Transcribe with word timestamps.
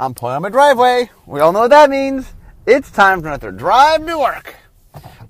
I'm 0.00 0.14
pulling 0.14 0.36
on 0.36 0.40
my 0.40 0.48
driveway. 0.48 1.10
We 1.26 1.40
all 1.40 1.52
know 1.52 1.60
what 1.60 1.70
that 1.72 1.90
means. 1.90 2.32
It's 2.66 2.90
time 2.90 3.20
for 3.20 3.28
another 3.28 3.52
drive 3.52 4.06
to 4.06 4.18
work. 4.18 4.54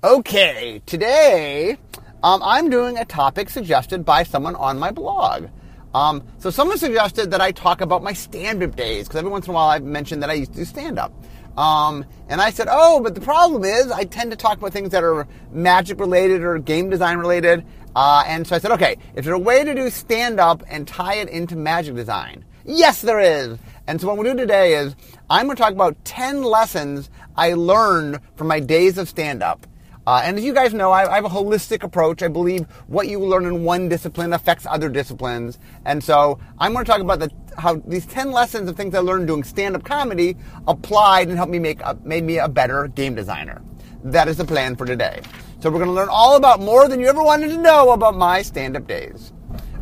Okay, 0.01 0.81
today 0.85 1.77
um, 2.23 2.41
I'm 2.41 2.69
doing 2.69 2.97
a 2.97 3.03
topic 3.03 3.49
suggested 3.49 4.05
by 4.05 4.23
someone 4.23 4.55
on 4.55 4.79
my 4.79 4.91
blog. 4.91 5.49
Um, 5.93 6.23
so 6.37 6.49
someone 6.49 6.77
suggested 6.77 7.31
that 7.31 7.41
I 7.41 7.51
talk 7.51 7.81
about 7.81 8.01
my 8.01 8.13
stand-up 8.13 8.77
days 8.77 9.09
because 9.09 9.19
every 9.19 9.29
once 9.29 9.45
in 9.45 9.51
a 9.51 9.55
while 9.55 9.67
I've 9.67 9.83
mentioned 9.83 10.23
that 10.23 10.29
I 10.29 10.35
used 10.35 10.53
to 10.53 10.59
do 10.59 10.65
stand-up. 10.65 11.11
Um, 11.57 12.05
and 12.29 12.39
I 12.39 12.49
said, 12.49 12.69
oh, 12.71 13.01
but 13.01 13.13
the 13.13 13.19
problem 13.19 13.65
is 13.65 13.91
I 13.91 14.05
tend 14.05 14.31
to 14.31 14.37
talk 14.37 14.57
about 14.57 14.71
things 14.71 14.91
that 14.91 15.03
are 15.03 15.27
magic 15.51 15.99
related 15.99 16.43
or 16.43 16.57
game 16.59 16.89
design 16.89 17.17
related. 17.17 17.65
Uh, 17.93 18.23
and 18.25 18.47
so 18.47 18.55
I 18.55 18.59
said, 18.59 18.71
okay, 18.71 18.95
is 19.15 19.25
there 19.25 19.33
a 19.33 19.39
way 19.39 19.65
to 19.65 19.75
do 19.75 19.89
stand-up 19.89 20.63
and 20.69 20.87
tie 20.87 21.15
it 21.15 21.27
into 21.27 21.57
magic 21.57 21.95
design? 21.95 22.45
Yes, 22.63 23.01
there 23.01 23.19
is. 23.19 23.57
And 23.91 23.99
so 23.99 24.07
what 24.07 24.17
we'll 24.17 24.31
do 24.31 24.39
today 24.39 24.75
is 24.75 24.95
I'm 25.29 25.47
going 25.47 25.57
to 25.57 25.61
talk 25.61 25.73
about 25.73 26.05
10 26.05 26.43
lessons 26.43 27.09
I 27.35 27.55
learned 27.55 28.21
from 28.37 28.47
my 28.47 28.61
days 28.61 28.97
of 28.97 29.09
stand-up. 29.09 29.67
Uh, 30.07 30.21
and 30.23 30.37
as 30.37 30.45
you 30.45 30.53
guys 30.53 30.73
know, 30.73 30.91
I, 30.91 31.11
I, 31.11 31.15
have 31.15 31.25
a 31.25 31.29
holistic 31.29 31.83
approach. 31.83 32.23
I 32.23 32.29
believe 32.29 32.61
what 32.87 33.09
you 33.09 33.19
learn 33.19 33.45
in 33.45 33.65
one 33.65 33.89
discipline 33.89 34.31
affects 34.31 34.65
other 34.65 34.87
disciplines. 34.87 35.59
And 35.83 36.01
so 36.01 36.39
I'm 36.57 36.71
going 36.71 36.85
to 36.85 36.89
talk 36.89 37.01
about 37.01 37.19
the, 37.19 37.31
how 37.57 37.83
these 37.85 38.05
10 38.05 38.31
lessons 38.31 38.69
of 38.69 38.77
things 38.77 38.95
I 38.95 38.99
learned 38.99 39.27
doing 39.27 39.43
stand-up 39.43 39.83
comedy 39.83 40.37
applied 40.69 41.27
and 41.27 41.35
helped 41.35 41.51
me 41.51 41.59
make 41.59 41.81
a, 41.81 41.99
made 42.05 42.23
me 42.23 42.37
a 42.37 42.47
better 42.47 42.87
game 42.87 43.13
designer. 43.13 43.61
That 44.05 44.29
is 44.29 44.37
the 44.37 44.45
plan 44.45 44.77
for 44.77 44.85
today. 44.85 45.19
So 45.59 45.69
we're 45.69 45.79
going 45.79 45.89
to 45.89 45.93
learn 45.93 46.07
all 46.09 46.37
about 46.37 46.61
more 46.61 46.87
than 46.87 47.01
you 47.01 47.07
ever 47.07 47.21
wanted 47.21 47.49
to 47.49 47.57
know 47.57 47.91
about 47.91 48.15
my 48.15 48.41
stand-up 48.41 48.87
days. 48.87 49.33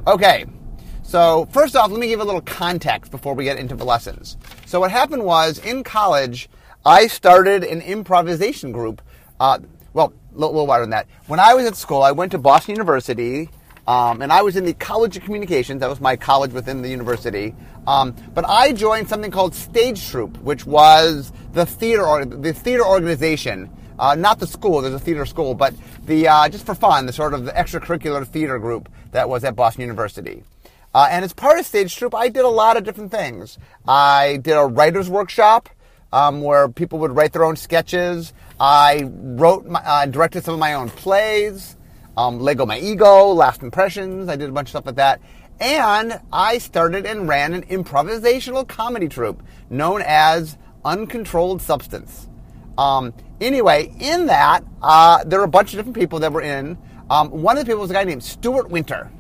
Okay. 0.08 0.48
So 1.10 1.48
first 1.50 1.76
off, 1.76 1.90
let 1.90 2.00
me 2.00 2.06
give 2.06 2.20
a 2.20 2.24
little 2.24 2.42
context 2.42 3.10
before 3.10 3.34
we 3.34 3.44
get 3.44 3.58
into 3.58 3.76
the 3.76 3.84
lessons. 3.84 4.38
So 4.68 4.80
what 4.80 4.92
happened 4.92 5.24
was 5.24 5.58
in 5.58 5.84
college, 5.84 6.48
I 6.86 7.08
started 7.08 7.64
an 7.64 7.82
improvisation 7.82 8.72
group. 8.72 9.02
Uh, 9.40 9.58
well, 9.94 10.14
a 10.36 10.38
little, 10.38 10.68
wider 10.68 10.84
than 10.84 10.92
that. 10.92 11.08
When 11.26 11.40
I 11.40 11.56
was 11.56 11.66
at 11.66 11.76
school, 11.76 12.04
I 12.04 12.12
went 12.12 12.32
to 12.34 12.38
Boston 12.38 12.76
University, 12.76 13.50
um, 13.88 14.22
and 14.22 14.32
I 14.32 14.44
was 14.44 14.56
in 14.56 14.66
the 14.66 14.76
College 14.76 15.18
of 15.18 15.24
Communications. 15.24 15.80
That 15.80 15.90
was 15.90 16.00
my 16.00 16.16
college 16.16 16.54
within 16.54 16.84
the 16.84 16.90
university. 16.90 17.56
Um, 17.88 18.16
but 18.36 18.46
I 18.48 18.72
joined 18.72 19.10
something 19.10 19.32
called 19.32 19.56
Stage 19.56 20.08
Troupe, 20.08 20.38
which 20.44 20.68
was 20.68 21.34
the 21.54 21.66
theater 21.66 22.06
or 22.06 22.24
the 22.24 22.54
theater 22.54 22.86
organization. 22.86 23.68
Uh, 23.98 24.14
not 24.14 24.38
the 24.38 24.46
school. 24.46 24.84
There's 24.84 24.94
a 24.94 25.00
theater 25.00 25.26
school, 25.26 25.56
but 25.56 25.74
the 26.06 26.28
uh, 26.28 26.50
just 26.50 26.68
for 26.68 26.76
fun, 26.76 27.08
the 27.08 27.14
sort 27.14 27.34
of 27.34 27.46
the 27.46 27.52
extracurricular 27.54 28.28
theater 28.28 28.60
group 28.60 28.90
that 29.10 29.28
was 29.28 29.44
at 29.44 29.56
Boston 29.56 29.82
University. 29.82 30.44
Uh, 30.94 31.08
and 31.12 31.24
as 31.24 31.34
part 31.34 31.60
of 31.60 31.66
Stage 31.66 31.96
Troupe, 31.96 32.16
I 32.16 32.30
did 32.30 32.44
a 32.44 32.50
lot 32.50 32.78
of 32.78 32.84
different 32.84 33.12
things. 33.12 33.58
I 33.88 34.40
did 34.42 34.54
a 34.54 34.66
writer's 34.66 35.10
workshop 35.10 35.70
um, 36.12 36.42
where 36.42 36.68
people 36.68 37.00
would 37.00 37.16
write 37.16 37.34
their 37.34 37.46
own 37.46 37.56
sketches. 37.56 38.34
I 38.60 39.08
wrote, 39.14 39.66
my, 39.66 39.80
uh, 39.80 40.06
directed 40.08 40.44
some 40.44 40.56
of 40.56 40.60
my 40.60 40.74
own 40.74 40.90
plays, 40.90 41.78
um, 42.18 42.40
Lego 42.40 42.66
My 42.66 42.80
Ego, 42.80 43.28
Last 43.28 43.62
Impressions. 43.62 44.30
I 44.30 44.36
did 44.36 44.50
a 44.50 44.52
bunch 44.52 44.68
of 44.68 44.72
stuff 44.72 44.86
like 44.88 44.96
that. 44.96 45.22
And 45.60 46.20
I 46.32 46.58
started 46.58 47.06
and 47.06 47.28
ran 47.28 47.54
an 47.54 47.64
improvisational 47.64 48.68
comedy 48.68 49.10
troupe 49.10 49.44
known 49.70 50.02
as 50.06 50.58
Uncontrolled 50.84 51.62
Substance. 51.62 52.30
Um, 52.78 53.14
anyway, 53.42 53.94
in 54.00 54.28
that, 54.28 54.64
uh, 54.82 55.24
there 55.26 55.40
were 55.40 55.46
a 55.46 55.50
bunch 55.50 55.74
of 55.74 55.78
different 55.78 55.98
people 55.98 56.20
that 56.20 56.32
were 56.32 56.42
in. 56.42 56.78
Um, 57.10 57.30
one 57.30 57.58
of 57.58 57.66
the 57.66 57.70
people 57.70 57.82
was 57.82 57.92
a 57.92 57.94
guy 57.94 58.06
named 58.06 58.24
Stuart 58.24 58.70
Winter 58.70 59.12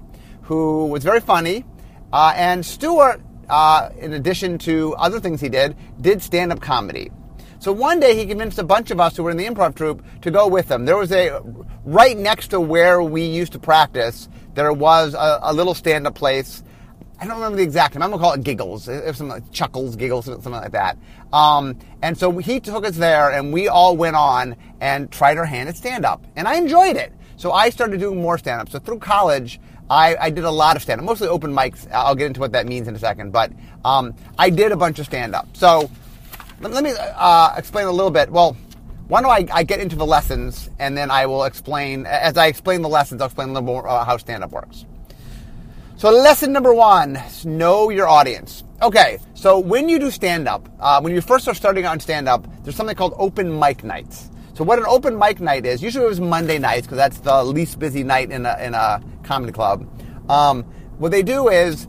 who 0.49 0.87
was 0.87 1.03
very 1.03 1.19
funny. 1.21 1.63
Uh, 2.11 2.33
and 2.35 2.65
Stewart, 2.65 3.21
uh, 3.49 3.89
in 3.99 4.13
addition 4.13 4.57
to 4.57 4.95
other 4.95 5.19
things 5.19 5.39
he 5.39 5.47
did, 5.47 5.75
did 6.01 6.23
stand 6.23 6.51
up 6.51 6.59
comedy. 6.59 7.11
So 7.59 7.71
one 7.71 7.99
day 7.99 8.15
he 8.15 8.25
convinced 8.25 8.57
a 8.57 8.63
bunch 8.63 8.89
of 8.89 8.99
us 8.99 9.15
who 9.15 9.21
were 9.21 9.29
in 9.29 9.37
the 9.37 9.45
improv 9.45 9.75
troupe 9.75 10.03
to 10.23 10.31
go 10.31 10.47
with 10.47 10.71
him. 10.71 10.85
There 10.85 10.97
was 10.97 11.11
a, 11.11 11.39
right 11.85 12.17
next 12.17 12.47
to 12.47 12.59
where 12.59 13.03
we 13.03 13.21
used 13.21 13.51
to 13.51 13.59
practice, 13.59 14.27
there 14.55 14.73
was 14.73 15.13
a, 15.13 15.39
a 15.43 15.53
little 15.53 15.75
stand 15.75 16.07
up 16.07 16.15
place. 16.15 16.63
I 17.21 17.25
don't 17.25 17.35
remember 17.35 17.57
the 17.57 17.63
exact 17.63 17.93
name. 17.93 18.01
I'm 18.01 18.09
gonna 18.09 18.23
call 18.23 18.33
it 18.33 18.43
Giggles, 18.43 18.87
if 18.87 19.17
something 19.17 19.27
like 19.27 19.51
Chuckles, 19.51 19.97
Giggles, 19.97 20.25
something 20.25 20.51
like 20.51 20.71
that. 20.71 20.97
Um, 21.31 21.77
and 22.01 22.17
so 22.17 22.35
he 22.39 22.59
took 22.59 22.85
us 22.85 22.95
there, 22.95 23.29
and 23.29 23.53
we 23.53 23.67
all 23.67 23.95
went 23.95 24.15
on 24.15 24.55
and 24.81 25.11
tried 25.11 25.37
our 25.37 25.45
hand 25.45 25.69
at 25.69 25.77
stand 25.77 26.05
up, 26.05 26.25
and 26.35 26.47
I 26.47 26.55
enjoyed 26.55 26.95
it. 26.95 27.13
So 27.35 27.51
I 27.51 27.69
started 27.69 27.99
doing 27.99 28.21
more 28.21 28.37
stand 28.37 28.61
up. 28.61 28.69
So 28.69 28.79
through 28.79 28.99
college, 28.99 29.59
I, 29.89 30.15
I 30.17 30.29
did 30.29 30.43
a 30.43 30.51
lot 30.51 30.75
of 30.75 30.81
stand 30.81 31.01
up, 31.01 31.05
mostly 31.05 31.27
open 31.27 31.51
mics. 31.51 31.91
I'll 31.91 32.15
get 32.15 32.27
into 32.27 32.39
what 32.39 32.51
that 32.51 32.67
means 32.67 32.87
in 32.87 32.95
a 32.95 32.99
second, 32.99 33.31
but 33.31 33.51
um, 33.83 34.13
I 34.37 34.49
did 34.49 34.71
a 34.71 34.77
bunch 34.77 34.99
of 34.99 35.05
stand 35.05 35.33
up. 35.33 35.47
So 35.53 35.89
let, 36.61 36.71
let 36.71 36.83
me 36.83 36.93
uh, 36.97 37.53
explain 37.57 37.87
a 37.87 37.91
little 37.91 38.11
bit. 38.11 38.29
Well, 38.29 38.55
why 39.07 39.21
don't 39.21 39.31
I, 39.31 39.47
I, 39.51 39.63
get 39.63 39.79
into 39.79 39.95
the 39.95 40.05
lessons 40.05 40.69
and 40.77 40.95
then 40.95 41.09
I 41.09 41.25
will 41.25 41.45
explain, 41.45 42.05
as 42.05 42.37
I 42.37 42.45
explain 42.45 42.83
the 42.83 42.89
lessons, 42.89 43.21
I'll 43.21 43.25
explain 43.27 43.49
a 43.49 43.53
little 43.53 43.65
more 43.65 43.87
uh, 43.87 44.05
how 44.05 44.17
stand 44.17 44.43
up 44.43 44.51
works. 44.51 44.85
So, 45.97 46.11
lesson 46.11 46.53
number 46.53 46.73
one 46.73 47.19
know 47.43 47.89
your 47.89 48.07
audience. 48.07 48.63
Okay, 48.81 49.17
so 49.33 49.59
when 49.59 49.89
you 49.89 49.99
do 49.99 50.11
stand 50.11 50.47
up, 50.47 50.69
uh, 50.79 51.01
when 51.01 51.13
you 51.13 51.21
first 51.21 51.43
start 51.43 51.57
starting 51.57 51.85
out 51.85 51.95
in 51.95 51.99
stand 51.99 52.29
up, 52.29 52.47
there's 52.63 52.75
something 52.75 52.95
called 52.95 53.15
open 53.17 53.59
mic 53.59 53.83
nights. 53.83 54.29
So 54.53 54.63
what 54.63 54.77
an 54.77 54.85
open 54.87 55.17
mic 55.17 55.39
night 55.39 55.65
is, 55.65 55.81
usually 55.81 56.05
it 56.05 56.09
was 56.09 56.19
Monday 56.19 56.59
nights 56.59 56.85
because 56.85 56.97
that's 56.97 57.19
the 57.19 57.43
least 57.43 57.79
busy 57.79 58.03
night 58.03 58.29
in 58.29 58.45
a, 58.45 58.57
in 58.61 58.73
a 58.73 59.01
comedy 59.29 59.53
club. 59.53 59.87
Um, 60.27 60.63
what 60.97 61.11
they 61.11 61.21
do 61.21 61.49
is 61.49 61.87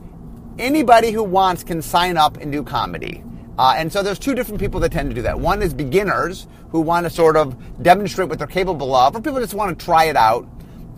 anybody 0.58 1.10
who 1.10 1.22
wants 1.22 1.64
can 1.64 1.80
sign 1.80 2.18
up 2.18 2.36
and 2.36 2.52
do 2.52 2.62
comedy. 2.62 3.24
Uh, 3.58 3.74
and 3.76 3.90
so 3.90 4.02
there's 4.02 4.18
two 4.18 4.34
different 4.34 4.60
people 4.60 4.78
that 4.80 4.92
tend 4.92 5.10
to 5.10 5.14
do 5.14 5.22
that. 5.22 5.40
One 5.40 5.62
is 5.62 5.72
beginners 5.72 6.46
who 6.68 6.82
want 6.82 7.06
to 7.06 7.10
sort 7.10 7.36
of 7.36 7.82
demonstrate 7.82 8.28
what 8.28 8.38
they're 8.38 8.46
capable 8.46 8.94
of, 8.94 9.16
or 9.16 9.22
people 9.22 9.40
just 9.40 9.54
want 9.54 9.78
to 9.78 9.84
try 9.84 10.04
it 10.04 10.16
out. 10.16 10.46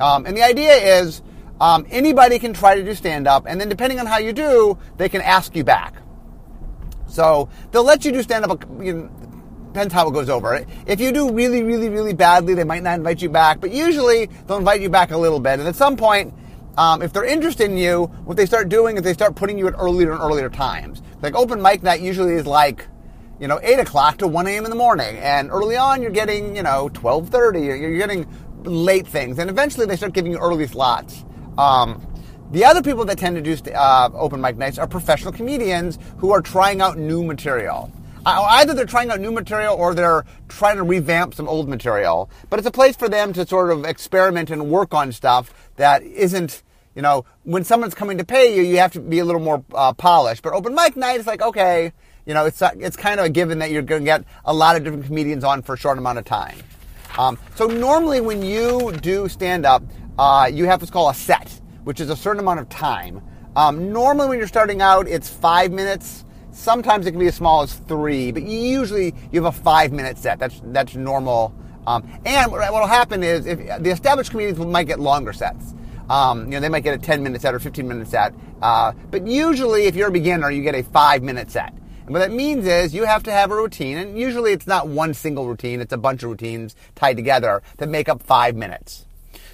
Um, 0.01 0.27
and 0.27 0.37
the 0.37 0.43
idea 0.43 0.75
is 0.99 1.23
um, 1.61 1.87
anybody 1.91 2.41
can 2.41 2.53
try 2.53 2.75
to 2.75 2.83
do 2.83 2.93
stand 2.95 3.29
up, 3.29 3.47
and 3.47 3.61
then 3.61 3.69
depending 3.69 4.01
on 4.01 4.07
how 4.07 4.19
you 4.19 4.33
do, 4.33 4.77
they 4.97 5.09
can 5.09 5.21
ask 5.21 5.55
you 5.55 5.63
back. 5.63 5.95
So 7.07 7.49
they'll 7.71 7.85
let 7.85 8.05
you 8.05 8.11
do 8.11 8.23
stand 8.23 8.45
up 8.45 8.65
depends 9.73 9.95
how 9.95 10.07
it 10.09 10.13
goes 10.13 10.29
over. 10.29 10.67
If 10.87 11.01
you 11.01 11.13
do 11.13 11.33
really, 11.33 11.63
really, 11.63 11.89
really 11.89 12.13
badly, 12.13 12.53
they 12.53 12.65
might 12.65 12.83
not 12.83 12.99
invite 12.99 13.23
you 13.23 13.31
back, 13.31 13.59
but 13.59 13.71
usually 13.71 14.27
they'll 14.47 14.59
invite 14.59 14.83
you 14.83 14.91
back 14.91 15.13
a 15.13 15.17
little 15.17 15.41
bit. 15.41 15.61
And 15.61 15.69
at 15.69 15.77
some 15.77 15.97
point, 15.97 16.35
um, 16.77 17.01
if 17.01 17.13
they're 17.13 17.25
interested 17.25 17.71
in 17.71 17.79
you, 17.79 18.05
what 18.25 18.37
they 18.37 18.45
start 18.45 18.69
doing 18.69 18.97
is 18.99 19.03
they 19.03 19.15
start 19.15 19.35
putting 19.35 19.59
you 19.59 19.67
at 19.69 19.75
earlier 19.79 20.13
and 20.13 20.21
earlier 20.21 20.51
times. 20.51 21.03
Like 21.23 21.35
open 21.35 21.63
mic 21.63 21.83
night 21.83 22.03
usually 22.03 22.35
is 22.35 22.47
like, 22.47 22.87
you 23.41 23.49
know, 23.49 23.61
8 23.63 23.81
o'clock 23.81 24.19
to 24.19 24.27
1 24.27 24.47
a.m. 24.47 24.65
in 24.65 24.71
the 24.71 24.77
morning. 24.77 25.17
And 25.19 25.51
early 25.51 25.77
on, 25.77 26.03
you're 26.03 26.11
getting, 26.11 26.55
you 26.55 26.63
know, 26.63 26.91
12.30. 26.93 27.81
You're 27.81 27.99
getting 27.99 28.29
late 28.65 29.07
things. 29.07 29.39
And 29.39 29.49
eventually 29.49 29.87
they 29.87 29.97
start 29.97 30.13
giving 30.13 30.33
you 30.33 30.39
early 30.39 30.67
slots. 30.67 31.25
Um, 31.57 32.07
the 32.51 32.67
other 32.67 32.83
people 32.83 33.07
that 33.07 33.17
tend 33.17 33.37
to 33.37 33.43
do 33.43 33.71
uh, 33.73 34.11
open 34.13 34.41
mic 34.43 34.59
nights 34.59 34.79
are 34.79 34.87
professional 34.87 35.33
comedians 35.33 35.99
who 36.19 36.31
are 36.33 36.43
trying 36.43 36.83
out 36.83 36.99
new 36.99 37.25
material. 37.25 37.91
Either 38.25 38.75
they're 38.75 38.85
trying 38.85 39.11
out 39.11 39.21
new 39.21 39.33
material 39.33 39.75
or 39.75 39.95
they're 39.95 40.25
trying 40.49 40.77
to 40.77 40.83
revamp 40.83 41.35
some 41.35 41.49
old 41.49 41.69
material. 41.69 42.31
But 42.51 42.59
it's 42.59 42.69
a 42.69 42.73
place 42.73 42.97
for 42.97 43.09
them 43.09 43.33
to 43.33 43.47
sort 43.47 43.71
of 43.71 43.85
experiment 43.85 44.51
and 44.51 44.71
work 44.71 44.95
on 44.95 45.13
stuff 45.13 45.53
that 45.77 46.03
isn't, 46.03 46.63
you 46.95 47.03
know, 47.03 47.25
when 47.45 47.65
someone's 47.65 47.95
coming 47.95 48.19
to 48.19 48.25
pay 48.25 48.55
you, 48.55 48.63
you 48.63 48.79
have 48.79 48.93
to 48.93 49.01
be 49.01 49.19
a 49.19 49.25
little 49.25 49.41
more 49.41 49.65
uh, 49.75 49.93
polished. 49.93 50.43
But 50.43 50.53
open 50.53 50.75
mic 50.75 50.97
night 50.97 51.19
is 51.19 51.27
like, 51.27 51.43
okay, 51.43 51.93
you 52.25 52.35
know, 52.35 52.47
it's, 52.47 52.63
it's 52.63 52.97
kind 52.97 53.19
of 53.19 53.27
a 53.27 53.29
given 53.29 53.59
that 53.59 53.71
you're 53.71 53.83
going 53.83 54.03
to 54.03 54.07
get 54.07 54.25
a 54.45 54.55
lot 54.55 54.77
of 54.77 54.85
different 54.85 55.07
comedians 55.07 55.43
on 55.43 55.63
for 55.63 55.75
a 55.75 55.79
short 55.79 55.99
amount 55.99 56.19
of 56.19 56.25
time. 56.25 56.59
Um, 57.19 57.39
so 57.57 57.67
normally 57.67 58.21
when 58.21 58.43
you 58.43 58.93
do 59.03 59.29
stand 59.29 59.67
up, 59.67 59.83
uh, 60.19 60.49
you 60.53 60.67
have 60.67 60.81
what's 60.81 60.91
called 60.91 61.15
a 61.15 61.19
set, 61.19 61.51
which 61.85 62.01
is 62.01 62.09
a 62.11 62.17
certain 62.17 62.41
amount 62.41 62.61
of 62.61 62.69
time. 62.69 63.21
Um, 63.57 63.93
normally 63.93 64.29
when 64.29 64.39
you're 64.39 64.49
starting 64.49 64.81
out, 64.81 65.09
it's 65.09 65.29
five 65.29 65.73
minutes 65.73 66.25
Sometimes 66.53 67.07
it 67.07 67.13
can 67.13 67.21
be 67.21 67.27
as 67.27 67.35
small 67.35 67.63
as 67.63 67.75
three, 67.75 68.31
but 68.31 68.43
usually 68.43 69.15
you 69.33 69.43
have 69.43 69.55
a 69.55 69.59
five 69.59 69.93
minute 69.93 70.19
set. 70.19 70.39
That's 70.39 70.61
that's 70.67 70.95
normal. 70.95 71.55
Um, 71.87 72.09
and 72.25 72.53
what 72.53 72.73
will 72.73 72.87
happen 72.87 73.25
is 73.25 73.47
if 73.47 73.59
the 73.83 73.91
established 73.91 74.31
comedians 74.31 74.59
might 74.59 74.87
get 74.87 75.01
longer 75.01 75.33
sets. 75.33 75.75
Um, 76.09 76.45
you 76.45 76.51
know, 76.51 76.61
they 76.61 76.69
might 76.69 76.85
get 76.85 76.95
a 76.95 76.99
10 76.99 77.23
minute 77.23 77.41
set 77.41 77.55
or 77.55 77.59
15 77.59 77.89
minute 77.89 78.07
set. 78.07 78.35
Uh, 78.61 78.93
but 79.11 79.27
usually, 79.27 79.85
if 79.85 79.97
you're 79.97 80.09
a 80.09 80.13
beginner, 80.13 80.51
you 80.51 80.63
get 80.63 80.75
a 80.75 80.83
five 80.83 81.23
minute 81.23 81.51
set. 81.51 81.73
And 82.05 82.11
what 82.11 82.19
that 82.19 82.33
means 82.33 82.67
is 82.67 82.95
you 82.95 83.05
have 83.05 83.23
to 83.25 83.33
have 83.33 83.51
a 83.51 83.57
routine, 83.57 83.97
and 83.97 84.19
usually 84.19 84.53
it's 84.53 84.67
not 84.67 84.89
one 84.89 85.15
single 85.15 85.47
routine, 85.47 85.81
it's 85.81 85.93
a 85.93 85.97
bunch 85.97 86.23
of 86.23 86.31
routines 86.31 86.77
tied 86.95 87.17
together 87.17 87.63
that 87.79 87.89
make 87.89 88.09
up 88.09 88.23
five 88.23 88.57
minutes. 88.57 89.07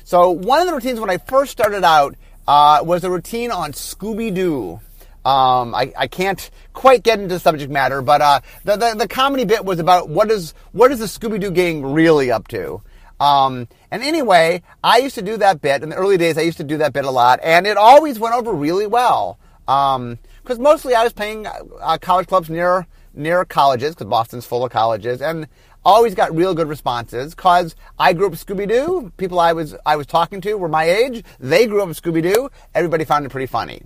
So, 0.05 0.31
one 0.31 0.61
of 0.61 0.67
the 0.67 0.73
routines 0.73 0.99
when 0.99 1.11
I 1.11 1.19
first 1.19 1.53
started 1.53 1.85
out 1.85 2.17
uh, 2.47 2.81
was 2.83 3.05
a 3.05 3.11
routine 3.11 3.51
on 3.51 3.73
Scooby 3.73 4.35
Doo. 4.35 4.81
Um, 5.25 5.75
I, 5.75 5.93
I 5.97 6.07
can't 6.07 6.51
quite 6.73 7.03
get 7.03 7.19
into 7.19 7.35
the 7.35 7.41
subject 7.41 7.71
matter, 7.71 8.01
but 8.03 8.21
uh, 8.21 8.41
the, 8.65 8.77
the, 8.77 8.95
the 8.95 9.09
comedy 9.09 9.45
bit 9.45 9.65
was 9.65 9.79
about 9.79 10.09
what 10.09 10.31
is 10.31 10.55
what 10.73 10.91
is 10.93 11.01
the 11.01 11.07
Scooby 11.07 11.41
Doo 11.41 11.51
gang 11.51 11.85
really 11.85 12.31
up 12.31 12.49
to. 12.49 12.81
Um, 13.21 13.67
and 13.91 14.03
anyway, 14.03 14.63
I 14.83 14.99
used 14.99 15.17
to 15.17 15.23
do 15.23 15.37
that 15.39 15.61
bit 15.61 15.83
in 15.83 15.89
the 15.89 15.97
early 15.97 16.17
days. 16.17 16.39
I 16.39 16.43
used 16.43 16.59
to 16.59 16.65
do 16.65 16.79
that 16.79 16.93
bit 16.93 17.05
a 17.05 17.11
lot, 17.11 17.41
and 17.43 17.67
it 17.67 17.77
always 17.77 18.19
went 18.19 18.35
over 18.35 18.53
really 18.53 18.87
well. 18.87 19.39
Because 19.67 19.97
um, 19.97 20.63
mostly 20.63 20.95
I 20.95 21.05
was 21.05 21.13
playing 21.13 21.47
uh, 21.47 21.99
college 22.01 22.29
clubs 22.29 22.49
near 22.49 22.87
near 23.15 23.45
colleges 23.45 23.95
because 23.95 24.07
Boston's 24.07 24.47
full 24.47 24.65
of 24.65 24.71
colleges, 24.71 25.21
and 25.21 25.49
always 25.85 26.15
got 26.15 26.35
real 26.35 26.55
good 26.55 26.69
responses. 26.69 27.35
Cause 27.35 27.75
I 27.99 28.13
grew 28.13 28.27
up 28.27 28.35
Scooby 28.35 28.69
Doo. 28.69 29.13
People 29.17 29.41
I 29.41 29.53
was 29.53 29.75
I 29.85 29.97
was 29.97 30.07
talking 30.07 30.41
to 30.43 30.55
were 30.55 30.69
my 30.69 30.85
age. 30.85 31.25
They 31.41 31.67
grew 31.67 31.83
up 31.83 31.89
Scooby 31.91 32.23
Doo. 32.23 32.51
Everybody 32.75 33.05
found 33.05 33.27
it 33.27 33.31
pretty 33.31 33.47
funny. 33.47 33.83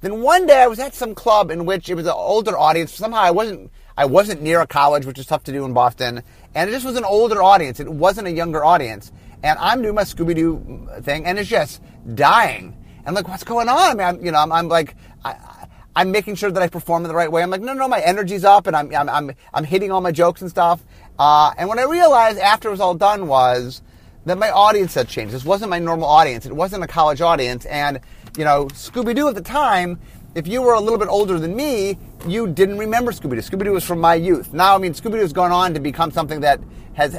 Then 0.00 0.22
one 0.22 0.46
day 0.46 0.62
I 0.62 0.66
was 0.66 0.78
at 0.78 0.94
some 0.94 1.14
club 1.14 1.50
in 1.50 1.66
which 1.66 1.90
it 1.90 1.94
was 1.94 2.06
an 2.06 2.14
older 2.14 2.56
audience. 2.56 2.94
Somehow 2.94 3.20
I 3.20 3.30
wasn't 3.30 3.70
I 3.96 4.06
wasn't 4.06 4.40
near 4.40 4.60
a 4.60 4.66
college, 4.66 5.04
which 5.04 5.18
is 5.18 5.26
tough 5.26 5.44
to 5.44 5.52
do 5.52 5.64
in 5.64 5.74
Boston, 5.74 6.22
and 6.54 6.70
it 6.70 6.72
just 6.72 6.86
was 6.86 6.96
an 6.96 7.04
older 7.04 7.42
audience. 7.42 7.80
It 7.80 7.88
wasn't 7.88 8.28
a 8.28 8.30
younger 8.30 8.64
audience. 8.64 9.12
And 9.42 9.58
I'm 9.58 9.82
doing 9.82 9.94
my 9.94 10.04
Scooby 10.04 10.34
Doo 10.34 10.88
thing, 11.02 11.24
and 11.26 11.38
it's 11.38 11.48
just 11.48 11.82
dying. 12.14 12.76
And 13.04 13.14
like, 13.14 13.28
what's 13.28 13.44
going 13.44 13.68
on? 13.68 13.78
I 13.78 13.94
mean, 13.94 14.06
I'm, 14.06 14.24
you 14.24 14.32
know, 14.32 14.38
I'm, 14.38 14.52
I'm 14.52 14.68
like, 14.68 14.96
I, 15.24 15.66
I'm 15.96 16.10
making 16.12 16.34
sure 16.34 16.50
that 16.50 16.62
I 16.62 16.68
perform 16.68 17.04
in 17.04 17.08
the 17.08 17.14
right 17.14 17.30
way. 17.30 17.42
I'm 17.42 17.50
like, 17.50 17.62
no, 17.62 17.72
no, 17.72 17.88
my 17.88 18.00
energy's 18.00 18.44
up, 18.44 18.66
and 18.66 18.76
I'm, 18.76 18.94
I'm, 18.94 19.08
I'm, 19.08 19.32
I'm 19.52 19.64
hitting 19.64 19.90
all 19.90 20.00
my 20.00 20.12
jokes 20.12 20.42
and 20.42 20.50
stuff. 20.50 20.82
Uh, 21.18 21.52
and 21.56 21.68
what 21.68 21.78
I 21.78 21.84
realized 21.84 22.38
after 22.38 22.68
it 22.68 22.72
was 22.72 22.80
all 22.80 22.94
done 22.94 23.28
was 23.28 23.82
that 24.26 24.36
my 24.36 24.50
audience 24.50 24.94
had 24.94 25.08
changed. 25.08 25.34
This 25.34 25.44
wasn't 25.44 25.70
my 25.70 25.78
normal 25.78 26.06
audience. 26.06 26.44
It 26.44 26.52
wasn't 26.54 26.84
a 26.84 26.86
college 26.86 27.20
audience. 27.20 27.64
And, 27.66 28.00
you 28.36 28.44
know, 28.44 28.66
Scooby 28.66 29.14
Doo 29.14 29.28
at 29.28 29.34
the 29.34 29.40
time, 29.40 30.00
if 30.34 30.46
you 30.46 30.62
were 30.62 30.74
a 30.74 30.80
little 30.80 30.98
bit 30.98 31.08
older 31.08 31.38
than 31.38 31.56
me, 31.56 31.98
you 32.26 32.46
didn't 32.46 32.78
remember 32.78 33.12
Scooby 33.12 33.30
Doo. 33.30 33.36
Scooby 33.38 33.64
Doo 33.64 33.72
was 33.72 33.84
from 33.84 34.00
my 34.00 34.14
youth. 34.14 34.52
Now, 34.52 34.74
I 34.74 34.78
mean, 34.78 34.92
Scooby 34.92 35.12
Doo 35.12 35.18
has 35.18 35.32
gone 35.32 35.52
on 35.52 35.74
to 35.74 35.80
become 35.80 36.10
something 36.10 36.40
that 36.40 36.60
has 36.94 37.18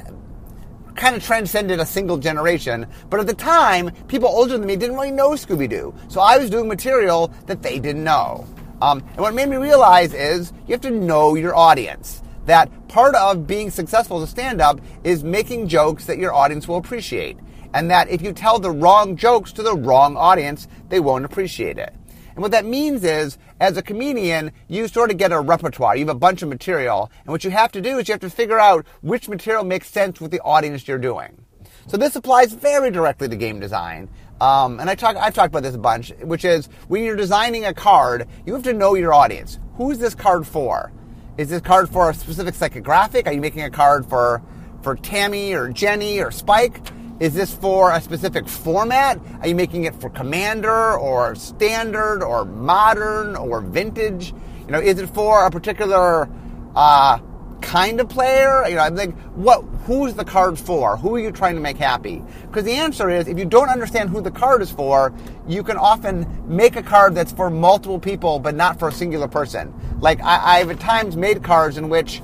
kind 0.95 1.15
of 1.15 1.23
transcended 1.23 1.79
a 1.79 1.85
single 1.85 2.17
generation. 2.17 2.87
But 3.09 3.19
at 3.19 3.27
the 3.27 3.33
time, 3.33 3.91
people 4.07 4.29
older 4.29 4.57
than 4.57 4.67
me 4.67 4.75
didn't 4.75 4.95
really 4.95 5.11
know 5.11 5.31
Scooby 5.31 5.69
Doo. 5.69 5.93
So 6.07 6.21
I 6.21 6.37
was 6.37 6.49
doing 6.49 6.67
material 6.67 7.33
that 7.47 7.61
they 7.61 7.79
didn't 7.79 8.03
know. 8.03 8.47
Um, 8.81 8.99
and 8.99 9.19
what 9.19 9.33
made 9.33 9.49
me 9.49 9.57
realize 9.57 10.13
is 10.13 10.53
you 10.67 10.73
have 10.73 10.81
to 10.81 10.91
know 10.91 11.35
your 11.35 11.55
audience. 11.55 12.21
That 12.45 12.87
part 12.87 13.15
of 13.15 13.45
being 13.45 13.69
successful 13.69 14.17
as 14.17 14.23
a 14.23 14.31
stand 14.31 14.61
up 14.61 14.81
is 15.03 15.23
making 15.23 15.67
jokes 15.67 16.05
that 16.05 16.17
your 16.17 16.33
audience 16.33 16.67
will 16.67 16.77
appreciate. 16.77 17.37
And 17.73 17.89
that 17.89 18.09
if 18.09 18.21
you 18.21 18.33
tell 18.33 18.59
the 18.59 18.71
wrong 18.71 19.15
jokes 19.15 19.51
to 19.53 19.63
the 19.63 19.75
wrong 19.75 20.17
audience, 20.17 20.67
they 20.89 20.99
won't 20.99 21.25
appreciate 21.25 21.77
it. 21.77 21.93
And 22.33 22.41
what 22.41 22.51
that 22.51 22.65
means 22.65 23.03
is, 23.03 23.37
as 23.59 23.77
a 23.77 23.81
comedian, 23.81 24.51
you 24.67 24.87
sort 24.87 25.11
of 25.11 25.17
get 25.17 25.31
a 25.31 25.39
repertoire. 25.39 25.95
You 25.95 26.05
have 26.05 26.15
a 26.15 26.19
bunch 26.19 26.41
of 26.41 26.49
material. 26.49 27.11
And 27.23 27.31
what 27.31 27.43
you 27.43 27.51
have 27.51 27.71
to 27.73 27.81
do 27.81 27.97
is 27.97 28.07
you 28.07 28.13
have 28.13 28.21
to 28.21 28.29
figure 28.29 28.59
out 28.59 28.85
which 29.01 29.27
material 29.27 29.63
makes 29.63 29.89
sense 29.89 30.21
with 30.21 30.31
the 30.31 30.39
audience 30.41 30.87
you're 30.87 30.97
doing. 30.97 31.45
So 31.87 31.97
this 31.97 32.15
applies 32.15 32.53
very 32.53 32.91
directly 32.91 33.27
to 33.27 33.35
game 33.35 33.59
design. 33.59 34.09
Um, 34.39 34.79
and 34.79 34.89
I 34.89 34.95
talk, 34.95 35.17
I've 35.17 35.33
talked 35.33 35.49
about 35.49 35.63
this 35.63 35.75
a 35.75 35.79
bunch, 35.79 36.11
which 36.21 36.45
is 36.45 36.67
when 36.87 37.03
you're 37.03 37.15
designing 37.15 37.65
a 37.65 37.73
card, 37.73 38.27
you 38.45 38.53
have 38.53 38.63
to 38.63 38.73
know 38.73 38.95
your 38.95 39.13
audience. 39.13 39.59
Who's 39.75 39.99
this 39.99 40.15
card 40.15 40.47
for? 40.47 40.91
Is 41.37 41.49
this 41.49 41.61
card 41.61 41.89
for 41.89 42.09
a 42.09 42.13
specific 42.13 42.55
psychographic? 42.55 43.27
Are 43.27 43.33
you 43.33 43.41
making 43.41 43.63
a 43.63 43.69
card 43.69 44.05
for, 44.05 44.41
for 44.81 44.95
Tammy 44.95 45.53
or 45.53 45.69
Jenny 45.69 46.19
or 46.19 46.31
Spike? 46.31 46.81
Is 47.21 47.35
this 47.35 47.53
for 47.53 47.91
a 47.91 48.01
specific 48.01 48.47
format? 48.49 49.19
Are 49.41 49.47
you 49.47 49.53
making 49.53 49.83
it 49.83 49.93
for 49.93 50.09
commander 50.09 50.97
or 50.97 51.35
standard 51.35 52.23
or 52.23 52.45
modern 52.45 53.35
or 53.35 53.61
vintage? 53.61 54.33
You 54.65 54.71
know, 54.71 54.79
is 54.79 54.97
it 54.97 55.07
for 55.11 55.45
a 55.45 55.51
particular 55.51 56.27
uh, 56.75 57.19
kind 57.61 58.01
of 58.01 58.09
player? 58.09 58.67
You 58.67 58.73
know, 58.73 58.81
I'm 58.81 58.95
like, 58.95 59.15
what? 59.35 59.61
Who's 59.85 60.15
the 60.15 60.25
card 60.25 60.57
for? 60.57 60.97
Who 60.97 61.13
are 61.13 61.19
you 61.19 61.31
trying 61.31 61.53
to 61.53 61.61
make 61.61 61.77
happy? 61.77 62.23
Because 62.47 62.63
the 62.63 62.73
answer 62.73 63.07
is, 63.11 63.27
if 63.27 63.37
you 63.37 63.45
don't 63.45 63.69
understand 63.69 64.09
who 64.09 64.19
the 64.21 64.31
card 64.31 64.63
is 64.63 64.71
for, 64.71 65.13
you 65.47 65.61
can 65.61 65.77
often 65.77 66.25
make 66.47 66.75
a 66.75 66.81
card 66.81 67.13
that's 67.13 67.31
for 67.31 67.51
multiple 67.51 67.99
people, 67.99 68.39
but 68.39 68.55
not 68.55 68.79
for 68.79 68.87
a 68.87 68.91
singular 68.91 69.27
person. 69.27 69.71
Like 69.99 70.19
I, 70.23 70.59
I've 70.59 70.71
at 70.71 70.79
times 70.79 71.15
made 71.15 71.43
cards 71.43 71.77
in 71.77 71.87
which 71.87 72.19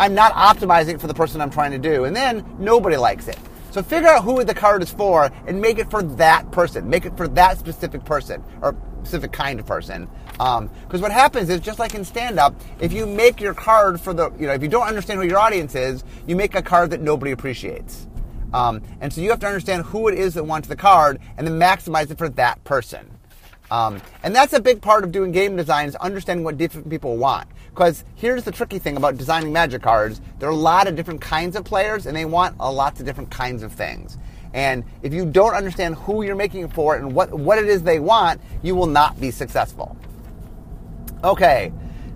I'm 0.00 0.16
not 0.16 0.32
optimizing 0.32 1.00
for 1.00 1.06
the 1.06 1.14
person 1.14 1.40
I'm 1.40 1.50
trying 1.50 1.70
to 1.70 1.78
do, 1.78 2.06
and 2.06 2.16
then 2.16 2.44
nobody 2.58 2.96
likes 2.96 3.28
it. 3.28 3.38
So 3.72 3.82
figure 3.82 4.10
out 4.10 4.22
who 4.22 4.44
the 4.44 4.52
card 4.52 4.82
is 4.82 4.90
for 4.90 5.32
and 5.46 5.58
make 5.58 5.78
it 5.78 5.90
for 5.90 6.02
that 6.02 6.50
person. 6.52 6.90
Make 6.90 7.06
it 7.06 7.16
for 7.16 7.26
that 7.28 7.58
specific 7.58 8.04
person 8.04 8.44
or 8.60 8.76
specific 8.98 9.32
kind 9.32 9.58
of 9.58 9.64
person. 9.64 10.10
Because 10.32 10.58
um, 10.58 11.00
what 11.00 11.10
happens 11.10 11.48
is 11.48 11.58
just 11.58 11.78
like 11.78 11.94
in 11.94 12.04
stand 12.04 12.38
up, 12.38 12.54
if 12.80 12.92
you 12.92 13.06
make 13.06 13.40
your 13.40 13.54
card 13.54 13.98
for 13.98 14.12
the, 14.12 14.30
you 14.32 14.46
know, 14.46 14.52
if 14.52 14.62
you 14.62 14.68
don't 14.68 14.86
understand 14.86 15.22
who 15.22 15.26
your 15.26 15.38
audience 15.38 15.74
is, 15.74 16.04
you 16.26 16.36
make 16.36 16.54
a 16.54 16.60
card 16.60 16.90
that 16.90 17.00
nobody 17.00 17.32
appreciates. 17.32 18.06
Um, 18.52 18.82
and 19.00 19.10
so 19.10 19.22
you 19.22 19.30
have 19.30 19.40
to 19.40 19.46
understand 19.46 19.86
who 19.86 20.08
it 20.08 20.18
is 20.18 20.34
that 20.34 20.44
wants 20.44 20.68
the 20.68 20.76
card 20.76 21.18
and 21.38 21.46
then 21.46 21.58
maximize 21.58 22.10
it 22.10 22.18
for 22.18 22.28
that 22.28 22.62
person. 22.64 23.10
Um, 23.70 24.02
and 24.22 24.34
that's 24.34 24.52
a 24.52 24.60
big 24.60 24.82
part 24.82 25.02
of 25.02 25.12
doing 25.12 25.32
game 25.32 25.56
design 25.56 25.88
is 25.88 25.96
understanding 25.96 26.44
what 26.44 26.58
different 26.58 26.90
people 26.90 27.16
want. 27.16 27.48
Because 27.72 28.04
here's 28.16 28.44
the 28.44 28.52
tricky 28.52 28.78
thing 28.78 28.98
about 28.98 29.16
designing 29.16 29.52
magic 29.52 29.82
cards. 29.82 30.20
There 30.38 30.48
are 30.48 30.52
a 30.52 30.56
lot 30.56 30.88
of 30.88 30.94
different 30.94 31.22
kinds 31.22 31.56
of 31.56 31.64
players 31.64 32.04
and 32.06 32.14
they 32.14 32.26
want 32.26 32.56
a 32.60 32.70
lots 32.70 33.00
of 33.00 33.06
different 33.06 33.30
kinds 33.30 33.62
of 33.62 33.72
things. 33.72 34.18
And 34.52 34.84
if 35.02 35.14
you 35.14 35.24
don't 35.24 35.54
understand 35.54 35.94
who 35.94 36.22
you're 36.22 36.36
making 36.36 36.64
it 36.64 36.72
for 36.74 36.96
and 36.96 37.14
what, 37.14 37.32
what 37.32 37.58
it 37.58 37.66
is 37.66 37.82
they 37.82 37.98
want, 37.98 38.42
you 38.62 38.74
will 38.74 38.86
not 38.86 39.18
be 39.18 39.30
successful. 39.30 39.96
Okay, 41.24 41.72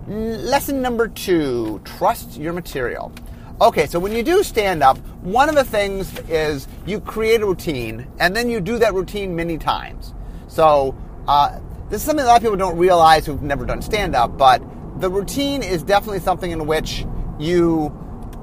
lesson 0.07 0.79
number 0.81 1.07
two 1.07 1.81
trust 1.83 2.37
your 2.37 2.53
material. 2.53 3.11
Okay, 3.59 3.87
so 3.87 3.97
when 3.97 4.11
you 4.11 4.21
do 4.21 4.43
stand 4.43 4.83
up, 4.83 4.99
one 5.23 5.49
of 5.49 5.55
the 5.55 5.63
things 5.63 6.19
is 6.29 6.67
you 6.85 6.99
create 6.99 7.41
a 7.41 7.47
routine 7.47 8.05
and 8.19 8.35
then 8.35 8.47
you 8.47 8.61
do 8.61 8.77
that 8.77 8.93
routine 8.93 9.35
many 9.35 9.57
times. 9.57 10.13
So 10.47 10.95
uh, 11.27 11.59
this 11.89 12.01
is 12.01 12.05
something 12.05 12.23
a 12.23 12.27
lot 12.27 12.37
of 12.37 12.43
people 12.43 12.57
don't 12.57 12.77
realize 12.77 13.25
who've 13.25 13.41
never 13.41 13.65
done 13.65 13.81
stand 13.81 14.15
up, 14.15 14.37
but 14.37 14.61
the 14.99 15.09
routine 15.09 15.63
is 15.63 15.83
definitely 15.83 16.19
something 16.19 16.51
in 16.51 16.65
which 16.65 17.05
you 17.39 17.95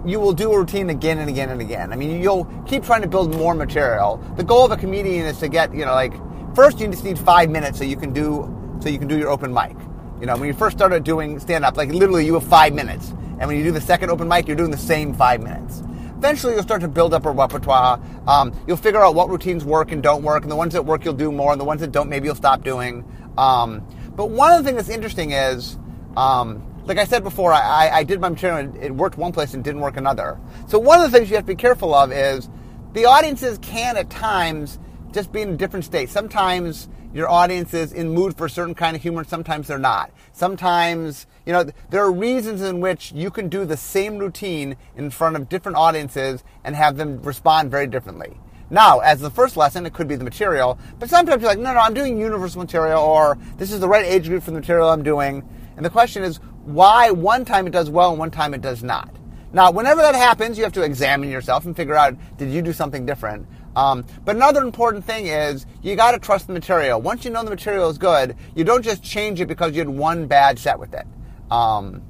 you 0.06 0.20
will 0.20 0.34
do 0.34 0.52
a 0.52 0.58
routine 0.58 0.90
again 0.90 1.18
and 1.18 1.30
again 1.30 1.48
and 1.48 1.62
again. 1.62 1.90
I 1.90 1.96
mean, 1.96 2.22
you'll 2.22 2.44
keep 2.66 2.84
trying 2.84 3.00
to 3.02 3.08
build 3.08 3.34
more 3.34 3.54
material. 3.54 4.18
The 4.36 4.44
goal 4.44 4.66
of 4.66 4.70
a 4.70 4.76
comedian 4.76 5.24
is 5.24 5.38
to 5.38 5.48
get, 5.48 5.74
you 5.74 5.86
know, 5.86 5.94
like 5.94 6.12
first 6.54 6.78
you 6.78 6.86
just 6.88 7.04
need 7.04 7.18
five 7.18 7.48
minutes 7.48 7.78
so 7.78 7.84
you 7.84 7.96
can 7.96 8.12
do 8.12 8.50
so 8.80 8.88
you 8.88 8.98
can 8.98 9.08
do 9.08 9.18
your 9.18 9.30
open 9.30 9.52
mic. 9.52 9.76
You 10.20 10.26
know, 10.26 10.36
when 10.36 10.46
you 10.46 10.54
first 10.54 10.76
started 10.76 11.04
doing 11.04 11.38
stand 11.40 11.64
up, 11.64 11.76
like 11.76 11.88
literally 11.88 12.26
you 12.26 12.34
have 12.34 12.44
five 12.44 12.72
minutes, 12.72 13.10
and 13.10 13.46
when 13.46 13.56
you 13.56 13.64
do 13.64 13.72
the 13.72 13.80
second 13.80 14.10
open 14.10 14.28
mic, 14.28 14.46
you're 14.46 14.56
doing 14.56 14.70
the 14.70 14.76
same 14.76 15.14
five 15.14 15.42
minutes. 15.42 15.82
Eventually, 16.16 16.54
you'll 16.54 16.62
start 16.62 16.80
to 16.80 16.88
build 16.88 17.12
up 17.12 17.26
a 17.26 17.30
repertoire. 17.30 18.00
Um, 18.26 18.58
you'll 18.66 18.78
figure 18.78 19.04
out 19.04 19.14
what 19.14 19.28
routines 19.28 19.62
work 19.64 19.92
and 19.92 20.02
don't 20.02 20.22
work, 20.22 20.42
and 20.42 20.50
the 20.50 20.56
ones 20.56 20.72
that 20.72 20.86
work, 20.86 21.04
you'll 21.04 21.12
do 21.12 21.30
more, 21.30 21.52
and 21.52 21.60
the 21.60 21.66
ones 21.66 21.82
that 21.82 21.92
don't, 21.92 22.08
maybe 22.08 22.26
you'll 22.26 22.34
stop 22.34 22.62
doing. 22.62 23.04
Um, 23.36 23.86
but 24.16 24.30
one 24.30 24.52
of 24.52 24.58
the 24.58 24.64
things 24.64 24.76
that's 24.76 24.94
interesting 24.94 25.32
is, 25.32 25.76
um, 26.16 26.62
like 26.84 26.98
I 26.98 27.04
said 27.04 27.24
before, 27.24 27.52
I, 27.52 27.90
I 27.92 28.04
did 28.04 28.20
my 28.20 28.28
material 28.28 28.58
and 28.58 28.76
it 28.76 28.94
worked 28.94 29.16
one 29.16 29.32
place 29.32 29.54
and 29.54 29.64
didn't 29.64 29.80
work 29.80 29.96
another. 29.96 30.38
So 30.68 30.78
one 30.78 31.00
of 31.00 31.10
the 31.10 31.16
things 31.16 31.30
you 31.30 31.36
have 31.36 31.44
to 31.44 31.52
be 31.52 31.56
careful 31.56 31.94
of 31.94 32.12
is 32.12 32.48
the 32.92 33.06
audiences 33.06 33.58
can 33.62 33.96
at 33.96 34.10
times 34.10 34.78
just 35.12 35.32
be 35.32 35.40
in 35.40 35.50
a 35.50 35.56
different 35.56 35.84
state. 35.84 36.10
Sometimes 36.10 36.88
your 37.14 37.30
audience 37.30 37.72
is 37.72 37.92
in 37.92 38.08
mood 38.08 38.36
for 38.36 38.46
a 38.46 38.50
certain 38.50 38.74
kind 38.74 38.96
of 38.96 39.02
humor, 39.02 39.20
and 39.20 39.28
sometimes 39.28 39.68
they're 39.68 39.78
not. 39.78 40.10
Sometimes, 40.32 41.26
you 41.46 41.52
know, 41.52 41.64
there 41.90 42.02
are 42.02 42.12
reasons 42.12 42.60
in 42.60 42.80
which 42.80 43.12
you 43.12 43.30
can 43.30 43.48
do 43.48 43.64
the 43.64 43.76
same 43.76 44.18
routine 44.18 44.76
in 44.96 45.10
front 45.10 45.36
of 45.36 45.48
different 45.48 45.78
audiences 45.78 46.42
and 46.64 46.74
have 46.74 46.96
them 46.96 47.22
respond 47.22 47.70
very 47.70 47.86
differently. 47.86 48.36
Now, 48.68 48.98
as 48.98 49.20
the 49.20 49.30
first 49.30 49.56
lesson, 49.56 49.86
it 49.86 49.92
could 49.92 50.08
be 50.08 50.16
the 50.16 50.24
material, 50.24 50.76
but 50.98 51.08
sometimes 51.08 51.40
you're 51.40 51.50
like, 51.50 51.60
no, 51.60 51.72
no, 51.72 51.78
I'm 51.78 51.94
doing 51.94 52.18
universal 52.18 52.60
material, 52.60 53.00
or 53.00 53.38
this 53.58 53.70
is 53.70 53.78
the 53.78 53.88
right 53.88 54.04
age 54.04 54.28
group 54.28 54.42
for 54.42 54.50
the 54.50 54.58
material 54.58 54.88
I'm 54.88 55.04
doing. 55.04 55.48
And 55.76 55.84
the 55.84 55.90
question 55.90 56.22
is, 56.22 56.38
why 56.64 57.10
one 57.10 57.44
time 57.44 57.66
it 57.66 57.70
does 57.70 57.90
well 57.90 58.10
and 58.10 58.18
one 58.18 58.30
time 58.30 58.54
it 58.54 58.60
does 58.60 58.82
not? 58.82 59.14
Now, 59.52 59.70
whenever 59.70 60.02
that 60.02 60.14
happens, 60.14 60.58
you 60.58 60.64
have 60.64 60.72
to 60.72 60.82
examine 60.82 61.30
yourself 61.30 61.64
and 61.64 61.76
figure 61.76 61.94
out, 61.94 62.16
did 62.38 62.50
you 62.50 62.60
do 62.60 62.72
something 62.72 63.06
different? 63.06 63.46
Um, 63.76 64.04
but 64.24 64.36
another 64.36 64.62
important 64.62 65.04
thing 65.04 65.26
is 65.26 65.66
you 65.82 65.96
got 65.96 66.12
to 66.12 66.18
trust 66.18 66.46
the 66.46 66.52
material. 66.52 67.00
Once 67.00 67.24
you 67.24 67.30
know 67.30 67.44
the 67.44 67.50
material 67.50 67.88
is 67.88 67.98
good, 67.98 68.36
you 68.54 68.64
don't 68.64 68.82
just 68.82 69.02
change 69.02 69.40
it 69.40 69.46
because 69.46 69.72
you 69.72 69.78
had 69.78 69.88
one 69.88 70.26
bad 70.26 70.58
set 70.58 70.78
with 70.78 70.94
it. 70.94 71.06
Um, 71.50 72.02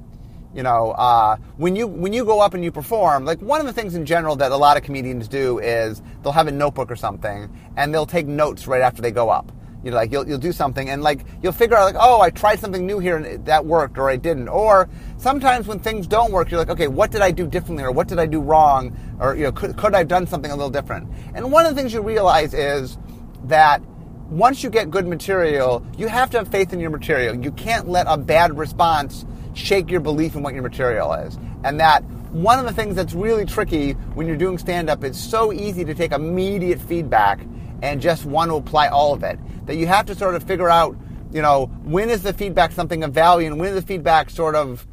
you 0.55 0.63
know, 0.63 0.91
uh, 0.91 1.35
when 1.57 1.75
you 1.75 1.85
when 1.85 2.13
you 2.13 2.23
go 2.23 2.39
up 2.39 2.53
and 2.53 2.63
you 2.63 2.71
perform, 2.71 3.25
like 3.25 3.41
one 3.41 3.59
of 3.59 3.67
the 3.67 3.73
things 3.73 3.93
in 3.93 4.05
general 4.05 4.37
that 4.37 4.51
a 4.51 4.57
lot 4.57 4.77
of 4.77 4.83
comedians 4.83 5.27
do 5.27 5.59
is 5.59 6.01
they'll 6.23 6.31
have 6.31 6.47
a 6.47 6.51
notebook 6.51 6.89
or 6.89 6.95
something 6.95 7.53
and 7.75 7.93
they'll 7.93 8.05
take 8.05 8.25
notes 8.25 8.65
right 8.65 8.81
after 8.81 9.01
they 9.01 9.11
go 9.11 9.29
up 9.29 9.51
you 9.85 9.91
know, 9.91 9.97
like 9.97 10.11
you'll, 10.11 10.27
you'll 10.27 10.39
do 10.39 10.51
something 10.51 10.89
and 10.89 11.03
like 11.03 11.21
you'll 11.43 11.53
figure 11.53 11.77
out 11.77 11.83
like, 11.83 11.95
oh, 11.97 12.19
I 12.19 12.31
tried 12.31 12.59
something 12.59 12.87
new 12.87 12.97
here 12.97 13.17
and 13.17 13.45
that 13.45 13.65
worked 13.65 13.99
or 13.99 14.09
I 14.09 14.15
didn't. 14.15 14.49
Or 14.49 14.89
sometimes 15.17 15.67
when 15.67 15.79
things 15.79 16.07
don't 16.07 16.31
work, 16.31 16.49
you're 16.49 16.59
like, 16.59 16.71
okay, 16.71 16.87
what 16.87 17.11
did 17.11 17.21
I 17.21 17.29
do 17.29 17.45
differently 17.45 17.83
or 17.83 17.91
what 17.91 18.07
did 18.07 18.17
I 18.17 18.25
do 18.25 18.41
wrong? 18.41 18.97
Or, 19.19 19.35
you 19.35 19.43
know, 19.43 19.51
could, 19.51 19.77
could 19.77 19.93
I 19.93 19.99
have 19.99 20.07
done 20.07 20.25
something 20.25 20.49
a 20.49 20.55
little 20.55 20.71
different? 20.71 21.07
And 21.35 21.51
one 21.51 21.67
of 21.67 21.75
the 21.75 21.79
things 21.79 21.93
you 21.93 22.01
realize 22.01 22.55
is 22.55 22.97
that 23.43 23.83
once 24.27 24.63
you 24.63 24.71
get 24.71 24.89
good 24.89 25.07
material, 25.07 25.85
you 25.99 26.07
have 26.07 26.31
to 26.31 26.39
have 26.39 26.47
faith 26.47 26.73
in 26.73 26.79
your 26.79 26.89
material. 26.89 27.35
You 27.35 27.51
can't 27.51 27.87
let 27.87 28.07
a 28.09 28.17
bad 28.17 28.57
response 28.57 29.23
shake 29.53 29.91
your 29.91 29.99
belief 29.99 30.35
in 30.35 30.41
what 30.41 30.55
your 30.55 30.63
material 30.63 31.13
is. 31.13 31.37
And 31.63 31.79
that 31.79 32.03
one 32.31 32.57
of 32.57 32.65
the 32.65 32.73
things 32.73 32.95
that's 32.95 33.13
really 33.13 33.45
tricky 33.45 33.91
when 34.15 34.25
you're 34.25 34.35
doing 34.35 34.57
stand 34.57 34.89
up, 34.89 35.03
it's 35.03 35.19
so 35.19 35.53
easy 35.53 35.85
to 35.85 35.93
take 35.93 36.11
immediate 36.11 36.81
feedback 36.81 37.39
and 37.81 38.01
just 38.01 38.25
want 38.25 38.49
to 38.49 38.55
apply 38.55 38.87
all 38.87 39.13
of 39.13 39.23
it. 39.23 39.39
That 39.65 39.75
you 39.75 39.87
have 39.87 40.05
to 40.07 40.15
sort 40.15 40.35
of 40.35 40.43
figure 40.43 40.69
out, 40.69 40.95
you 41.31 41.41
know, 41.41 41.67
when 41.83 42.09
is 42.09 42.21
the 42.21 42.33
feedback 42.33 42.71
something 42.71 43.03
of 43.03 43.13
value 43.13 43.47
and 43.47 43.59
when 43.59 43.69
is 43.69 43.75
the 43.75 43.87
feedback 43.87 44.29
sort 44.29 44.55
of 44.55 44.85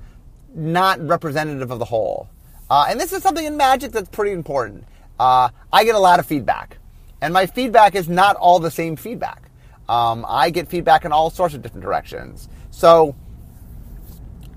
not 0.55 1.01
representative 1.07 1.71
of 1.71 1.79
the 1.79 1.85
whole. 1.85 2.29
Uh, 2.71 2.87
and 2.89 2.99
this 2.99 3.13
is 3.13 3.23
something 3.23 3.45
in 3.45 3.57
magic 3.57 3.93
that's 3.93 4.09
pretty 4.09 4.33
important. 4.33 4.85
Uh, 5.19 5.49
I 5.73 5.85
get 5.85 5.95
a 5.95 5.99
lot 5.99 6.19
of 6.19 6.27
feedback, 6.27 6.79
and 7.21 7.33
my 7.35 7.47
feedback 7.47 7.95
is 7.95 8.09
not 8.09 8.37
all 8.37 8.59
the 8.59 8.71
same 8.71 8.97
feedback. 8.97 9.51
Um, 9.89 10.25
I 10.29 10.51
get 10.51 10.69
feedback 10.69 11.05
in 11.05 11.13
all 11.13 11.31
sorts 11.31 11.55
of 11.55 11.63
different 11.63 11.85
directions. 11.85 12.49
So, 12.71 13.15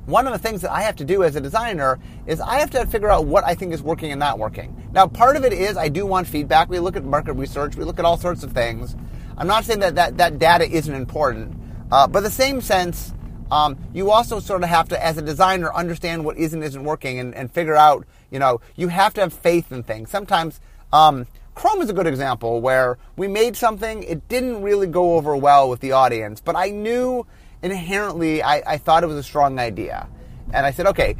one 0.05 0.27
of 0.27 0.33
the 0.33 0.39
things 0.39 0.61
that 0.61 0.71
I 0.71 0.81
have 0.83 0.95
to 0.97 1.05
do 1.05 1.23
as 1.23 1.35
a 1.35 1.41
designer 1.41 1.99
is 2.27 2.39
I 2.39 2.59
have 2.59 2.69
to 2.71 2.85
figure 2.85 3.09
out 3.09 3.25
what 3.25 3.43
I 3.43 3.55
think 3.55 3.73
is 3.73 3.81
working 3.81 4.11
and 4.11 4.19
not 4.19 4.37
working. 4.37 4.89
Now, 4.93 5.07
part 5.07 5.35
of 5.35 5.43
it 5.43 5.51
is 5.51 5.77
I 5.77 5.89
do 5.89 6.05
want 6.05 6.27
feedback. 6.27 6.69
We 6.69 6.79
look 6.79 6.95
at 6.95 7.03
market 7.03 7.33
research, 7.33 7.75
we 7.75 7.83
look 7.83 7.99
at 7.99 8.05
all 8.05 8.17
sorts 8.17 8.43
of 8.43 8.51
things. 8.53 8.95
I'm 9.37 9.47
not 9.47 9.65
saying 9.65 9.79
that 9.79 9.95
that, 9.95 10.17
that 10.17 10.39
data 10.39 10.69
isn't 10.69 10.93
important, 10.93 11.55
uh, 11.91 12.07
but 12.07 12.21
the 12.21 12.31
same 12.31 12.61
sense, 12.61 13.13
um, 13.51 13.77
you 13.93 14.11
also 14.11 14.39
sort 14.39 14.63
of 14.63 14.69
have 14.69 14.89
to, 14.89 15.05
as 15.05 15.17
a 15.17 15.21
designer, 15.21 15.73
understand 15.73 16.23
what 16.23 16.37
is 16.37 16.53
and 16.53 16.63
isn't 16.63 16.83
working 16.83 17.19
and, 17.19 17.35
and 17.35 17.51
figure 17.51 17.75
out, 17.75 18.05
you 18.31 18.39
know, 18.39 18.61
you 18.75 18.87
have 18.87 19.13
to 19.15 19.21
have 19.21 19.33
faith 19.33 19.71
in 19.71 19.83
things. 19.83 20.09
Sometimes, 20.09 20.59
um, 20.93 21.27
Chroma 21.55 21.83
is 21.83 21.89
a 21.89 21.93
good 21.93 22.07
example 22.07 22.61
where 22.61 22.97
we 23.15 23.27
made 23.27 23.55
something, 23.55 24.03
it 24.03 24.27
didn't 24.27 24.61
really 24.61 24.87
go 24.87 25.15
over 25.15 25.35
well 25.35 25.69
with 25.69 25.79
the 25.79 25.91
audience, 25.91 26.41
but 26.41 26.55
I 26.55 26.69
knew 26.69 27.25
inherently 27.61 28.41
I, 28.41 28.73
I 28.73 28.77
thought 28.77 29.03
it 29.03 29.07
was 29.07 29.17
a 29.17 29.23
strong 29.23 29.59
idea. 29.59 30.07
And 30.53 30.65
I 30.65 30.71
said, 30.71 30.85
okay, 30.87 31.15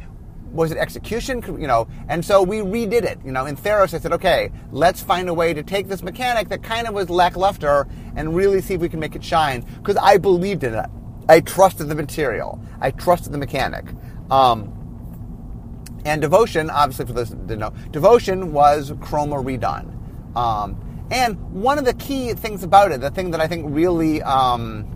was 0.56 0.72
it 0.72 0.78
execution? 0.78 1.42
You 1.60 1.66
know, 1.66 1.86
and 2.08 2.24
so 2.24 2.42
we 2.42 2.58
redid 2.58 3.04
it. 3.04 3.18
You 3.24 3.32
know, 3.32 3.46
in 3.46 3.56
Theros, 3.56 3.94
I 3.94 3.98
said, 3.98 4.12
okay, 4.12 4.50
let's 4.72 5.02
find 5.02 5.28
a 5.28 5.34
way 5.34 5.54
to 5.54 5.62
take 5.62 5.88
this 5.88 6.02
mechanic 6.02 6.48
that 6.48 6.62
kind 6.62 6.86
of 6.86 6.94
was 6.94 7.10
lackluster 7.10 7.86
and 8.16 8.34
really 8.34 8.60
see 8.60 8.74
if 8.74 8.80
we 8.80 8.88
can 8.88 9.00
make 9.00 9.14
it 9.14 9.22
shine 9.22 9.64
because 9.78 9.96
I 9.96 10.16
believed 10.16 10.64
in 10.64 10.74
it. 10.74 10.86
I 11.28 11.40
trusted 11.40 11.88
the 11.88 11.94
material. 11.94 12.60
I 12.80 12.90
trusted 12.90 13.32
the 13.32 13.38
mechanic. 13.38 13.84
Um, 14.30 14.72
and 16.04 16.20
devotion, 16.20 16.70
obviously, 16.70 17.06
for 17.06 17.12
those 17.12 17.30
that 17.30 17.46
didn't 17.48 17.60
know, 17.60 17.74
devotion 17.90 18.52
was 18.52 18.92
chroma 18.92 19.42
redone. 19.44 19.92
Um, 20.36 20.80
and 21.10 21.36
one 21.52 21.78
of 21.78 21.84
the 21.84 21.94
key 21.94 22.32
things 22.34 22.62
about 22.62 22.92
it, 22.92 23.00
the 23.00 23.10
thing 23.10 23.32
that 23.32 23.40
I 23.40 23.48
think 23.48 23.66
really 23.68 24.22
um, 24.22 24.86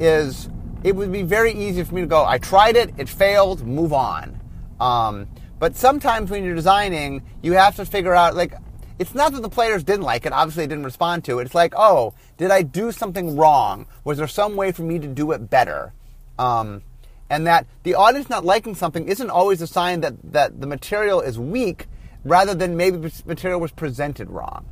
is, 0.00 0.48
it 0.82 0.96
would 0.96 1.12
be 1.12 1.22
very 1.22 1.52
easy 1.52 1.84
for 1.84 1.94
me 1.94 2.00
to 2.00 2.06
go, 2.08 2.24
I 2.24 2.38
tried 2.38 2.76
it, 2.76 2.92
it 2.98 3.08
failed, 3.08 3.64
move 3.64 3.92
on. 3.92 4.40
Um, 4.82 5.28
but 5.60 5.76
sometimes 5.76 6.28
when 6.28 6.42
you're 6.42 6.56
designing, 6.56 7.22
you 7.40 7.52
have 7.52 7.76
to 7.76 7.84
figure 7.86 8.14
out, 8.14 8.34
like, 8.34 8.52
it's 8.98 9.14
not 9.14 9.32
that 9.32 9.40
the 9.40 9.48
players 9.48 9.84
didn't 9.84 10.02
like 10.02 10.26
it, 10.26 10.32
obviously 10.32 10.64
they 10.64 10.74
didn't 10.74 10.84
respond 10.84 11.24
to 11.26 11.38
it. 11.38 11.44
It's 11.44 11.54
like, 11.54 11.72
oh, 11.76 12.14
did 12.36 12.50
I 12.50 12.62
do 12.62 12.90
something 12.90 13.36
wrong? 13.36 13.86
Was 14.04 14.18
there 14.18 14.26
some 14.26 14.56
way 14.56 14.72
for 14.72 14.82
me 14.82 14.98
to 14.98 15.06
do 15.06 15.30
it 15.32 15.48
better? 15.48 15.92
Um, 16.38 16.82
and 17.30 17.46
that 17.46 17.66
the 17.84 17.94
audience 17.94 18.28
not 18.28 18.44
liking 18.44 18.74
something 18.74 19.06
isn't 19.06 19.30
always 19.30 19.62
a 19.62 19.66
sign 19.66 20.00
that, 20.00 20.14
that 20.32 20.60
the 20.60 20.66
material 20.66 21.20
is 21.20 21.38
weak 21.38 21.86
rather 22.24 22.54
than 22.54 22.76
maybe 22.76 22.96
the 22.96 23.22
material 23.24 23.60
was 23.60 23.70
presented 23.70 24.30
wrong. 24.30 24.66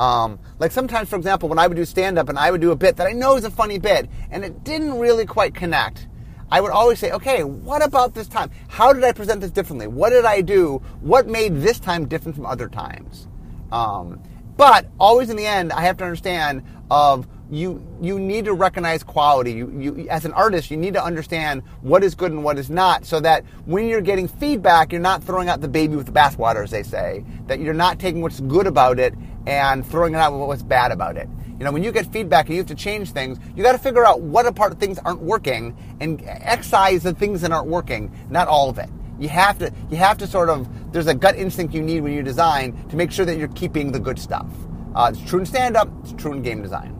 Um, 0.00 0.38
like 0.58 0.70
sometimes, 0.70 1.08
for 1.08 1.16
example, 1.16 1.48
when 1.48 1.58
I 1.58 1.66
would 1.66 1.76
do 1.76 1.84
stand 1.84 2.18
up 2.18 2.28
and 2.28 2.38
I 2.38 2.50
would 2.50 2.60
do 2.60 2.70
a 2.70 2.76
bit 2.76 2.96
that 2.96 3.06
I 3.08 3.12
know 3.12 3.36
is 3.36 3.44
a 3.44 3.50
funny 3.50 3.78
bit 3.78 4.08
and 4.30 4.44
it 4.44 4.62
didn't 4.64 4.98
really 4.98 5.26
quite 5.26 5.54
connect, 5.54 6.07
I 6.50 6.60
would 6.60 6.70
always 6.70 6.98
say, 6.98 7.12
okay, 7.12 7.44
what 7.44 7.84
about 7.84 8.14
this 8.14 8.26
time? 8.26 8.50
How 8.68 8.92
did 8.92 9.04
I 9.04 9.12
present 9.12 9.40
this 9.40 9.50
differently? 9.50 9.86
What 9.86 10.10
did 10.10 10.24
I 10.24 10.40
do? 10.40 10.82
What 11.00 11.26
made 11.26 11.56
this 11.56 11.78
time 11.78 12.06
different 12.06 12.36
from 12.36 12.46
other 12.46 12.68
times? 12.68 13.28
Um, 13.70 14.22
but 14.56 14.86
always 14.98 15.30
in 15.30 15.36
the 15.36 15.46
end, 15.46 15.72
I 15.72 15.82
have 15.82 15.98
to 15.98 16.04
understand 16.04 16.64
of 16.90 17.26
you 17.50 17.82
you 18.00 18.18
need 18.18 18.44
to 18.44 18.52
recognize 18.52 19.02
quality. 19.02 19.52
You, 19.52 19.72
you 19.78 20.08
as 20.08 20.24
an 20.24 20.32
artist, 20.32 20.70
you 20.70 20.76
need 20.76 20.94
to 20.94 21.02
understand 21.02 21.62
what 21.80 22.04
is 22.04 22.14
good 22.14 22.32
and 22.32 22.44
what 22.44 22.58
is 22.58 22.68
not, 22.68 23.04
so 23.06 23.20
that 23.20 23.44
when 23.64 23.86
you're 23.86 24.00
getting 24.00 24.28
feedback, 24.28 24.92
you're 24.92 25.00
not 25.00 25.22
throwing 25.22 25.48
out 25.48 25.60
the 25.60 25.68
baby 25.68 25.96
with 25.96 26.06
the 26.06 26.12
bathwater, 26.12 26.64
as 26.64 26.70
they 26.70 26.82
say. 26.82 27.24
That 27.46 27.60
you're 27.60 27.74
not 27.74 27.98
taking 27.98 28.20
what's 28.20 28.40
good 28.40 28.66
about 28.66 28.98
it 28.98 29.14
and 29.46 29.86
throwing 29.86 30.14
it 30.14 30.18
out 30.18 30.32
with 30.32 30.46
what's 30.46 30.62
bad 30.62 30.92
about 30.92 31.16
it. 31.16 31.28
You 31.58 31.64
know, 31.64 31.72
when 31.72 31.82
you 31.82 31.90
get 31.90 32.06
feedback 32.06 32.46
and 32.46 32.54
you 32.54 32.60
have 32.60 32.68
to 32.68 32.74
change 32.74 33.10
things, 33.10 33.38
you 33.56 33.64
got 33.64 33.72
to 33.72 33.78
figure 33.78 34.06
out 34.06 34.20
what 34.20 34.46
a 34.46 34.52
part 34.52 34.72
of 34.72 34.78
things 34.78 34.98
aren't 35.00 35.20
working 35.20 35.76
and 36.00 36.22
excise 36.24 37.02
the 37.02 37.12
things 37.12 37.40
that 37.40 37.50
aren't 37.50 37.66
working, 37.66 38.12
not 38.30 38.46
all 38.46 38.70
of 38.70 38.78
it. 38.78 38.88
You 39.18 39.28
have 39.28 39.58
to 39.58 39.72
you 39.90 39.96
have 39.96 40.16
to 40.18 40.28
sort 40.28 40.48
of 40.48 40.92
there's 40.92 41.08
a 41.08 41.14
gut 41.14 41.34
instinct 41.34 41.74
you 41.74 41.82
need 41.82 42.02
when 42.02 42.12
you 42.12 42.22
design 42.22 42.88
to 42.88 42.96
make 42.96 43.10
sure 43.10 43.24
that 43.24 43.36
you're 43.36 43.48
keeping 43.48 43.90
the 43.90 43.98
good 43.98 44.18
stuff. 44.18 44.46
Uh, 44.94 45.10
it's 45.12 45.28
true 45.28 45.40
in 45.40 45.46
stand 45.46 45.76
up. 45.76 45.88
It's 46.02 46.12
true 46.12 46.32
in 46.32 46.42
game 46.42 46.62
design. 46.62 46.94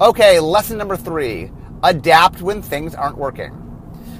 Okay, 0.00 0.40
lesson 0.40 0.78
number 0.78 0.96
three: 0.96 1.50
adapt 1.82 2.40
when 2.40 2.62
things 2.62 2.94
aren't 2.94 3.18
working. 3.18 3.52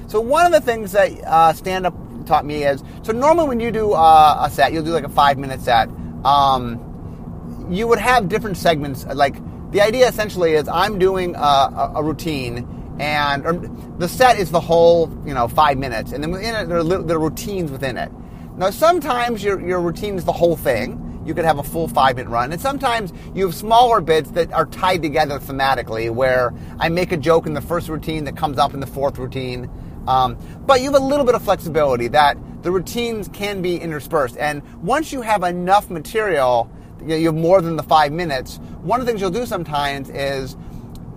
So 0.07 0.21
one 0.21 0.45
of 0.45 0.53
the 0.53 0.61
things 0.61 0.93
that 0.93 1.13
uh, 1.25 1.55
stand 1.55 1.87
up 1.87 1.95
taught 2.27 2.45
me 2.45 2.65
is 2.65 2.85
so 3.03 3.13
normally 3.13 3.49
when 3.49 3.61
you 3.61 3.71
do 3.71 3.95
uh, 3.95 4.47
a 4.47 4.51
set, 4.51 4.75
you'll 4.75 4.85
do 4.85 4.93
like 4.93 5.05
a 5.05 5.09
five 5.09 5.39
minute 5.39 5.63
set. 5.63 5.89
Um, 6.27 7.69
you 7.71 7.89
would 7.89 7.99
have 7.99 8.29
different 8.29 8.59
segments. 8.59 9.07
Like 9.07 9.37
the 9.75 9.81
idea 9.81 10.09
essentially 10.09 10.53
is 10.53 10.69
I'm 10.69 11.01
doing 11.01 11.35
a, 11.35 11.39
a, 11.39 11.93
a 11.97 12.03
routine 12.03 12.97
and 13.01 13.99
the 13.99 14.09
set 14.09 14.39
is 14.39 14.53
the 14.53 14.61
whole 14.61 15.11
you 15.27 15.35
know 15.35 15.49
five 15.49 15.79
minutes, 15.79 16.13
and 16.13 16.23
then 16.23 16.31
within 16.31 16.55
it 16.55 16.67
there 16.67 16.79
are, 16.79 17.03
there 17.03 17.17
are 17.17 17.21
routines 17.21 17.73
within 17.73 17.97
it. 17.97 18.13
Now 18.57 18.71
sometimes 18.71 19.43
your 19.43 19.61
your 19.61 19.81
routine 19.81 20.15
is 20.15 20.25
the 20.25 20.33
whole 20.33 20.57
thing. 20.57 21.01
You 21.27 21.35
could 21.35 21.45
have 21.45 21.59
a 21.59 21.65
full 21.65 21.89
five 21.89 22.15
minute 22.15 22.31
run, 22.31 22.53
and 22.53 22.61
sometimes 22.61 23.13
you 23.35 23.47
have 23.47 23.55
smaller 23.57 24.01
bits 24.01 24.31
that 24.33 24.53
are 24.53 24.67
tied 24.67 25.03
together 25.03 25.41
thematically, 25.41 26.09
where 26.09 26.55
I 26.79 26.89
make 26.89 27.11
a 27.11 27.17
joke 27.17 27.45
in 27.49 27.55
the 27.55 27.61
first 27.61 27.89
routine 27.89 28.23
that 28.27 28.37
comes 28.37 28.59
up 28.59 28.75
in 28.75 28.81
the 28.81 28.87
fourth 28.87 29.19
routine. 29.19 29.69
Um, 30.07 30.37
but 30.67 30.83
you 30.83 30.93
have 30.93 31.03
a 31.03 31.05
little 31.05 31.25
bit 31.27 31.35
of 31.35 31.43
flexibility 31.43 32.07
that 32.09 32.37
the 32.63 32.71
routines 32.71 33.29
can 33.33 33.61
be 33.61 33.77
interspersed, 33.77 34.37
and 34.37 34.63
once 34.85 35.13
you 35.13 35.23
have 35.23 35.43
enough 35.43 35.91
material, 35.91 36.71
you 37.07 37.27
have 37.27 37.35
more 37.35 37.61
than 37.61 37.77
the 37.77 37.83
five 37.83 38.13
minutes. 38.13 38.57
One 38.83 39.01
of 39.01 39.07
the 39.07 39.13
things 39.13 39.21
you'll 39.21 39.31
do 39.31 39.47
sometimes 39.47 40.11
is 40.11 40.57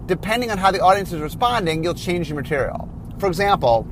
depending 0.06 0.52
on 0.52 0.58
how 0.58 0.72
the 0.72 0.80
audience 0.80 1.12
is 1.12 1.22
responding, 1.22 1.84
you'll 1.84 1.94
change 1.94 2.30
your 2.30 2.36
material. 2.36 2.90
For 3.20 3.28
example, 3.28 3.88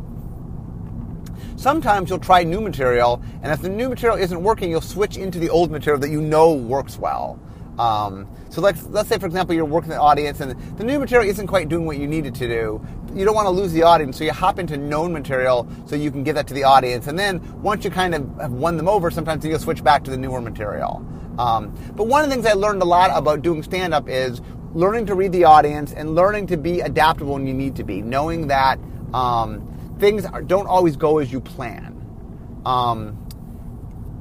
sometimes 1.56 2.10
you'll 2.10 2.20
try 2.20 2.44
new 2.44 2.62
material, 2.62 3.22
and 3.44 3.52
if 3.52 3.62
the 3.62 3.70
new 3.70 3.90
material 3.90 4.18
isn't 4.18 4.42
working, 4.42 4.70
you'll 4.70 4.82
switch 4.82 5.18
into 5.18 5.40
the 5.40 5.50
old 5.50 5.72
material 5.72 6.00
that 6.02 6.10
you 6.10 6.22
know 6.22 6.54
works 6.54 6.98
well. 6.98 7.40
Um, 7.78 8.28
so 8.50 8.62
like, 8.62 8.78
let's 8.90 9.10
say, 9.10 9.18
for 9.20 9.26
example, 9.26 9.54
you're 9.54 9.66
working 9.66 9.90
the 9.90 10.00
audience 10.00 10.40
and 10.40 10.78
the 10.78 10.84
new 10.84 10.98
material 10.98 11.30
isn't 11.30 11.48
quite 11.48 11.68
doing 11.68 11.86
what 11.86 11.98
you 11.98 12.08
need 12.08 12.26
it 12.26 12.36
to 12.36 12.48
do. 12.48 12.86
You 13.14 13.26
don't 13.26 13.36
want 13.36 13.48
to 13.48 13.52
lose 13.52 13.74
the 13.74 13.84
audience, 13.84 14.18
so 14.18 14.24
you 14.24 14.32
hop 14.32 14.60
into 14.60 14.78
known 14.78 15.12
material 15.12 15.68
so 15.86 15.96
you 15.96 16.10
can 16.12 16.24
give 16.24 16.36
that 16.36 16.48
to 16.48 16.54
the 16.54 16.64
audience. 16.64 17.08
And 17.08 17.20
then 17.20 17.42
once 17.62 17.84
you 17.84 17.92
kind 17.92 18.16
of 18.16 18.38
have 18.40 18.54
won 18.54 18.78
them 18.78 18.88
over, 18.88 19.12
sometimes 19.12 19.44
you'll 19.44 19.60
switch 19.60 19.84
back 19.84 20.04
to 20.06 20.12
the 20.12 20.18
newer 20.18 20.40
material. 20.40 21.06
Um, 21.38 21.76
but 21.96 22.08
one 22.08 22.24
of 22.24 22.30
the 22.30 22.36
things 22.36 22.46
I 22.46 22.54
learned 22.54 22.82
a 22.82 22.86
lot 22.86 23.12
about 23.14 23.42
doing 23.42 23.64
stand 23.64 23.94
up 23.94 24.08
is 24.08 24.42
learning 24.74 25.06
to 25.08 25.16
read 25.16 25.32
the 25.32 25.46
audience 25.46 25.94
and 25.94 26.16
learning 26.16 26.48
to 26.48 26.58
be 26.58 26.82
adaptable 26.82 27.34
when 27.34 27.48
you 27.48 27.54
need 27.54 27.76
to 27.78 27.84
be, 27.84 28.02
knowing 28.02 28.48
that 28.48 28.80
um, 29.14 29.96
things 30.00 30.26
are, 30.26 30.42
don't 30.42 30.68
always 30.68 30.96
go 30.96 31.20
as 31.20 31.32
you 31.32 31.40
plan. 31.40 31.94
Um, 32.66 33.22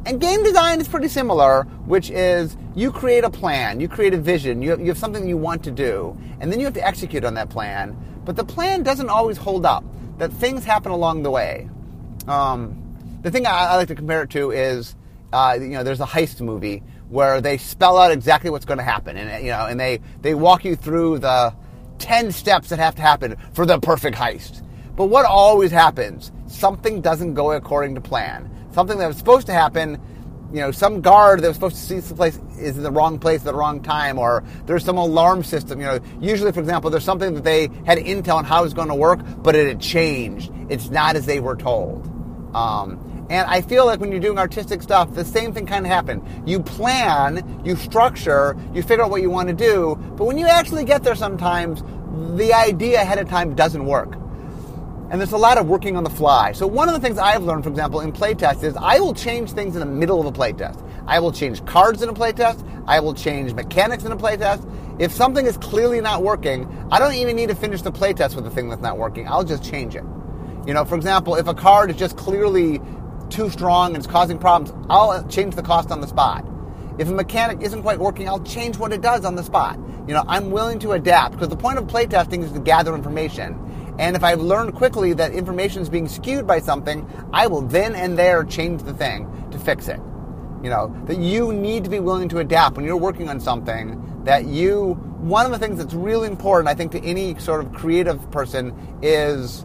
and 0.07 0.21
game 0.21 0.45
design 0.45 0.81
is 0.81 0.87
pretty 0.87 1.09
similar, 1.09 1.63
which 1.87 2.11
is 2.11 2.57
you 2.75 2.93
create 2.93 3.25
a 3.25 3.31
plan, 3.31 3.81
you 3.81 3.89
create 3.89 4.13
a 4.13 4.19
vision, 4.19 4.61
you 4.61 4.71
have, 4.71 4.81
you 4.81 4.87
have 4.87 4.99
something 4.99 5.27
you 5.27 5.37
want 5.37 5.65
to 5.65 5.71
do, 5.71 6.17
and 6.41 6.53
then 6.53 6.61
you 6.61 6.67
have 6.67 6.75
to 6.75 6.87
execute 6.87 7.25
on 7.25 7.35
that 7.35 7.49
plan. 7.49 7.97
But 8.25 8.37
the 8.37 8.45
plan 8.45 8.83
doesn't 8.83 9.09
always 9.09 9.39
hold 9.39 9.65
up. 9.65 9.85
That 10.19 10.33
things 10.33 10.65
happen 10.65 10.93
along 10.93 11.25
the 11.25 11.31
way. 11.31 11.69
Um, 12.29 13.19
the 13.23 13.31
thing 13.31 13.47
I, 13.47 13.51
I, 13.51 13.77
like 13.77 13.89
to 13.89 13.95
compare 13.95 14.23
it 14.23 14.31
to 14.31 14.53
is, 14.53 14.95
uh, 15.33 15.59
you 15.61 15.69
know, 15.69 15.83
there's 15.83 16.01
a 16.01 16.07
heist 16.07 16.41
movie 16.41 16.83
where 17.15 17.41
they 17.41 17.57
spell 17.59 17.97
out 17.97 18.11
exactly 18.11 18.51
what's 18.51 18.65
going 18.65 18.79
to 18.79 18.85
happen, 18.85 19.17
and 19.17 19.45
you 19.45 19.53
know, 19.53 19.67
and 19.67 19.79
they 19.79 20.01
they 20.21 20.35
walk 20.35 20.65
you 20.65 20.75
through 20.75 21.21
the 21.21 21.55
ten 21.99 22.33
steps 22.33 22.71
that 22.71 22.81
have 22.81 22.97
to 22.97 23.03
happen 23.03 23.37
for 23.53 23.65
the 23.65 23.79
perfect 23.79 24.17
heist. 24.17 24.67
But 24.97 25.07
what 25.07 25.25
always 25.25 25.71
happens? 25.71 26.33
Something 26.49 27.01
doesn't 27.01 27.35
go 27.35 27.53
according 27.53 27.95
to 27.95 28.01
plan. 28.01 28.51
Something 28.73 28.99
that 28.99 29.07
was 29.07 29.17
supposed 29.17 29.47
to 29.47 29.53
happen, 29.53 30.01
you 30.53 30.61
know, 30.61 30.73
some 30.73 31.03
guard 31.03 31.41
that 31.43 31.47
was 31.47 31.57
supposed 31.57 31.77
to 31.77 31.83
see 31.83 32.01
the 32.01 32.17
place 32.17 32.37
is 32.59 32.77
in 32.77 32.83
the 32.83 32.91
wrong 32.91 33.21
place 33.21 33.43
at 33.43 33.45
the 33.45 33.55
wrong 33.55 33.81
time, 33.81 34.19
or 34.19 34.43
there's 34.67 34.85
some 34.85 34.99
alarm 34.99 35.45
system. 35.45 35.81
You 35.81 35.87
know, 35.87 36.01
usually, 36.21 36.51
for 36.51 36.59
example, 36.59 36.91
there's 36.91 37.05
something 37.05 37.35
that 37.35 37.45
they 37.45 37.69
had 37.87 37.99
intel 37.99 38.35
on 38.35 38.45
how 38.45 38.63
it 38.63 38.65
was 38.65 38.75
going 38.75 38.89
to 38.89 38.95
work, 38.97 39.21
but 39.39 39.55
it 39.55 39.69
had 39.69 39.81
changed. 39.81 40.51
It's 40.69 40.91
not 40.91 41.15
as 41.15 41.27
they 41.27 41.39
were 41.39 41.55
told. 41.55 42.11
Um, 42.57 43.04
and 43.31 43.49
I 43.49 43.63
feel 43.63 43.87
like 43.87 44.01
when 44.01 44.11
you're 44.11 44.21
doing 44.21 44.39
artistic 44.39 44.83
stuff, 44.83 45.15
the 45.15 45.25
same 45.25 45.53
thing 45.53 45.67
kind 45.67 45.87
of 45.87 45.91
happens. 45.91 46.23
You 46.47 46.61
plan, 46.61 47.63
you 47.65 47.77
structure, 47.77 48.57
you 48.75 48.83
figure 48.83 49.05
out 49.05 49.11
what 49.11 49.23
you 49.23 49.31
want 49.31 49.49
to 49.49 49.55
do, 49.55 49.97
but 50.17 50.27
when 50.27 50.37
you 50.37 50.47
actually 50.47 50.85
get 50.85 51.03
there 51.03 51.15
sometimes, 51.15 51.83
the 52.37 52.53
idea 52.53 53.01
ahead 53.01 53.19
of 53.19 53.29
time 53.29 53.55
doesn't 53.55 53.87
work. 53.87 54.15
And 55.11 55.21
there's 55.21 55.33
a 55.33 55.39
lot 55.39 55.59
of 55.59 55.67
working 55.67 55.97
on 55.97 56.05
the 56.05 56.11
fly. 56.11 56.53
So 56.53 56.67
one 56.67 56.89
of 56.89 56.95
the 56.95 57.01
things 57.01 57.19
I've 57.19 57.45
learned, 57.45 57.65
for 57.65 57.71
example, 57.71 58.01
in 58.01 58.13
playtest 58.13 58.63
is 58.63 58.77
I 58.77 58.99
will 58.99 59.15
change 59.15 59.53
things 59.53 59.77
in 59.77 59.81
the 59.81 59.87
middle 59.87 60.21
of 60.21 60.27
a 60.27 60.33
playtest. 60.33 60.83
I 61.07 61.21
will 61.21 61.33
change 61.33 61.65
cards 61.67 62.03
in 62.03 62.09
a 62.09 62.15
playtest. 62.15 62.67
I 62.87 63.01
will 63.01 63.15
change 63.15 63.55
mechanics 63.55 64.05
in 64.05 64.13
a 64.13 64.17
playtest. 64.17 64.69
If 64.99 65.13
something 65.13 65.47
is 65.47 65.57
clearly 65.59 66.01
not 66.01 66.23
working, 66.23 66.67
I 66.91 66.99
don't 66.99 67.15
even 67.15 67.37
need 67.37 67.49
to 67.49 67.55
finish 67.55 67.83
the 67.83 67.93
playtest 67.93 68.35
with 68.35 68.45
the 68.45 68.51
thing 68.51 68.69
that's 68.69 68.83
not 68.83 68.99
working. 68.99 69.29
I'll 69.29 69.45
just 69.45 69.63
change 69.63 69.95
it. 69.95 70.05
You 70.67 70.73
know, 70.73 70.85
for 70.85 70.97
example, 70.97 71.35
if 71.35 71.47
a 71.47 71.55
card 71.55 71.91
is 71.91 71.97
just 71.97 72.17
clearly 72.17 72.81
too 73.31 73.51
strong 73.51 73.89
and 73.89 73.97
it's 73.97 74.07
causing 74.07 74.39
problems, 74.39 74.75
I'll 74.91 75.27
change 75.29 75.55
the 75.55 75.63
cost 75.63 75.91
on 75.91 76.01
the 76.01 76.07
spot. 76.07 76.45
If 76.99 77.09
a 77.09 77.13
mechanic 77.13 77.61
isn't 77.63 77.83
quite 77.83 77.99
working, 77.99 78.29
I'll 78.29 78.45
change 78.45 78.79
what 78.79 78.93
it 78.93 79.01
does 79.01 79.25
on 79.25 79.35
the 79.35 79.43
spot. 79.43 79.79
You 80.07 80.15
know, 80.15 80.25
I'm 80.29 80.51
willing 80.51 80.79
to 80.81 80.93
adapt 80.93 81.33
because 81.33 81.49
the 81.49 81.57
point 81.57 81.79
of 81.79 81.87
playtesting 81.87 82.43
is 82.43 82.53
to 82.53 82.61
gather 82.61 82.95
information. 82.95 83.59
And 83.99 84.17
if 84.17 84.25
I've 84.25 84.41
learned 84.41 84.75
quickly 84.75 85.13
that 85.15 85.33
information 85.33 85.83
is 85.83 85.89
being 85.89 86.09
skewed 86.09 86.47
by 86.47 86.61
something, 86.61 87.09
I 87.33 87.47
will 87.47 87.63
then 87.63 87.95
and 87.95 88.19
there 88.19 88.45
change 88.45 88.83
the 88.83 88.95
thing 88.95 89.29
to 89.51 89.59
fix 89.59 89.89
it. 89.89 90.01
You 90.63 90.71
know, 90.71 90.95
that 91.07 91.19
you 91.19 91.53
need 91.53 91.85
to 91.85 91.91
be 91.91 92.01
willing 92.01 92.29
to 92.31 92.39
adapt 92.39 92.77
when 92.77 92.85
you're 92.85 92.97
working 92.97 93.29
on 93.29 93.41
something 93.41 94.01
that 94.25 94.47
you 94.47 94.95
one 95.21 95.47
of 95.47 95.53
the 95.53 95.59
things 95.59 95.79
that's 95.79 95.95
really 95.95 96.29
important 96.29 96.69
I 96.69 96.75
think 96.75 96.93
to 96.93 97.03
any 97.03 97.39
sort 97.39 97.65
of 97.65 97.73
creative 97.73 98.31
person 98.31 98.75
is 99.03 99.65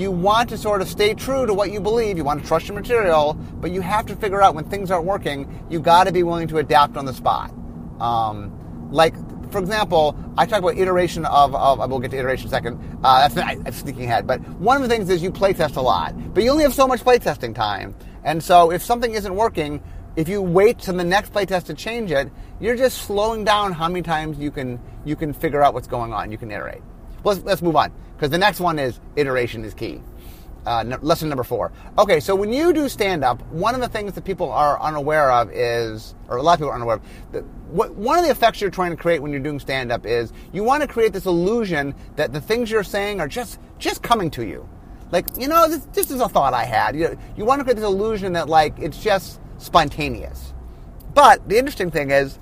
you 0.00 0.10
want 0.10 0.48
to 0.50 0.58
sort 0.58 0.82
of 0.82 0.88
stay 0.88 1.14
true 1.14 1.46
to 1.46 1.54
what 1.54 1.70
you 1.70 1.80
believe. 1.80 2.16
You 2.16 2.24
want 2.24 2.42
to 2.42 2.46
trust 2.46 2.68
your 2.68 2.74
material, 2.74 3.34
but 3.34 3.70
you 3.70 3.80
have 3.80 4.06
to 4.06 4.16
figure 4.16 4.42
out 4.42 4.54
when 4.54 4.64
things 4.64 4.90
aren't 4.90 5.06
working, 5.06 5.46
You've 5.70 5.82
got 5.82 6.04
to 6.04 6.12
be 6.12 6.22
willing 6.22 6.48
to 6.48 6.58
adapt 6.58 6.96
on 6.96 7.04
the 7.04 7.12
spot. 7.12 7.52
Um, 8.00 8.90
like, 8.90 9.14
for 9.50 9.58
example, 9.58 10.16
I 10.36 10.46
talk 10.46 10.60
about 10.60 10.76
iteration 10.76 11.24
of, 11.24 11.54
of 11.54 11.78
we'll 11.90 11.98
get 11.98 12.10
to 12.12 12.18
iteration 12.18 12.46
in 12.46 12.48
a 12.48 12.50
second. 12.50 12.98
Uh, 13.02 13.28
that's 13.28 13.66
I'm 13.66 13.72
sneaking 13.72 14.04
ahead. 14.04 14.26
But 14.26 14.40
one 14.58 14.76
of 14.76 14.82
the 14.82 14.88
things 14.88 15.08
is 15.10 15.22
you 15.22 15.30
playtest 15.30 15.76
a 15.76 15.80
lot, 15.80 16.14
but 16.34 16.42
you 16.42 16.50
only 16.50 16.62
have 16.62 16.74
so 16.74 16.86
much 16.86 17.00
playtesting 17.00 17.54
time. 17.54 17.94
And 18.24 18.42
so 18.42 18.70
if 18.70 18.82
something 18.82 19.12
isn't 19.14 19.34
working, 19.34 19.82
if 20.16 20.28
you 20.28 20.42
wait 20.42 20.80
to 20.80 20.92
the 20.92 21.04
next 21.04 21.32
playtest 21.32 21.64
to 21.64 21.74
change 21.74 22.10
it, 22.10 22.30
you're 22.60 22.76
just 22.76 22.98
slowing 23.02 23.44
down 23.44 23.72
how 23.72 23.88
many 23.88 24.02
times 24.02 24.38
you 24.38 24.50
can 24.50 24.80
you 25.04 25.16
can 25.16 25.32
figure 25.32 25.62
out 25.62 25.74
what's 25.74 25.86
going 25.86 26.12
on. 26.12 26.32
You 26.32 26.38
can 26.38 26.50
iterate. 26.50 26.82
Let's, 27.28 27.42
let's 27.44 27.62
move 27.62 27.76
on 27.76 27.92
because 28.16 28.30
the 28.30 28.38
next 28.38 28.58
one 28.60 28.78
is 28.78 29.00
iteration 29.16 29.64
is 29.64 29.74
key. 29.74 30.00
Uh, 30.66 30.98
lesson 31.00 31.28
number 31.28 31.44
four. 31.44 31.72
Okay, 31.98 32.20
so 32.20 32.34
when 32.34 32.52
you 32.52 32.72
do 32.72 32.88
stand 32.88 33.24
up, 33.24 33.40
one 33.52 33.74
of 33.74 33.80
the 33.80 33.88
things 33.88 34.12
that 34.14 34.24
people 34.24 34.50
are 34.50 34.78
unaware 34.82 35.30
of 35.30 35.50
is, 35.50 36.14
or 36.28 36.36
a 36.36 36.42
lot 36.42 36.54
of 36.54 36.58
people 36.58 36.70
are 36.70 36.74
unaware 36.74 36.96
of, 36.96 37.02
that 37.32 37.44
what, 37.70 37.94
one 37.94 38.18
of 38.18 38.24
the 38.24 38.30
effects 38.30 38.60
you're 38.60 38.70
trying 38.70 38.90
to 38.90 38.96
create 38.96 39.22
when 39.22 39.30
you're 39.30 39.40
doing 39.40 39.60
stand 39.60 39.90
up 39.90 40.04
is 40.04 40.32
you 40.52 40.62
want 40.64 40.82
to 40.82 40.88
create 40.88 41.12
this 41.12 41.26
illusion 41.26 41.94
that 42.16 42.32
the 42.32 42.40
things 42.40 42.70
you're 42.70 42.82
saying 42.82 43.20
are 43.20 43.28
just 43.28 43.60
just 43.78 44.02
coming 44.02 44.30
to 44.32 44.44
you. 44.44 44.68
Like, 45.10 45.26
you 45.38 45.48
know, 45.48 45.68
this, 45.68 45.84
this 45.92 46.10
is 46.10 46.20
a 46.20 46.28
thought 46.28 46.52
I 46.52 46.64
had. 46.64 46.96
You, 46.96 47.18
you 47.36 47.44
want 47.44 47.60
to 47.60 47.64
create 47.64 47.76
this 47.76 47.84
illusion 47.84 48.32
that, 48.34 48.48
like, 48.48 48.78
it's 48.78 49.02
just 49.02 49.40
spontaneous. 49.58 50.52
But 51.14 51.48
the 51.48 51.56
interesting 51.56 51.90
thing 51.90 52.10
is, 52.10 52.38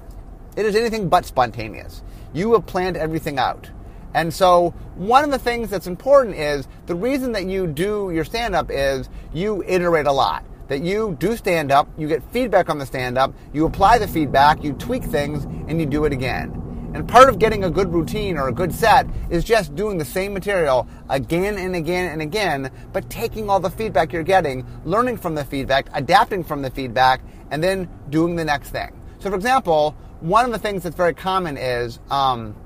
it 0.57 0.67
is 0.67 0.75
anything 0.75 1.09
but 1.09 1.25
spontaneous. 1.27 2.03
You 2.33 2.55
have 2.55 2.67
planned 2.67 2.97
everything 2.97 3.39
out. 3.39 3.71
And 4.17 4.33
so, 4.33 4.71
one 4.95 5.25
of 5.25 5.31
the 5.31 5.39
things 5.39 5.69
that's 5.69 5.87
important 5.87 6.37
is 6.37 6.67
the 6.87 6.95
reason 6.95 7.33
that 7.33 7.45
you 7.45 7.67
do 7.67 8.11
your 8.15 8.25
stand 8.25 8.55
up 8.55 8.71
is 8.71 9.11
you 9.35 9.63
iterate 9.67 10.07
a 10.07 10.13
lot. 10.13 10.43
That 10.69 10.81
you 10.81 11.19
do 11.21 11.37
stand 11.37 11.71
up, 11.71 11.87
you 11.99 12.09
get 12.09 12.23
feedback 12.33 12.71
on 12.71 12.79
the 12.79 12.87
stand 12.87 13.19
up, 13.19 13.35
you 13.53 13.67
apply 13.67 13.99
the 13.99 14.09
feedback, 14.09 14.65
you 14.65 14.73
tweak 14.73 15.05
things, 15.05 15.45
and 15.45 15.79
you 15.79 15.85
do 15.85 16.07
it 16.07 16.15
again. 16.15 16.51
And 16.95 17.07
part 17.07 17.29
of 17.29 17.39
getting 17.39 17.65
a 17.65 17.71
good 17.71 17.93
routine 17.93 18.39
or 18.39 18.49
a 18.49 18.53
good 18.53 18.73
set 18.73 19.07
is 19.29 19.45
just 19.45 19.77
doing 19.77 19.99
the 19.99 20.05
same 20.05 20.33
material 20.33 20.89
again 21.11 21.59
and 21.59 21.77
again 21.77 22.11
and 22.11 22.23
again, 22.23 22.71
but 22.95 23.11
taking 23.11 23.51
all 23.51 23.61
the 23.61 23.69
feedback 23.69 24.15
you're 24.15 24.23
getting, 24.23 24.67
learning 24.87 25.19
from 25.19 25.35
the 25.35 25.45
feedback, 25.45 25.91
adapting 25.93 26.43
from 26.43 26.63
the 26.63 26.71
feedback, 26.71 27.21
and 27.51 27.63
then 27.63 27.87
doing 28.09 28.35
the 28.35 28.47
next 28.47 28.71
thing. 28.71 28.99
So, 29.19 29.29
for 29.29 29.37
example, 29.37 29.95
one 30.21 30.47
of 30.47 30.53
the 30.53 30.59
things 30.59 30.85
that's 30.85 30.97
very 30.97 31.13
common 31.13 31.59
is 31.59 32.01
um, 32.11 32.57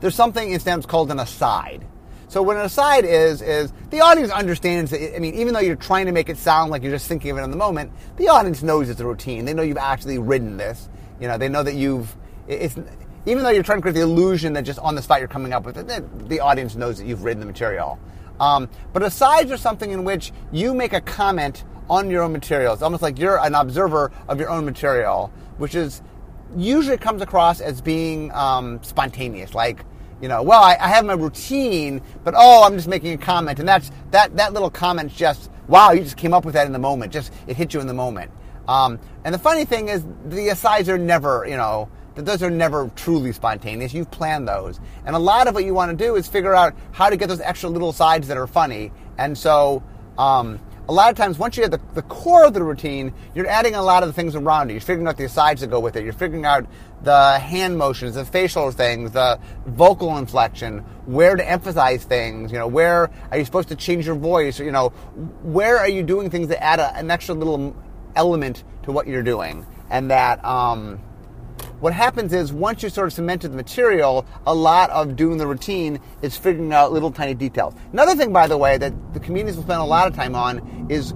there's 0.00 0.14
something 0.14 0.50
in 0.50 0.60
stand 0.60 0.86
called 0.88 1.10
an 1.10 1.18
aside. 1.18 1.86
So 2.28 2.42
what 2.42 2.56
an 2.56 2.62
aside 2.62 3.04
is 3.04 3.42
is 3.42 3.72
the 3.90 4.00
audience 4.02 4.30
understands 4.30 4.92
that. 4.92 5.16
I 5.16 5.18
mean, 5.18 5.34
even 5.34 5.52
though 5.52 5.60
you're 5.60 5.74
trying 5.74 6.06
to 6.06 6.12
make 6.12 6.28
it 6.28 6.36
sound 6.36 6.70
like 6.70 6.82
you're 6.82 6.92
just 6.92 7.08
thinking 7.08 7.32
of 7.32 7.38
it 7.38 7.42
in 7.42 7.50
the 7.50 7.56
moment, 7.56 7.92
the 8.16 8.28
audience 8.28 8.62
knows 8.62 8.88
it's 8.88 9.00
a 9.00 9.06
routine. 9.06 9.44
They 9.44 9.52
know 9.52 9.62
you've 9.62 9.76
actually 9.76 10.18
written 10.18 10.56
this. 10.56 10.88
You 11.20 11.26
know, 11.26 11.38
they 11.38 11.48
know 11.48 11.62
that 11.62 11.74
you've. 11.74 12.16
It's 12.46 12.78
even 13.26 13.42
though 13.42 13.50
you're 13.50 13.62
trying 13.62 13.78
to 13.78 13.82
create 13.82 13.94
the 13.94 14.02
illusion 14.02 14.52
that 14.54 14.62
just 14.62 14.78
on 14.78 14.94
the 14.94 15.02
spot 15.02 15.18
you're 15.18 15.28
coming 15.28 15.52
up 15.52 15.64
with 15.64 15.76
it, 15.76 16.28
the 16.28 16.40
audience 16.40 16.74
knows 16.76 16.98
that 16.98 17.06
you've 17.06 17.24
written 17.24 17.40
the 17.40 17.46
material. 17.46 17.98
Um, 18.38 18.68
but 18.92 19.02
asides 19.02 19.50
are 19.50 19.58
something 19.58 19.90
in 19.90 20.04
which 20.04 20.32
you 20.50 20.72
make 20.72 20.92
a 20.92 21.00
comment 21.00 21.64
on 21.90 22.08
your 22.08 22.22
own 22.22 22.32
material. 22.32 22.72
It's 22.72 22.82
almost 22.82 23.02
like 23.02 23.18
you're 23.18 23.38
an 23.38 23.54
observer 23.54 24.10
of 24.28 24.38
your 24.38 24.48
own 24.48 24.64
material, 24.64 25.32
which 25.58 25.74
is 25.74 26.00
usually 26.56 26.96
comes 26.96 27.22
across 27.22 27.60
as 27.60 27.80
being 27.80 28.32
um, 28.32 28.82
spontaneous. 28.82 29.54
Like 29.54 29.84
you 30.20 30.28
know, 30.28 30.42
well, 30.42 30.62
I, 30.62 30.76
I, 30.78 30.88
have 30.88 31.04
my 31.04 31.14
routine, 31.14 32.02
but 32.24 32.34
oh, 32.36 32.64
I'm 32.64 32.74
just 32.74 32.88
making 32.88 33.12
a 33.12 33.18
comment, 33.18 33.58
and 33.58 33.68
that's 33.68 33.90
that 34.10 34.36
that 34.36 34.52
little 34.52 34.70
comment's 34.70 35.14
just 35.14 35.50
wow, 35.70 35.92
you 35.92 36.02
just 36.02 36.16
came 36.16 36.34
up 36.34 36.44
with 36.44 36.54
that 36.54 36.66
in 36.66 36.72
the 36.72 36.78
moment, 36.78 37.12
just 37.12 37.32
it 37.46 37.56
hit 37.56 37.72
you 37.72 37.80
in 37.80 37.86
the 37.86 37.94
moment. 37.94 38.30
Um, 38.68 38.98
and 39.24 39.34
the 39.34 39.38
funny 39.38 39.64
thing 39.64 39.88
is, 39.88 40.04
the 40.26 40.48
asides 40.48 40.88
are 40.88 40.98
never, 40.98 41.46
you 41.48 41.56
know, 41.56 41.88
those 42.16 42.42
are 42.42 42.50
never 42.50 42.90
truly 42.96 43.32
spontaneous. 43.32 43.94
You've 43.94 44.10
planned 44.10 44.46
those, 44.46 44.80
and 45.06 45.16
a 45.16 45.18
lot 45.18 45.46
of 45.46 45.54
what 45.54 45.64
you 45.64 45.72
want 45.72 45.96
to 45.96 46.04
do 46.04 46.16
is 46.16 46.28
figure 46.28 46.54
out 46.54 46.74
how 46.92 47.08
to 47.08 47.16
get 47.16 47.28
those 47.28 47.40
extra 47.40 47.70
little 47.70 47.92
sides 47.92 48.28
that 48.28 48.36
are 48.36 48.46
funny. 48.46 48.92
And 49.16 49.36
so, 49.38 49.82
um, 50.18 50.58
a 50.88 50.92
lot 50.92 51.10
of 51.10 51.16
times, 51.16 51.38
once 51.38 51.56
you 51.56 51.62
have 51.62 51.70
the, 51.70 51.80
the 51.94 52.02
core 52.02 52.44
of 52.44 52.54
the 52.54 52.62
routine, 52.62 53.12
you're 53.34 53.46
adding 53.46 53.74
a 53.74 53.82
lot 53.82 54.02
of 54.02 54.08
the 54.08 54.12
things 54.12 54.34
around 54.34 54.70
it. 54.70 54.74
You're 54.74 54.80
figuring 54.80 55.06
out 55.06 55.16
the 55.16 55.24
asides 55.24 55.60
that 55.60 55.68
go 55.68 55.78
with 55.80 55.96
it. 55.96 56.04
You're 56.04 56.12
figuring 56.12 56.44
out 56.44 56.66
the 57.02 57.38
hand 57.38 57.78
motions, 57.78 58.16
the 58.16 58.24
facial 58.24 58.70
things, 58.72 59.12
the 59.12 59.38
vocal 59.66 60.16
inflection, 60.18 60.78
where 61.06 61.36
to 61.36 61.48
emphasize 61.48 62.04
things. 62.04 62.50
You 62.50 62.58
know, 62.58 62.66
where 62.66 63.10
are 63.30 63.38
you 63.38 63.44
supposed 63.44 63.68
to 63.68 63.76
change 63.76 64.06
your 64.06 64.16
voice? 64.16 64.58
You 64.58 64.72
know, 64.72 64.88
where 65.42 65.78
are 65.78 65.88
you 65.88 66.02
doing 66.02 66.30
things 66.30 66.48
that 66.48 66.62
add 66.62 66.80
a, 66.80 66.96
an 66.96 67.10
extra 67.10 67.34
little 67.34 67.76
element 68.16 68.64
to 68.82 68.92
what 68.92 69.06
you're 69.06 69.22
doing, 69.22 69.66
and 69.90 70.10
that. 70.10 70.44
Um, 70.44 71.00
what 71.80 71.92
happens 71.94 72.32
is 72.32 72.52
once 72.52 72.82
you 72.82 72.90
sort 72.90 73.06
of 73.06 73.12
cemented 73.12 73.52
the 73.52 73.56
material, 73.56 74.26
a 74.46 74.54
lot 74.54 74.90
of 74.90 75.16
doing 75.16 75.38
the 75.38 75.46
routine 75.46 75.98
is 76.22 76.36
figuring 76.36 76.72
out 76.72 76.92
little 76.92 77.10
tiny 77.10 77.34
details. 77.34 77.74
Another 77.92 78.14
thing, 78.14 78.32
by 78.32 78.46
the 78.46 78.56
way, 78.56 78.76
that 78.78 78.92
the 79.14 79.20
comedians 79.20 79.56
will 79.56 79.64
spend 79.64 79.80
a 79.80 79.84
lot 79.84 80.06
of 80.06 80.14
time 80.14 80.34
on 80.34 80.86
is 80.90 81.14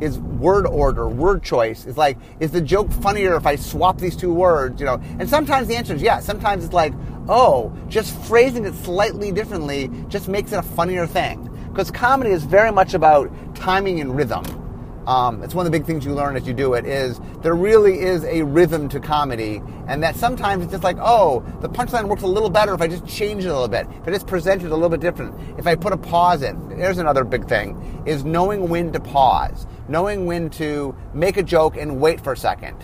is 0.00 0.18
word 0.18 0.66
order, 0.66 1.08
word 1.08 1.42
choice. 1.42 1.86
It's 1.86 1.96
like, 1.96 2.18
is 2.38 2.50
the 2.50 2.60
joke 2.60 2.92
funnier 2.92 3.34
if 3.34 3.46
I 3.46 3.56
swap 3.56 3.98
these 3.98 4.14
two 4.14 4.32
words? 4.32 4.78
You 4.78 4.86
know, 4.86 5.00
and 5.18 5.28
sometimes 5.28 5.68
the 5.68 5.76
answer 5.76 5.94
is 5.94 6.02
yes. 6.02 6.26
Sometimes 6.26 6.64
it's 6.64 6.74
like, 6.74 6.92
oh, 7.28 7.72
just 7.88 8.14
phrasing 8.24 8.66
it 8.66 8.74
slightly 8.74 9.32
differently 9.32 9.90
just 10.08 10.28
makes 10.28 10.52
it 10.52 10.56
a 10.56 10.62
funnier 10.62 11.06
thing. 11.06 11.50
Because 11.68 11.90
comedy 11.90 12.30
is 12.30 12.44
very 12.44 12.72
much 12.72 12.92
about 12.92 13.30
timing 13.54 14.00
and 14.00 14.14
rhythm. 14.14 14.65
Um, 15.06 15.42
it's 15.42 15.54
one 15.54 15.66
of 15.66 15.72
the 15.72 15.78
big 15.78 15.86
things 15.86 16.04
you 16.04 16.12
learn 16.14 16.36
as 16.36 16.46
you 16.46 16.52
do 16.52 16.74
it 16.74 16.84
is 16.84 17.20
there 17.42 17.54
really 17.54 18.00
is 18.00 18.24
a 18.24 18.42
rhythm 18.42 18.88
to 18.88 18.98
comedy 18.98 19.62
and 19.86 20.02
that 20.02 20.16
sometimes 20.16 20.64
it's 20.64 20.72
just 20.72 20.82
like 20.82 20.96
oh 21.00 21.44
the 21.60 21.68
punchline 21.68 22.08
works 22.08 22.22
a 22.22 22.26
little 22.26 22.50
better 22.50 22.74
if 22.74 22.80
i 22.80 22.88
just 22.88 23.06
change 23.06 23.44
it 23.44 23.48
a 23.48 23.52
little 23.52 23.68
bit 23.68 23.86
if 24.02 24.08
i 24.08 24.10
just 24.10 24.26
present 24.26 24.62
it 24.62 24.72
a 24.72 24.74
little 24.74 24.88
bit 24.88 24.98
different 24.98 25.32
if 25.58 25.66
i 25.66 25.76
put 25.76 25.92
a 25.92 25.96
pause 25.96 26.42
in. 26.42 26.68
There's 26.70 26.98
another 26.98 27.22
big 27.22 27.46
thing 27.46 28.02
is 28.04 28.24
knowing 28.24 28.68
when 28.68 28.92
to 28.92 29.00
pause 29.00 29.66
knowing 29.88 30.26
when 30.26 30.50
to 30.50 30.94
make 31.14 31.36
a 31.36 31.42
joke 31.42 31.76
and 31.76 32.00
wait 32.00 32.20
for 32.20 32.32
a 32.32 32.36
second 32.36 32.76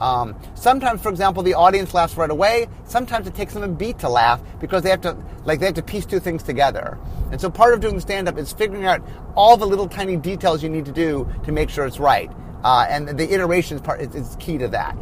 um, 0.00 0.34
sometimes, 0.54 1.02
for 1.02 1.10
example, 1.10 1.42
the 1.42 1.54
audience 1.54 1.92
laughs 1.92 2.16
right 2.16 2.30
away. 2.30 2.68
Sometimes 2.84 3.26
it 3.26 3.34
takes 3.34 3.54
them 3.54 3.62
a 3.62 3.68
beat 3.68 3.98
to 4.00 4.08
laugh 4.08 4.40
because 4.58 4.82
they 4.82 4.90
have 4.90 5.02
to, 5.02 5.16
like, 5.44 5.60
they 5.60 5.66
have 5.66 5.74
to 5.74 5.82
piece 5.82 6.06
two 6.06 6.20
things 6.20 6.42
together. 6.42 6.98
And 7.30 7.40
so, 7.40 7.50
part 7.50 7.74
of 7.74 7.80
doing 7.80 8.00
stand-up 8.00 8.38
is 8.38 8.52
figuring 8.52 8.86
out 8.86 9.02
all 9.36 9.56
the 9.56 9.66
little 9.66 9.88
tiny 9.88 10.16
details 10.16 10.62
you 10.62 10.68
need 10.68 10.86
to 10.86 10.92
do 10.92 11.28
to 11.44 11.52
make 11.52 11.70
sure 11.70 11.84
it's 11.84 11.98
right. 11.98 12.30
Uh, 12.64 12.86
and 12.88 13.08
the 13.08 13.32
iterations 13.32 13.80
part 13.80 14.00
is, 14.00 14.14
is, 14.14 14.36
key 14.38 14.58
to 14.58 14.68
that. 14.68 14.96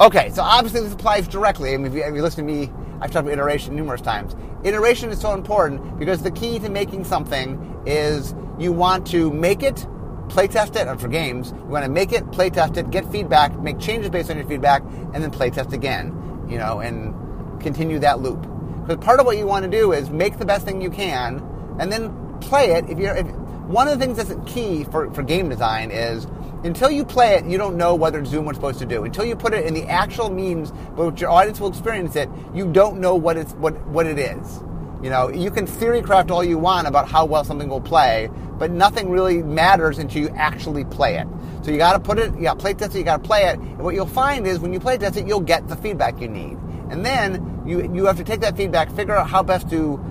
Okay, 0.00 0.30
so 0.30 0.42
obviously 0.42 0.80
this 0.80 0.92
applies 0.92 1.28
directly. 1.28 1.74
I 1.74 1.76
mean, 1.76 1.86
if 1.86 1.94
you, 1.94 2.02
if 2.02 2.14
you 2.14 2.22
listen 2.22 2.46
to 2.46 2.52
me, 2.52 2.70
I've 3.00 3.10
talked 3.10 3.26
about 3.26 3.32
iteration 3.32 3.76
numerous 3.76 4.00
times. 4.00 4.34
Iteration 4.64 5.10
is 5.10 5.20
so 5.20 5.34
important 5.34 5.98
because 5.98 6.22
the 6.22 6.30
key 6.30 6.58
to 6.60 6.68
making 6.68 7.04
something 7.04 7.82
is 7.86 8.34
you 8.58 8.72
want 8.72 9.06
to 9.08 9.30
make 9.30 9.62
it 9.62 9.86
playtest 10.28 10.76
it, 10.76 10.86
and 10.86 11.00
for 11.00 11.08
games, 11.08 11.52
you 11.56 11.64
want 11.64 11.84
to 11.84 11.90
make 11.90 12.12
it, 12.12 12.24
playtest 12.26 12.76
it, 12.76 12.90
get 12.90 13.10
feedback, 13.10 13.58
make 13.60 13.78
changes 13.78 14.10
based 14.10 14.30
on 14.30 14.36
your 14.36 14.46
feedback, 14.46 14.82
and 15.12 15.22
then 15.22 15.30
playtest 15.30 15.72
again, 15.72 16.46
you 16.48 16.58
know, 16.58 16.80
and 16.80 17.14
continue 17.60 17.98
that 17.98 18.20
loop. 18.20 18.40
Because 18.86 19.04
part 19.04 19.20
of 19.20 19.26
what 19.26 19.36
you 19.36 19.46
want 19.46 19.64
to 19.64 19.70
do 19.70 19.92
is 19.92 20.10
make 20.10 20.38
the 20.38 20.46
best 20.46 20.64
thing 20.64 20.80
you 20.80 20.90
can, 20.90 21.42
and 21.78 21.90
then 21.90 22.38
play 22.40 22.72
it. 22.72 22.88
If 22.88 22.98
you're, 22.98 23.16
if, 23.16 23.26
one 23.68 23.86
of 23.86 23.98
the 23.98 24.04
things 24.04 24.16
that's 24.16 24.34
key 24.50 24.84
for, 24.84 25.12
for 25.12 25.22
game 25.22 25.48
design 25.48 25.90
is 25.90 26.26
until 26.64 26.90
you 26.90 27.04
play 27.04 27.34
it, 27.34 27.44
you 27.44 27.58
don't 27.58 27.76
know 27.76 27.94
whether 27.94 28.20
what 28.20 28.48
it's 28.48 28.56
supposed 28.56 28.78
to 28.78 28.86
do. 28.86 29.04
Until 29.04 29.24
you 29.24 29.36
put 29.36 29.52
it 29.52 29.66
in 29.66 29.74
the 29.74 29.84
actual 29.84 30.30
means 30.30 30.72
but 30.96 31.20
your 31.20 31.30
audience 31.30 31.60
will 31.60 31.68
experience 31.68 32.16
it, 32.16 32.28
you 32.54 32.70
don't 32.72 32.98
know 32.98 33.14
what 33.14 33.36
it's 33.36 33.52
what 33.52 33.78
what 33.88 34.06
it 34.06 34.18
is. 34.18 34.60
You 35.02 35.10
know, 35.10 35.28
you 35.28 35.50
can 35.50 35.66
theory 35.66 36.02
craft 36.02 36.30
all 36.30 36.42
you 36.42 36.58
want 36.58 36.88
about 36.88 37.08
how 37.08 37.24
well 37.24 37.44
something 37.44 37.68
will 37.68 37.80
play, 37.80 38.28
but 38.58 38.70
nothing 38.72 39.10
really 39.10 39.42
matters 39.42 39.98
until 39.98 40.22
you 40.22 40.28
actually 40.30 40.84
play 40.84 41.18
it. 41.18 41.26
So 41.62 41.70
you 41.70 41.78
got 41.78 41.92
to 41.92 42.00
put 42.00 42.18
it, 42.18 42.34
you 42.34 42.42
got 42.42 42.54
to 42.54 42.60
play 42.60 42.74
test 42.74 42.94
it, 42.94 42.98
you 42.98 43.04
got 43.04 43.22
to 43.22 43.28
play 43.28 43.44
it. 43.44 43.58
And 43.58 43.78
what 43.78 43.94
you'll 43.94 44.06
find 44.06 44.46
is 44.46 44.58
when 44.58 44.72
you 44.72 44.80
play 44.80 44.98
test 44.98 45.16
it, 45.16 45.26
you'll 45.26 45.40
get 45.40 45.68
the 45.68 45.76
feedback 45.76 46.20
you 46.20 46.28
need, 46.28 46.58
and 46.90 47.06
then 47.06 47.62
you 47.64 47.92
you 47.94 48.06
have 48.06 48.16
to 48.16 48.24
take 48.24 48.40
that 48.40 48.56
feedback, 48.56 48.90
figure 48.90 49.14
out 49.14 49.28
how 49.28 49.42
best 49.42 49.70
to 49.70 50.04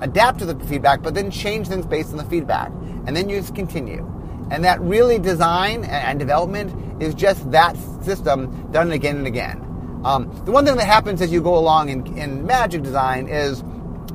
adapt 0.00 0.38
to 0.40 0.46
the 0.46 0.58
feedback, 0.66 1.02
but 1.02 1.14
then 1.14 1.30
change 1.30 1.68
things 1.68 1.86
based 1.86 2.10
on 2.10 2.16
the 2.16 2.24
feedback. 2.24 2.70
And 3.06 3.16
then 3.16 3.28
you 3.28 3.40
just 3.40 3.54
continue. 3.54 4.10
And 4.50 4.64
that 4.64 4.80
really 4.80 5.18
design 5.18 5.84
and 5.84 6.18
development 6.18 7.02
is 7.02 7.14
just 7.14 7.50
that 7.50 7.76
system 8.02 8.70
done 8.70 8.92
again 8.92 9.16
and 9.16 9.26
again. 9.26 9.60
Um, 10.04 10.30
the 10.44 10.52
one 10.52 10.66
thing 10.66 10.76
that 10.76 10.86
happens 10.86 11.22
as 11.22 11.32
you 11.32 11.40
go 11.40 11.56
along 11.56 11.88
in, 11.88 12.18
in 12.18 12.44
magic 12.44 12.82
design 12.82 13.26
is 13.26 13.64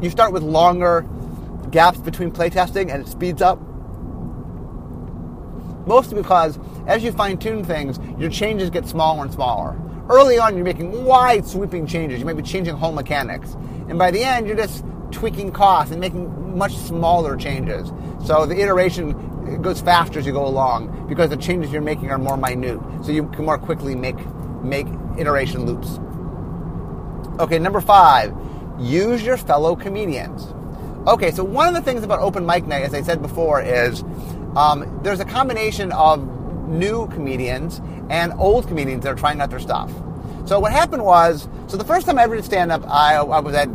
you 0.02 0.10
start 0.10 0.32
with 0.32 0.44
longer 0.44 1.06
gaps 1.72 2.00
between 2.00 2.32
playtesting 2.32 2.94
and 2.94 3.06
it 3.06 3.08
speeds 3.08 3.42
up. 3.42 3.60
Mostly 5.88 6.22
because 6.22 6.60
as 6.88 7.04
you 7.04 7.12
fine 7.12 7.38
tune 7.38 7.64
things, 7.64 8.00
your 8.20 8.30
changes 8.30 8.70
get 8.70 8.88
smaller 8.88 9.24
and 9.24 9.34
smaller. 9.34 9.80
Early 10.10 10.40
on, 10.40 10.56
you're 10.56 10.66
making 10.66 11.06
wide 11.06 11.46
sweeping 11.46 11.86
changes. 11.86 12.20
You 12.20 12.26
might 12.26 12.38
be 12.38 12.44
changing 12.44 12.76
whole 12.76 12.92
mechanics. 12.92 13.54
And 13.90 14.00
by 14.00 14.12
the 14.12 14.24
end, 14.24 14.48
you're 14.48 14.58
just 14.58 14.84
tweaking 15.12 15.52
costs 15.52 15.92
and 15.92 16.00
making 16.00 16.58
much 16.58 16.76
smaller 16.76 17.36
changes. 17.36 17.92
So 18.26 18.46
the 18.46 18.60
iteration 18.60 19.62
goes 19.62 19.82
faster 19.82 20.20
as 20.20 20.26
you 20.26 20.32
go 20.32 20.46
along 20.46 21.08
because 21.08 21.30
the 21.30 21.38
changes 21.38 21.72
you're 21.72 21.82
making 21.82 22.12
are 22.12 22.18
more 22.18 22.38
minute. 22.38 22.80
So 23.04 23.12
you 23.12 23.28
can 23.30 23.46
more 23.46 23.58
quickly 23.58 23.96
make 23.96 24.18
make 24.64 24.88
iteration 25.18 25.66
loops. 25.66 26.00
Okay, 27.40 27.58
number 27.58 27.82
five, 27.82 28.36
use 28.80 29.24
your 29.24 29.38
fellow 29.38 29.76
comedians. 29.76 30.48
Okay, 31.08 31.32
so 31.32 31.44
one 31.44 31.68
of 31.68 31.74
the 31.74 31.82
things 31.82 32.04
about 32.04 32.20
open 32.20 32.46
mic 32.46 32.68
night, 32.68 32.84
as 32.84 32.94
I 32.94 33.02
said 33.02 33.22
before, 33.22 33.62
is 33.62 34.04
um, 34.56 35.00
there's 35.04 35.20
a 35.20 35.26
combination 35.26 35.92
of 35.92 36.26
new 36.68 37.08
comedians 37.08 37.82
and 38.10 38.34
old 38.34 38.68
comedians 38.68 39.04
that 39.04 39.14
are 39.14 39.16
trying 39.16 39.42
out 39.42 39.50
their 39.50 39.60
stuff. 39.60 39.92
So 40.46 40.60
what 40.60 40.72
happened 40.72 41.04
was, 41.04 41.48
so 41.68 41.78
the 41.78 41.84
first 41.84 42.06
time 42.06 42.18
I 42.20 42.24
ever 42.24 42.36
did 42.36 42.46
stand 42.46 42.72
up, 42.72 42.88
I, 42.88 43.16
I 43.16 43.40
was 43.40 43.56
at 43.56 43.68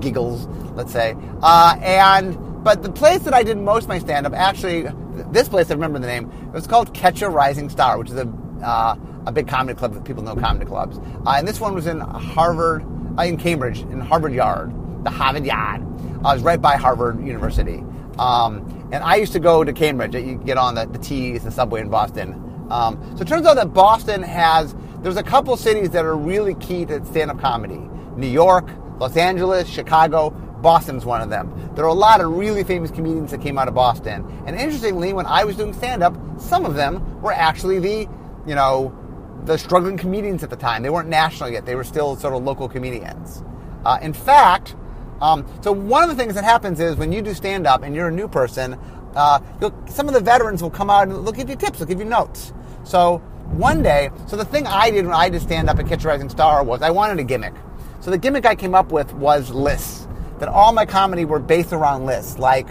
Giggles, 0.00 0.46
let's 0.74 0.92
say, 0.92 1.16
uh, 1.42 1.76
and 1.80 2.38
but 2.64 2.82
the 2.82 2.90
place 2.90 3.20
that 3.22 3.34
I 3.34 3.42
did 3.42 3.58
most 3.58 3.84
of 3.84 3.88
my 3.90 3.98
stand 3.98 4.26
up, 4.26 4.32
actually, 4.32 4.86
this 5.30 5.48
place 5.48 5.70
I 5.70 5.74
remember 5.74 5.98
the 5.98 6.06
name. 6.06 6.30
It 6.46 6.52
was 6.52 6.66
called 6.66 6.94
Catch 6.94 7.20
a 7.20 7.28
Rising 7.28 7.68
Star, 7.68 7.98
which 7.98 8.10
is 8.10 8.16
a 8.16 8.26
uh, 8.62 8.96
a 9.26 9.32
big 9.32 9.48
comedy 9.48 9.76
club 9.76 9.94
that 9.94 10.04
people 10.04 10.22
know 10.22 10.34
comedy 10.34 10.64
clubs. 10.66 10.98
Uh, 11.26 11.34
and 11.38 11.46
this 11.46 11.60
one 11.60 11.74
was 11.74 11.86
in 11.86 12.00
Harvard, 12.00 12.84
in 13.22 13.36
Cambridge, 13.36 13.80
in 13.80 14.00
Harvard 14.00 14.32
Yard, 14.32 14.72
the 15.04 15.10
Harvard 15.10 15.46
Yard. 15.46 15.82
Uh, 15.82 16.28
I 16.28 16.34
was 16.34 16.42
right 16.42 16.60
by 16.60 16.76
Harvard 16.76 17.24
University. 17.24 17.84
Um, 18.18 18.88
and 18.92 19.02
I 19.04 19.16
used 19.16 19.32
to 19.32 19.40
go 19.40 19.64
to 19.64 19.72
Cambridge. 19.72 20.14
You 20.14 20.36
get 20.36 20.56
on 20.56 20.74
the, 20.74 20.86
the 20.86 20.98
T's, 20.98 21.44
the 21.44 21.50
subway 21.50 21.80
in 21.80 21.88
Boston. 21.88 22.40
Um, 22.70 22.98
so 23.16 23.22
it 23.22 23.28
turns 23.28 23.46
out 23.46 23.56
that 23.56 23.74
Boston 23.74 24.22
has, 24.22 24.74
there's 24.98 25.16
a 25.16 25.22
couple 25.22 25.56
cities 25.56 25.90
that 25.90 26.04
are 26.04 26.16
really 26.16 26.54
key 26.54 26.84
to 26.86 27.04
stand 27.06 27.30
up 27.30 27.40
comedy 27.40 27.88
New 28.16 28.28
York, 28.28 28.68
Los 28.98 29.16
Angeles, 29.16 29.68
Chicago. 29.68 30.30
Boston's 30.30 31.04
one 31.04 31.20
of 31.20 31.28
them. 31.28 31.52
There 31.74 31.84
are 31.84 31.88
a 31.88 31.92
lot 31.92 32.22
of 32.22 32.30
really 32.30 32.64
famous 32.64 32.90
comedians 32.90 33.32
that 33.32 33.42
came 33.42 33.58
out 33.58 33.68
of 33.68 33.74
Boston. 33.74 34.24
And 34.46 34.56
interestingly, 34.56 35.12
when 35.12 35.26
I 35.26 35.44
was 35.44 35.56
doing 35.56 35.74
stand 35.74 36.02
up, 36.02 36.16
some 36.38 36.64
of 36.64 36.74
them 36.74 37.20
were 37.20 37.34
actually 37.34 37.80
the, 37.80 38.08
you 38.46 38.54
know, 38.54 38.96
the 39.44 39.58
struggling 39.58 39.96
comedians 39.96 40.42
at 40.42 40.50
the 40.50 40.56
time. 40.56 40.82
They 40.82 40.90
weren't 40.90 41.08
national 41.08 41.50
yet. 41.50 41.66
They 41.66 41.74
were 41.74 41.84
still 41.84 42.16
sort 42.16 42.34
of 42.34 42.42
local 42.42 42.68
comedians. 42.68 43.42
Uh, 43.84 43.98
in 44.00 44.12
fact, 44.12 44.74
um, 45.20 45.46
so 45.62 45.72
one 45.72 46.02
of 46.02 46.08
the 46.08 46.16
things 46.16 46.34
that 46.34 46.44
happens 46.44 46.80
is 46.80 46.96
when 46.96 47.12
you 47.12 47.22
do 47.22 47.34
stand 47.34 47.66
up 47.66 47.82
and 47.82 47.94
you're 47.94 48.08
a 48.08 48.12
new 48.12 48.28
person, 48.28 48.78
uh, 49.14 49.40
some 49.88 50.08
of 50.08 50.14
the 50.14 50.20
veterans 50.20 50.62
will 50.62 50.70
come 50.70 50.90
out 50.90 51.08
and 51.08 51.12
they'll 51.12 51.32
give 51.32 51.48
you 51.48 51.56
tips, 51.56 51.78
they'll 51.78 51.88
give 51.88 51.98
you 51.98 52.04
notes. 52.04 52.52
So 52.84 53.18
one 53.52 53.82
day, 53.82 54.10
so 54.26 54.36
the 54.36 54.44
thing 54.44 54.66
I 54.66 54.90
did 54.90 55.04
when 55.04 55.14
I 55.14 55.28
did 55.28 55.42
stand 55.42 55.68
up 55.68 55.78
at 55.78 55.86
Catch 55.86 56.04
a 56.04 56.08
Rising 56.08 56.28
Star 56.28 56.64
was 56.64 56.82
I 56.82 56.90
wanted 56.90 57.18
a 57.20 57.24
gimmick. 57.24 57.54
So 58.00 58.10
the 58.10 58.18
gimmick 58.18 58.46
I 58.46 58.54
came 58.54 58.74
up 58.74 58.90
with 58.90 59.12
was 59.14 59.50
lists. 59.50 60.08
That 60.40 60.48
all 60.48 60.72
my 60.72 60.84
comedy 60.84 61.24
were 61.24 61.38
based 61.38 61.72
around 61.72 62.06
lists, 62.06 62.38
like 62.38 62.66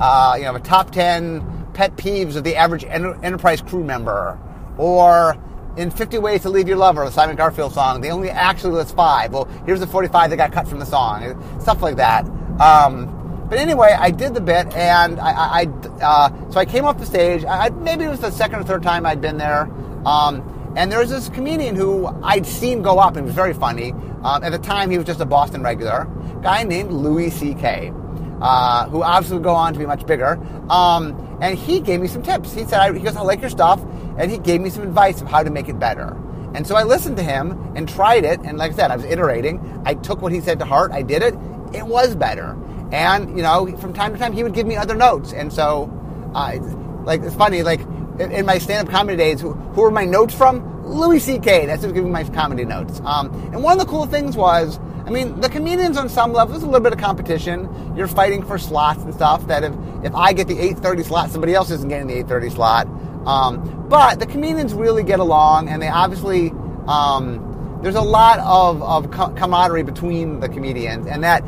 uh, 0.00 0.34
you 0.36 0.44
know, 0.44 0.56
a 0.56 0.60
top 0.60 0.90
ten 0.90 1.68
pet 1.72 1.96
peeves 1.96 2.34
of 2.34 2.42
the 2.42 2.56
average 2.56 2.84
enterprise 2.84 3.62
crew 3.62 3.84
member, 3.84 4.36
or 4.76 5.36
in 5.76 5.90
50 5.90 6.18
Ways 6.18 6.42
to 6.42 6.50
Leave 6.50 6.68
Your 6.68 6.78
Lover, 6.78 7.04
the 7.04 7.10
Simon 7.10 7.36
Garfunkel 7.36 7.72
song, 7.72 8.00
they 8.00 8.10
only 8.10 8.30
actually 8.30 8.72
list 8.72 8.96
five. 8.96 9.32
Well, 9.32 9.44
here's 9.66 9.80
the 9.80 9.86
45 9.86 10.30
that 10.30 10.36
got 10.36 10.52
cut 10.52 10.66
from 10.66 10.78
the 10.78 10.86
song, 10.86 11.60
stuff 11.60 11.82
like 11.82 11.96
that. 11.96 12.24
Um, 12.60 13.12
but 13.48 13.58
anyway, 13.58 13.94
I 13.96 14.10
did 14.10 14.34
the 14.34 14.40
bit, 14.40 14.74
and 14.74 15.20
I, 15.20 15.62
I 15.62 15.66
uh, 16.02 16.50
so 16.50 16.58
I 16.58 16.64
came 16.64 16.84
off 16.84 16.98
the 16.98 17.06
stage. 17.06 17.44
I, 17.44 17.68
maybe 17.68 18.04
it 18.04 18.08
was 18.08 18.20
the 18.20 18.30
second 18.30 18.60
or 18.60 18.64
third 18.64 18.82
time 18.82 19.06
I'd 19.06 19.20
been 19.20 19.36
there. 19.36 19.70
Um, 20.04 20.74
and 20.76 20.90
there 20.90 20.98
was 20.98 21.10
this 21.10 21.28
comedian 21.28 21.76
who 21.76 22.06
I'd 22.22 22.44
seen 22.44 22.82
go 22.82 22.98
up 22.98 23.16
and 23.16 23.24
was 23.24 23.34
very 23.34 23.54
funny. 23.54 23.92
Um, 24.22 24.42
at 24.42 24.50
the 24.50 24.58
time, 24.58 24.90
he 24.90 24.98
was 24.98 25.06
just 25.06 25.20
a 25.20 25.24
Boston 25.24 25.62
regular, 25.62 26.06
guy 26.42 26.64
named 26.64 26.90
Louis 26.90 27.30
C.K., 27.30 27.92
uh, 28.40 28.88
who 28.88 29.02
obviously 29.02 29.36
would 29.36 29.44
go 29.44 29.54
on 29.54 29.72
to 29.72 29.78
be 29.78 29.86
much 29.86 30.04
bigger. 30.06 30.38
Um, 30.68 31.38
and 31.40 31.56
he 31.56 31.80
gave 31.80 32.00
me 32.00 32.08
some 32.08 32.22
tips. 32.22 32.52
He 32.52 32.64
said, 32.64 32.94
he 32.94 33.02
goes, 33.02 33.16
I 33.16 33.22
like 33.22 33.40
your 33.40 33.50
stuff 33.50 33.80
and 34.18 34.30
he 34.30 34.38
gave 34.38 34.60
me 34.60 34.70
some 34.70 34.82
advice 34.82 35.20
of 35.20 35.28
how 35.28 35.42
to 35.42 35.50
make 35.50 35.68
it 35.68 35.78
better. 35.78 36.16
And 36.54 36.66
so 36.66 36.74
I 36.74 36.84
listened 36.84 37.16
to 37.18 37.22
him 37.22 37.52
and 37.76 37.88
tried 37.88 38.24
it, 38.24 38.40
and 38.40 38.56
like 38.56 38.72
I 38.72 38.74
said, 38.76 38.90
I 38.90 38.96
was 38.96 39.04
iterating. 39.04 39.82
I 39.84 39.94
took 39.94 40.22
what 40.22 40.32
he 40.32 40.40
said 40.40 40.58
to 40.60 40.64
heart. 40.64 40.90
I 40.92 41.02
did 41.02 41.22
it. 41.22 41.34
It 41.74 41.86
was 41.86 42.14
better. 42.16 42.56
And 42.92 43.36
you 43.36 43.42
know, 43.42 43.76
from 43.78 43.92
time 43.92 44.12
to 44.12 44.18
time, 44.18 44.32
he 44.32 44.42
would 44.42 44.54
give 44.54 44.66
me 44.66 44.76
other 44.76 44.94
notes. 44.94 45.32
And 45.32 45.52
so, 45.52 45.90
uh, 46.34 46.56
like 47.04 47.22
it's 47.22 47.34
funny, 47.34 47.62
like 47.62 47.80
in, 48.20 48.46
my 48.46 48.58
stand-up 48.58 48.92
comedy 48.92 49.16
days, 49.16 49.40
who, 49.40 49.52
who 49.52 49.82
were 49.82 49.90
my 49.90 50.04
notes 50.04 50.34
from? 50.34 50.72
Louis 50.86 51.18
C.K. 51.18 51.66
That's 51.66 51.82
who's 51.82 51.92
giving 51.92 52.12
my 52.12 52.24
comedy 52.24 52.64
notes. 52.64 53.00
Um, 53.04 53.32
and 53.52 53.62
one 53.62 53.78
of 53.78 53.84
the 53.84 53.90
cool 53.90 54.06
things 54.06 54.36
was, 54.36 54.78
I 55.04 55.10
mean, 55.10 55.40
the 55.40 55.48
comedians 55.48 55.96
on 55.96 56.08
some 56.08 56.32
level, 56.32 56.52
there's 56.52 56.62
a 56.62 56.66
little 56.66 56.80
bit 56.80 56.92
of 56.92 56.98
competition. 56.98 57.94
You're 57.96 58.08
fighting 58.08 58.44
for 58.44 58.58
slots 58.58 59.02
and 59.02 59.12
stuff. 59.12 59.46
That 59.48 59.64
if 59.64 59.74
if 60.04 60.14
I 60.14 60.32
get 60.32 60.48
the 60.48 60.56
8:30 60.56 61.04
slot, 61.04 61.30
somebody 61.30 61.54
else 61.54 61.70
isn't 61.70 61.88
getting 61.88 62.06
the 62.06 62.14
8:30 62.14 62.50
slot. 62.52 62.86
Um, 63.26 63.75
but 63.88 64.18
the 64.18 64.26
comedians 64.26 64.74
really 64.74 65.02
get 65.02 65.20
along, 65.20 65.68
and 65.68 65.80
they 65.80 65.88
obviously 65.88 66.50
um, 66.88 67.78
there's 67.82 67.94
a 67.94 68.00
lot 68.00 68.38
of, 68.40 68.82
of 68.82 69.10
camaraderie 69.10 69.82
between 69.82 70.40
the 70.40 70.48
comedians, 70.48 71.06
and 71.06 71.22
that 71.22 71.44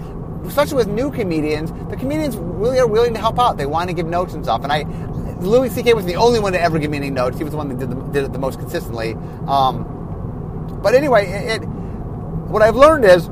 especially 0.46 0.76
with 0.76 0.88
new 0.88 1.10
comedians, 1.10 1.72
the 1.90 1.96
comedians 1.96 2.36
really 2.36 2.78
are 2.78 2.86
willing 2.86 3.14
to 3.14 3.20
help 3.20 3.38
out. 3.38 3.56
They 3.56 3.66
want 3.66 3.90
to 3.90 3.94
give 3.94 4.06
notes 4.06 4.34
and 4.34 4.44
stuff. 4.44 4.62
And 4.62 4.72
I, 4.72 4.82
Louis 5.40 5.70
C.K. 5.70 5.94
was 5.94 6.06
the 6.06 6.16
only 6.16 6.40
one 6.40 6.52
to 6.52 6.60
ever 6.60 6.78
give 6.78 6.90
me 6.90 6.96
any 6.96 7.10
notes. 7.10 7.38
He 7.38 7.44
was 7.44 7.52
the 7.52 7.56
one 7.56 7.68
that 7.68 7.78
did, 7.78 7.90
the, 7.90 7.96
did 8.12 8.24
it 8.24 8.32
the 8.32 8.38
most 8.38 8.58
consistently. 8.58 9.14
Um, 9.46 10.78
but 10.82 10.94
anyway, 10.94 11.26
it, 11.26 11.62
it, 11.62 11.66
what 11.66 12.62
I've 12.62 12.76
learned 12.76 13.04
is, 13.04 13.28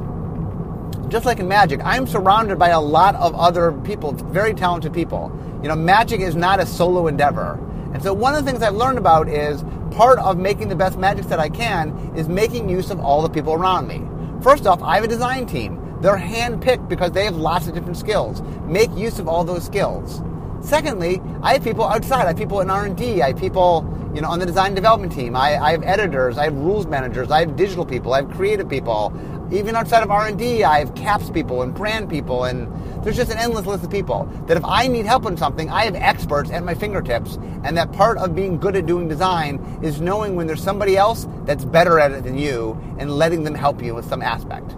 just 1.09 1.25
like 1.25 1.39
in 1.39 1.49
magic, 1.49 1.81
I'm 1.85 2.07
surrounded 2.07 2.59
by 2.59 2.71
a 2.71 2.81
lot 2.81 3.15
of 3.15 3.35
other 3.35 3.73
people, 3.73 4.13
very 4.13 4.55
talented 4.55 4.93
people. 4.93 5.33
You 5.63 5.69
know, 5.69 5.77
magic 5.77 6.21
is 6.21 6.35
not 6.35 6.61
a 6.61 6.67
solo 6.67 7.07
endeavor. 7.07 7.59
And 7.97 8.03
so 8.03 8.13
one 8.13 8.35
of 8.35 8.45
the 8.45 8.51
things 8.51 8.63
I've 8.63 8.75
learned 8.75 8.99
about 8.99 9.27
is 9.27 9.65
part 9.93 10.19
of 10.19 10.37
making 10.37 10.69
the 10.69 10.77
best 10.77 10.99
magic 10.99 11.25
that 11.29 11.41
I 11.41 11.49
can 11.49 11.97
is 12.15 12.29
making 12.29 12.69
use 12.69 12.91
of 12.91 13.01
all 13.01 13.23
the 13.23 13.31
people 13.31 13.55
around 13.55 13.89
me. 13.89 14.03
First 14.43 14.67
off, 14.67 14.83
I 14.83 14.97
have 14.97 15.05
a 15.05 15.09
design 15.09 15.47
team. 15.47 15.81
They're 16.03 16.19
handpicked 16.19 16.91
because 16.91 17.13
they 17.13 17.25
have 17.25 17.37
lots 17.37 17.69
of 17.69 17.75
different 17.75 17.97
skills. 17.97 18.43
Make 18.67 18.95
use 18.95 19.19
of 19.19 19.29
all 19.29 19.45
those 19.45 19.65
skills. 19.65 20.21
Secondly, 20.61 21.23
I 21.41 21.55
have 21.55 21.65
people 21.65 21.87
outside. 21.87 22.25
I 22.25 22.27
have 22.27 22.37
people 22.37 22.61
in 22.61 22.69
R&D. 22.69 23.23
I 23.23 23.29
have 23.29 23.39
people, 23.39 23.91
you 24.15 24.21
know, 24.21 24.29
on 24.29 24.41
the 24.41 24.47
design 24.47 24.75
development 24.75 25.13
team. 25.13 25.35
I, 25.35 25.57
I 25.57 25.71
have 25.71 25.83
editors. 25.83 26.37
I 26.37 26.45
have 26.45 26.55
rules 26.55 26.85
managers. 26.85 27.31
I 27.31 27.41
have 27.41 27.57
digital 27.57 27.87
people. 27.87 28.13
I 28.13 28.21
have 28.21 28.31
creative 28.31 28.69
people 28.69 29.11
even 29.53 29.77
outside 29.77 30.03
of 30.03 30.11
R&D, 30.11 30.65
I 30.65 30.81
have 30.81 30.95
caps 30.95 31.31
people 31.31 31.63
and 31.63 31.73
brand 31.73 32.11
people, 32.11 32.45
and 32.45 32.96
there's 33.07 33.17
just 33.17 33.31
an 33.31 33.39
endless 33.39 33.67
list 33.67 33.85
of 33.85 33.91
people 33.93 34.25
that 34.49 34.57
if 34.57 34.65
I 34.65 34.89
need 34.89 35.07
help 35.07 35.27
in 35.27 35.37
something, 35.37 35.71
I 35.71 35.85
have 35.85 35.95
experts 35.95 36.51
at 36.51 36.65
my 36.65 36.75
fingertips. 36.75 37.37
And 37.63 37.77
that 37.77 37.93
part 37.93 38.19
of 38.19 38.35
being 38.35 38.59
good 38.59 38.75
at 38.75 38.87
doing 38.87 39.07
design 39.07 39.79
is 39.81 40.01
knowing 40.01 40.35
when 40.35 40.49
there's 40.49 40.61
somebody 40.61 40.97
else 40.97 41.29
that's 41.45 41.65
better 41.65 42.01
at 42.01 42.11
it 42.11 42.25
than 42.25 42.37
you 42.37 42.77
and 42.99 43.13
letting 43.13 43.45
them 43.45 43.55
help 43.55 43.81
you 43.81 43.95
with 43.95 44.09
some 44.09 44.23
aspect. 44.23 44.73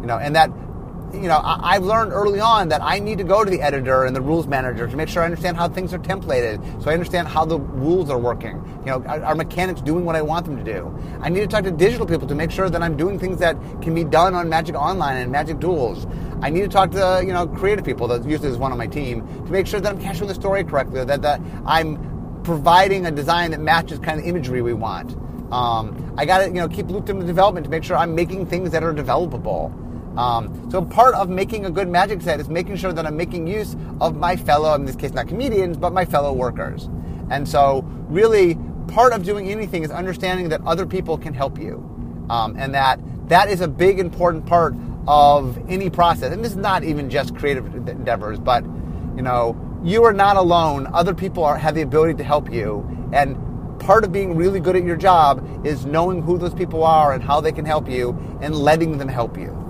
You 0.00 0.08
know, 0.08 0.18
and 0.18 0.34
that 0.34 0.50
you 1.14 1.28
know, 1.28 1.40
I, 1.42 1.74
have 1.74 1.84
learned 1.84 2.12
early 2.12 2.40
on 2.40 2.68
that 2.68 2.82
I 2.82 2.98
need 2.98 3.18
to 3.18 3.24
go 3.24 3.44
to 3.44 3.50
the 3.50 3.60
editor 3.60 4.04
and 4.04 4.16
the 4.16 4.20
rules 4.20 4.46
manager 4.46 4.86
to 4.86 4.96
make 4.96 5.08
sure 5.08 5.22
I 5.22 5.26
understand 5.26 5.56
how 5.56 5.68
things 5.68 5.92
are 5.92 5.98
templated, 5.98 6.82
so 6.82 6.90
I 6.90 6.94
understand 6.94 7.28
how 7.28 7.44
the 7.44 7.58
rules 7.58 8.10
are 8.10 8.18
working. 8.18 8.56
You 8.84 8.92
know, 8.92 9.04
are, 9.04 9.22
are, 9.22 9.34
mechanics 9.34 9.80
doing 9.80 10.04
what 10.04 10.16
I 10.16 10.22
want 10.22 10.46
them 10.46 10.56
to 10.56 10.64
do? 10.64 10.96
I 11.20 11.28
need 11.28 11.40
to 11.40 11.46
talk 11.46 11.64
to 11.64 11.70
digital 11.70 12.06
people 12.06 12.26
to 12.28 12.34
make 12.34 12.50
sure 12.50 12.70
that 12.70 12.82
I'm 12.82 12.96
doing 12.96 13.18
things 13.18 13.38
that 13.38 13.56
can 13.82 13.94
be 13.94 14.04
done 14.04 14.34
on 14.34 14.48
Magic 14.48 14.74
Online 14.74 15.18
and 15.18 15.30
Magic 15.30 15.60
Duels. 15.60 16.06
I 16.40 16.50
need 16.50 16.62
to 16.62 16.68
talk 16.68 16.90
to 16.92 17.22
you 17.24 17.32
know 17.32 17.46
creative 17.46 17.84
people 17.84 18.08
that 18.08 18.24
usually 18.24 18.48
is 18.48 18.56
one 18.56 18.72
on 18.72 18.78
my 18.78 18.86
team 18.86 19.26
to 19.44 19.52
make 19.52 19.66
sure 19.66 19.80
that 19.80 19.92
I'm 19.92 20.00
capturing 20.00 20.28
the 20.28 20.34
story 20.34 20.64
correctly, 20.64 21.04
that 21.04 21.22
that 21.22 21.40
I'm 21.66 22.42
providing 22.42 23.06
a 23.06 23.10
design 23.10 23.50
that 23.50 23.60
matches 23.60 23.98
kind 23.98 24.18
of 24.18 24.26
imagery 24.26 24.62
we 24.62 24.72
want. 24.72 25.16
Um, 25.52 26.14
I 26.16 26.24
got 26.24 26.38
to 26.38 26.46
you 26.46 26.54
know 26.54 26.68
keep 26.68 26.88
looped 26.88 27.06
the 27.06 27.14
development 27.14 27.64
to 27.64 27.70
make 27.70 27.84
sure 27.84 27.96
I'm 27.96 28.14
making 28.14 28.46
things 28.46 28.70
that 28.70 28.82
are 28.82 28.94
developable. 28.94 29.72
Um, 30.16 30.70
so 30.70 30.82
part 30.82 31.14
of 31.14 31.28
making 31.28 31.64
a 31.66 31.70
good 31.70 31.88
magic 31.88 32.22
set 32.22 32.40
is 32.40 32.48
making 32.48 32.76
sure 32.76 32.92
that 32.92 33.06
I'm 33.06 33.16
making 33.16 33.46
use 33.46 33.76
of 34.00 34.16
my 34.16 34.36
fellow, 34.36 34.74
in 34.74 34.84
this 34.84 34.96
case 34.96 35.12
not 35.12 35.28
comedians, 35.28 35.76
but 35.76 35.92
my 35.92 36.04
fellow 36.04 36.32
workers. 36.32 36.88
And 37.30 37.48
so 37.48 37.82
really 38.08 38.58
part 38.88 39.12
of 39.12 39.24
doing 39.24 39.48
anything 39.48 39.84
is 39.84 39.90
understanding 39.90 40.50
that 40.50 40.60
other 40.66 40.86
people 40.86 41.16
can 41.16 41.32
help 41.32 41.58
you. 41.58 41.88
Um, 42.28 42.56
and 42.58 42.74
that 42.74 43.00
that 43.28 43.48
is 43.48 43.60
a 43.60 43.68
big 43.68 43.98
important 43.98 44.46
part 44.46 44.74
of 45.06 45.58
any 45.68 45.90
process. 45.90 46.32
And 46.32 46.44
this 46.44 46.52
is 46.52 46.58
not 46.58 46.84
even 46.84 47.10
just 47.10 47.34
creative 47.34 47.66
endeavors, 47.88 48.38
but 48.38 48.64
you 49.16 49.22
know, 49.22 49.56
you 49.82 50.04
are 50.04 50.12
not 50.12 50.36
alone. 50.36 50.86
Other 50.92 51.14
people 51.14 51.44
are, 51.44 51.56
have 51.56 51.74
the 51.74 51.82
ability 51.82 52.14
to 52.14 52.24
help 52.24 52.52
you. 52.52 52.86
And 53.12 53.36
part 53.80 54.04
of 54.04 54.12
being 54.12 54.36
really 54.36 54.60
good 54.60 54.76
at 54.76 54.84
your 54.84 54.96
job 54.96 55.66
is 55.66 55.84
knowing 55.84 56.22
who 56.22 56.38
those 56.38 56.54
people 56.54 56.84
are 56.84 57.12
and 57.12 57.22
how 57.22 57.40
they 57.40 57.52
can 57.52 57.64
help 57.64 57.88
you 57.88 58.10
and 58.40 58.54
letting 58.54 58.98
them 58.98 59.08
help 59.08 59.36
you. 59.36 59.61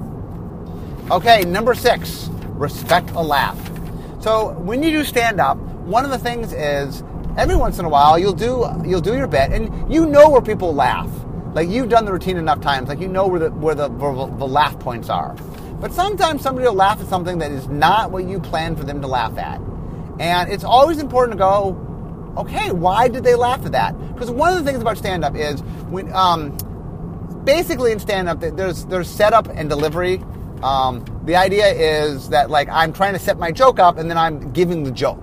Okay, 1.11 1.45
number 1.45 1.75
six, 1.75 2.29
respect 2.51 3.11
a 3.11 3.21
laugh. 3.21 3.59
So 4.21 4.53
when 4.53 4.83
you 4.83 4.91
do 4.91 5.05
stand 5.05 5.41
up, 5.41 5.59
one 5.59 6.05
of 6.05 6.11
the 6.11 6.19
things 6.19 6.53
is 6.53 7.03
every 7.37 7.57
once 7.57 7.79
in 7.79 7.85
a 7.85 7.89
while 7.89 8.19
you'll 8.19 8.33
do 8.33 8.67
you'll 8.85 9.01
do 9.01 9.17
your 9.17 9.27
bit 9.27 9.51
and 9.51 9.93
you 9.93 10.07
know 10.07 10.31
where 10.31 10.41
people 10.41 10.73
laugh. 10.73 11.11
Like 11.55 11.69
you've 11.69 11.89
done 11.89 12.05
the 12.05 12.13
routine 12.13 12.37
enough 12.37 12.61
times, 12.61 12.89
like 12.89 13.01
you 13.01 13.09
know 13.09 13.27
where 13.27 13.41
the 13.41 13.51
where 13.51 13.75
the, 13.75 13.89
where 13.89 14.15
the 14.15 14.47
laugh 14.47 14.79
points 14.79 15.11
are. 15.11 15.35
But 15.81 15.93
sometimes 15.93 16.41
somebody 16.41 16.67
will 16.69 16.75
laugh 16.75 17.01
at 17.01 17.09
something 17.09 17.39
that 17.39 17.51
is 17.51 17.67
not 17.67 18.13
what 18.13 18.25
you 18.29 18.39
planned 18.39 18.79
for 18.79 18.85
them 18.85 19.01
to 19.01 19.09
laugh 19.09 19.37
at. 19.37 19.61
And 20.21 20.51
it's 20.53 20.65
always 20.65 20.99
important 20.99 21.33
to 21.37 21.39
go, 21.39 22.35
okay, 22.39 22.71
why 22.71 23.09
did 23.09 23.25
they 23.25 23.35
laugh 23.35 23.67
at 23.67 23.73
that? 23.73 23.99
Because 24.15 24.31
one 24.31 24.53
of 24.53 24.65
the 24.65 24.71
things 24.71 24.81
about 24.81 24.97
stand 24.99 25.25
up 25.25 25.35
is 25.35 25.61
when 25.91 26.13
um, 26.13 26.57
basically 27.45 27.91
in 27.91 27.99
stand 27.99 28.29
up 28.29 28.39
there's 28.39 28.85
there's 28.87 29.09
setup 29.11 29.49
and 29.49 29.69
delivery. 29.69 30.23
Um, 30.63 31.05
the 31.25 31.37
idea 31.37 31.67
is 31.67 32.29
that 32.29 32.51
like 32.51 32.69
I'm 32.69 32.93
trying 32.93 33.15
to 33.15 33.19
set 33.19 33.39
my 33.39 33.51
joke 33.51 33.79
up 33.79 33.99
and 33.99 34.09
then 34.09 34.19
I'm 34.19 34.53
giving 34.53 34.85
the 34.85 34.93
joke. 34.93 35.23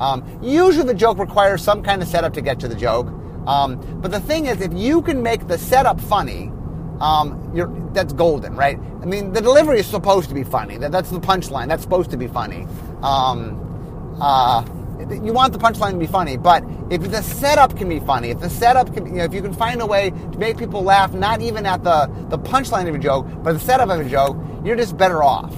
Um, 0.00 0.24
usually 0.42 0.86
the 0.86 0.94
joke 0.94 1.18
requires 1.18 1.62
some 1.62 1.82
kind 1.82 2.02
of 2.02 2.08
setup 2.08 2.32
to 2.34 2.40
get 2.40 2.60
to 2.60 2.68
the 2.68 2.74
joke. 2.74 3.08
Um, 3.46 4.00
but 4.00 4.10
the 4.10 4.20
thing 4.20 4.46
is, 4.46 4.60
if 4.60 4.72
you 4.72 5.02
can 5.02 5.22
make 5.22 5.46
the 5.46 5.56
setup 5.56 6.00
funny, 6.00 6.50
um, 7.00 7.52
that's 7.92 8.12
golden, 8.12 8.56
right? 8.56 8.78
I 9.02 9.06
mean, 9.06 9.32
the 9.32 9.40
delivery 9.40 9.78
is 9.78 9.86
supposed 9.86 10.28
to 10.28 10.34
be 10.34 10.44
funny. 10.44 10.78
That, 10.78 10.92
that's 10.92 11.10
the 11.10 11.20
punchline. 11.20 11.68
That's 11.68 11.82
supposed 11.82 12.10
to 12.10 12.16
be 12.16 12.26
funny. 12.26 12.66
Um, 13.02 14.16
uh, 14.20 14.64
you 14.98 15.32
want 15.32 15.52
the 15.52 15.58
punchline 15.58 15.92
to 15.92 15.98
be 15.98 16.06
funny, 16.06 16.36
but 16.36 16.64
if 16.90 17.02
the 17.10 17.22
setup 17.22 17.76
can 17.76 17.88
be 17.88 18.00
funny, 18.00 18.30
if 18.30 18.40
the 18.40 18.50
setup 18.50 18.92
can, 18.94 19.06
you 19.06 19.12
know, 19.14 19.24
if 19.24 19.34
you 19.34 19.42
can 19.42 19.52
find 19.52 19.80
a 19.82 19.86
way 19.86 20.10
to 20.10 20.38
make 20.38 20.58
people 20.58 20.82
laugh, 20.82 21.12
not 21.12 21.40
even 21.42 21.66
at 21.66 21.84
the, 21.84 22.10
the 22.28 22.38
punchline 22.38 22.88
of 22.88 22.94
a 22.94 22.98
joke, 22.98 23.26
but 23.42 23.52
the 23.52 23.60
setup 23.60 23.90
of 23.90 24.00
a 24.00 24.08
joke, 24.08 24.36
you're 24.64 24.76
just 24.76 24.96
better 24.96 25.22
off. 25.22 25.54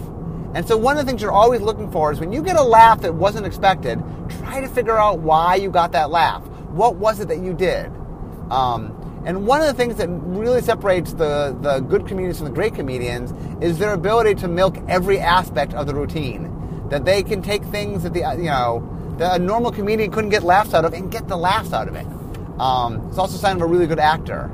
And 0.54 0.66
so 0.66 0.76
one 0.76 0.98
of 0.98 1.04
the 1.04 1.10
things 1.10 1.22
you're 1.22 1.32
always 1.32 1.60
looking 1.60 1.90
for 1.90 2.10
is 2.10 2.20
when 2.20 2.32
you 2.32 2.42
get 2.42 2.56
a 2.56 2.62
laugh 2.62 3.02
that 3.02 3.14
wasn't 3.14 3.46
expected, 3.46 4.02
try 4.40 4.60
to 4.60 4.68
figure 4.68 4.96
out 4.96 5.20
why 5.20 5.54
you 5.56 5.70
got 5.70 5.92
that 5.92 6.10
laugh. 6.10 6.42
What 6.70 6.96
was 6.96 7.20
it 7.20 7.28
that 7.28 7.38
you 7.38 7.52
did? 7.52 7.86
Um, 8.50 8.94
and 9.24 9.46
one 9.46 9.60
of 9.60 9.66
the 9.66 9.74
things 9.74 9.96
that 9.96 10.08
really 10.08 10.62
separates 10.62 11.12
the, 11.12 11.56
the 11.60 11.80
good 11.80 12.06
comedians 12.06 12.38
from 12.38 12.46
the 12.46 12.54
great 12.54 12.74
comedians 12.74 13.32
is 13.62 13.78
their 13.78 13.92
ability 13.92 14.36
to 14.36 14.48
milk 14.48 14.76
every 14.88 15.18
aspect 15.18 15.74
of 15.74 15.86
the 15.86 15.94
routine. 15.94 16.54
That 16.88 17.04
they 17.04 17.22
can 17.22 17.42
take 17.42 17.62
things 17.64 18.02
that 18.04 18.14
the 18.14 18.20
you 18.20 18.44
know 18.44 18.97
that 19.18 19.40
a 19.40 19.42
normal 19.42 19.70
comedian 19.72 20.10
couldn't 20.10 20.30
get 20.30 20.42
laughs 20.42 20.74
out 20.74 20.84
of 20.84 20.92
and 20.92 21.10
get 21.10 21.28
the 21.28 21.36
laughs 21.36 21.72
out 21.72 21.88
of 21.88 21.94
it. 21.94 22.06
Um, 22.58 23.06
it's 23.08 23.18
also 23.18 23.36
a 23.36 23.38
sign 23.38 23.56
of 23.56 23.62
a 23.62 23.66
really 23.66 23.86
good 23.86 23.98
actor. 23.98 24.50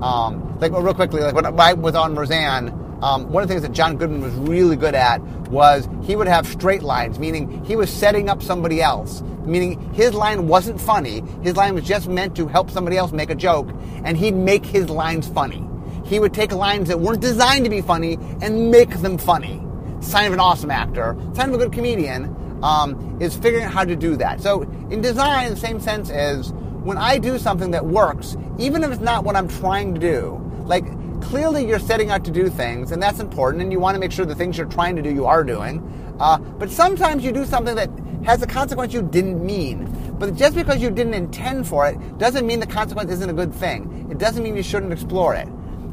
Um, 0.00 0.58
like 0.60 0.72
real 0.72 0.94
quickly, 0.94 1.20
like 1.20 1.34
when 1.34 1.46
I 1.46 1.72
was 1.74 1.94
on 1.94 2.14
Roseanne, 2.14 2.68
um, 3.02 3.30
one 3.30 3.42
of 3.42 3.48
the 3.48 3.54
things 3.54 3.62
that 3.62 3.72
John 3.72 3.96
Goodman 3.96 4.22
was 4.22 4.32
really 4.34 4.76
good 4.76 4.94
at 4.94 5.20
was 5.48 5.88
he 6.02 6.16
would 6.16 6.26
have 6.26 6.46
straight 6.46 6.82
lines, 6.82 7.18
meaning 7.18 7.64
he 7.64 7.76
was 7.76 7.90
setting 7.90 8.28
up 8.28 8.42
somebody 8.42 8.80
else. 8.80 9.22
Meaning 9.44 9.92
his 9.92 10.14
line 10.14 10.48
wasn't 10.48 10.80
funny, 10.80 11.22
his 11.42 11.54
line 11.54 11.74
was 11.74 11.84
just 11.84 12.08
meant 12.08 12.34
to 12.36 12.46
help 12.46 12.70
somebody 12.70 12.96
else 12.96 13.12
make 13.12 13.30
a 13.30 13.34
joke, 13.34 13.68
and 14.04 14.16
he'd 14.16 14.34
make 14.34 14.64
his 14.64 14.88
lines 14.88 15.28
funny. 15.28 15.68
He 16.06 16.18
would 16.18 16.32
take 16.32 16.52
lines 16.52 16.88
that 16.88 16.98
weren't 16.98 17.20
designed 17.20 17.64
to 17.64 17.70
be 17.70 17.82
funny 17.82 18.18
and 18.40 18.70
make 18.70 18.90
them 19.00 19.18
funny. 19.18 19.62
Sign 20.00 20.26
of 20.26 20.32
an 20.32 20.40
awesome 20.40 20.70
actor, 20.70 21.16
sign 21.34 21.48
of 21.50 21.54
a 21.54 21.58
good 21.58 21.72
comedian, 21.72 22.34
um, 22.64 23.18
is 23.20 23.36
figuring 23.36 23.64
out 23.64 23.72
how 23.72 23.84
to 23.84 23.94
do 23.94 24.16
that. 24.16 24.40
So 24.40 24.62
in 24.90 25.00
design, 25.02 25.50
the 25.50 25.56
same 25.56 25.78
sense 25.78 26.10
as 26.10 26.52
when 26.82 26.96
I 26.96 27.18
do 27.18 27.38
something 27.38 27.70
that 27.72 27.84
works, 27.84 28.36
even 28.58 28.82
if 28.82 28.90
it's 28.90 29.00
not 29.00 29.22
what 29.24 29.36
I'm 29.36 29.48
trying 29.48 29.94
to 29.94 30.00
do, 30.00 30.40
like 30.64 30.84
clearly 31.22 31.66
you're 31.66 31.78
setting 31.78 32.10
out 32.10 32.24
to 32.24 32.30
do 32.30 32.48
things, 32.48 32.90
and 32.90 33.02
that's 33.02 33.20
important, 33.20 33.62
and 33.62 33.70
you 33.70 33.78
want 33.78 33.94
to 33.94 34.00
make 34.00 34.12
sure 34.12 34.24
the 34.24 34.34
things 34.34 34.56
you're 34.56 34.66
trying 34.66 34.96
to 34.96 35.02
do 35.02 35.10
you 35.10 35.26
are 35.26 35.44
doing. 35.44 35.82
Uh, 36.18 36.38
but 36.38 36.70
sometimes 36.70 37.24
you 37.24 37.32
do 37.32 37.44
something 37.44 37.76
that 37.76 37.90
has 38.24 38.42
a 38.42 38.46
consequence 38.46 38.94
you 38.94 39.02
didn't 39.02 39.44
mean. 39.44 39.90
But 40.18 40.34
just 40.34 40.54
because 40.54 40.80
you 40.80 40.90
didn't 40.90 41.14
intend 41.14 41.66
for 41.66 41.86
it 41.86 42.18
doesn't 42.18 42.46
mean 42.46 42.60
the 42.60 42.66
consequence 42.66 43.10
isn't 43.10 43.28
a 43.28 43.34
good 43.34 43.52
thing. 43.52 44.08
It 44.10 44.18
doesn't 44.18 44.42
mean 44.42 44.56
you 44.56 44.62
shouldn't 44.62 44.92
explore 44.92 45.34
it. 45.34 45.48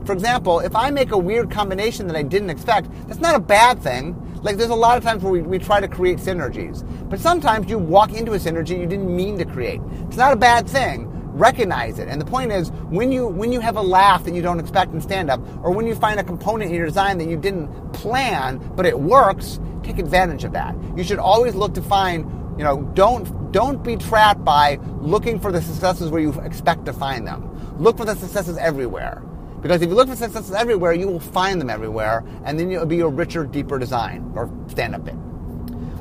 For 0.06 0.14
example, 0.14 0.60
if 0.60 0.76
I 0.76 0.90
make 0.90 1.12
a 1.12 1.18
weird 1.18 1.52
combination 1.52 2.08
that 2.08 2.16
I 2.16 2.24
didn't 2.24 2.50
expect, 2.50 2.90
that's 3.08 3.20
not 3.20 3.36
a 3.36 3.40
bad 3.40 3.82
thing. 3.82 4.16
Like 4.42 4.58
there's 4.58 4.70
a 4.70 4.76
lot 4.76 4.98
of 4.98 5.04
times 5.04 5.24
where 5.24 5.32
we, 5.32 5.42
we 5.42 5.60
try 5.60 5.80
to 5.80 5.88
create 5.88 6.18
synergies. 6.18 6.88
But 7.10 7.20
sometimes 7.20 7.70
you 7.70 7.78
walk 7.78 8.14
into 8.14 8.34
a 8.34 8.38
synergy 8.38 8.80
you 8.80 8.88
didn't 8.88 9.16
mean 9.16 9.38
to 9.38 9.46
create. 9.46 9.82
It's 10.08 10.18
not 10.18 10.34
a 10.34 10.38
bad 10.38 10.68
thing 10.68 11.08
recognize 11.34 11.98
it. 12.00 12.08
And 12.08 12.20
the 12.20 12.26
point 12.26 12.52
is, 12.52 12.70
when 12.90 13.12
you 13.12 13.28
when 13.28 13.52
you 13.52 13.60
have 13.60 13.78
a 13.78 13.82
laugh 13.82 14.24
that 14.26 14.34
you 14.34 14.42
don't 14.42 14.60
expect 14.60 14.94
in 14.94 15.02
stand 15.02 15.30
up, 15.30 15.40
or 15.64 15.72
when 15.72 15.88
you 15.88 15.96
find 15.96 16.20
a 16.20 16.24
component 16.24 16.70
in 16.70 16.76
your 16.76 16.86
design 16.86 17.18
that 17.20 17.28
you 17.28 17.38
didn't 17.38 17.70
plan 17.94 18.58
but 18.76 18.86
it 18.86 19.00
works, 19.00 19.60
take 19.84 20.00
advantage 20.00 20.44
of 20.44 20.54
that. 20.54 20.76
You 20.96 21.04
should 21.04 21.20
always 21.20 21.56
look 21.56 21.74
to 21.76 21.82
find, 21.82 22.30
you 22.58 22.64
know, 22.64 22.82
don't 22.94 23.52
don't 23.52 23.84
be 23.84 23.96
trapped 23.96 24.44
by 24.44 24.80
looking 25.00 25.40
for 25.40 25.52
the 25.52 25.62
successes 25.62 26.10
where 26.10 26.22
you 26.22 26.32
expect 26.42 26.86
to 26.86 26.94
find 26.94 27.28
them. 27.28 27.48
Look 27.80 27.98
for 27.98 28.06
the 28.06 28.16
successes 28.16 28.58
everywhere. 28.58 29.22
Because 29.62 29.82
if 29.82 29.90
you 29.90 29.96
look 29.96 30.10
for 30.10 30.16
successes 30.16 30.54
everywhere, 30.54 30.94
you 30.94 31.08
will 31.08 31.20
find 31.20 31.62
them 31.62 31.70
everywhere, 31.70 32.24
and 32.46 32.60
then 32.60 32.72
it'll 32.72 32.86
be 32.86 33.02
a 33.02 33.08
richer, 33.08 33.46
deeper 33.46 33.78
design 33.78 34.32
or 34.36 34.50
stand 34.68 34.96
up 34.96 35.06
bit. 35.06 35.16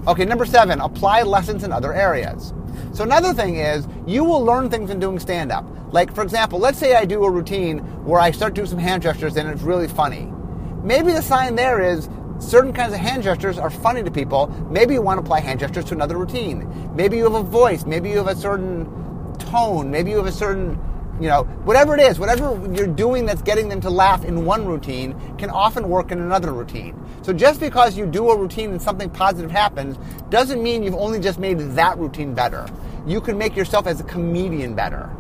Okay, 0.07 0.25
number 0.25 0.47
seven, 0.47 0.81
apply 0.81 1.23
lessons 1.23 1.63
in 1.63 1.73
other 1.73 1.93
areas. 1.93 2.55
So 2.95 3.05
another 3.05 3.35
thing 3.35 3.57
is 3.57 3.87
you 4.07 4.25
will 4.25 4.43
learn 4.43 4.71
things 4.71 4.91
in 4.91 4.99
doing 4.99 5.19
stand 5.19 5.53
up. 5.53 5.67
Like 5.93 6.15
for 6.15 6.23
example, 6.23 6.59
let's 6.59 6.79
say 6.79 6.95
I 6.95 7.05
do 7.05 7.25
a 7.25 7.31
routine 7.31 7.79
where 8.05 8.21
I 8.21 8.31
start 8.31 8.55
doing 8.55 8.67
some 8.67 8.79
hand 8.79 9.03
gestures 9.03 9.37
and 9.37 9.49
it's 9.49 9.63
really 9.63 9.89
funny. 9.89 10.33
Maybe 10.83 11.13
the 11.13 11.21
sign 11.21 11.55
there 11.55 11.83
is 11.83 12.09
certain 12.39 12.73
kinds 12.73 12.95
of 12.95 13.01
hand 13.01 13.23
gestures 13.23 13.59
are 13.59 13.69
funny 13.69 14.03
to 14.03 14.11
people. 14.11 14.47
Maybe 14.71 14.95
you 14.95 15.03
want 15.03 15.19
to 15.19 15.23
apply 15.23 15.41
hand 15.41 15.61
gestures 15.61 15.85
to 15.87 15.95
another 15.95 16.17
routine. 16.17 16.95
Maybe 16.95 17.19
you 17.19 17.25
have 17.25 17.35
a 17.35 17.43
voice, 17.43 17.85
maybe 17.85 18.09
you 18.09 18.17
have 18.17 18.29
a 18.29 18.37
certain 18.37 18.87
tone, 19.39 19.91
maybe 19.91 20.11
you 20.11 20.17
have 20.17 20.27
a 20.27 20.33
certain 20.33 20.79
you 21.21 21.29
know, 21.29 21.45
whatever 21.65 21.95
it 21.95 22.01
is, 22.01 22.19
whatever 22.19 22.59
you're 22.75 22.87
doing 22.87 23.27
that's 23.27 23.43
getting 23.43 23.69
them 23.69 23.81
to 23.83 23.91
laugh 23.91 24.25
in 24.25 24.47
one 24.47 24.65
routine 24.65 25.15
can 25.37 25.51
often 25.51 25.89
work 25.89 26.11
in 26.11 26.19
another 26.19 26.53
routine. 26.53 26.97
So 27.23 27.35
just 27.35 27.61
because 27.61 27.97
you 27.97 28.07
do 28.07 28.31
a 28.31 28.37
routine 28.37 28.71
and 28.71 28.81
something 28.81 29.11
positive 29.11 29.51
happens 29.51 29.99
doesn't 30.31 30.63
mean 30.63 30.83
you've 30.83 30.95
only 30.95 31.21
just 31.21 31.39
made 31.39 31.59
that 31.59 31.99
routine 31.99 32.35
better. 32.35 32.67
You 33.07 33.21
can 33.21 33.37
make 33.37 33.55
yourself 33.55 33.87
as 33.87 34.01
a 34.01 34.05
comedian 34.05 34.75
better. 34.75 35.11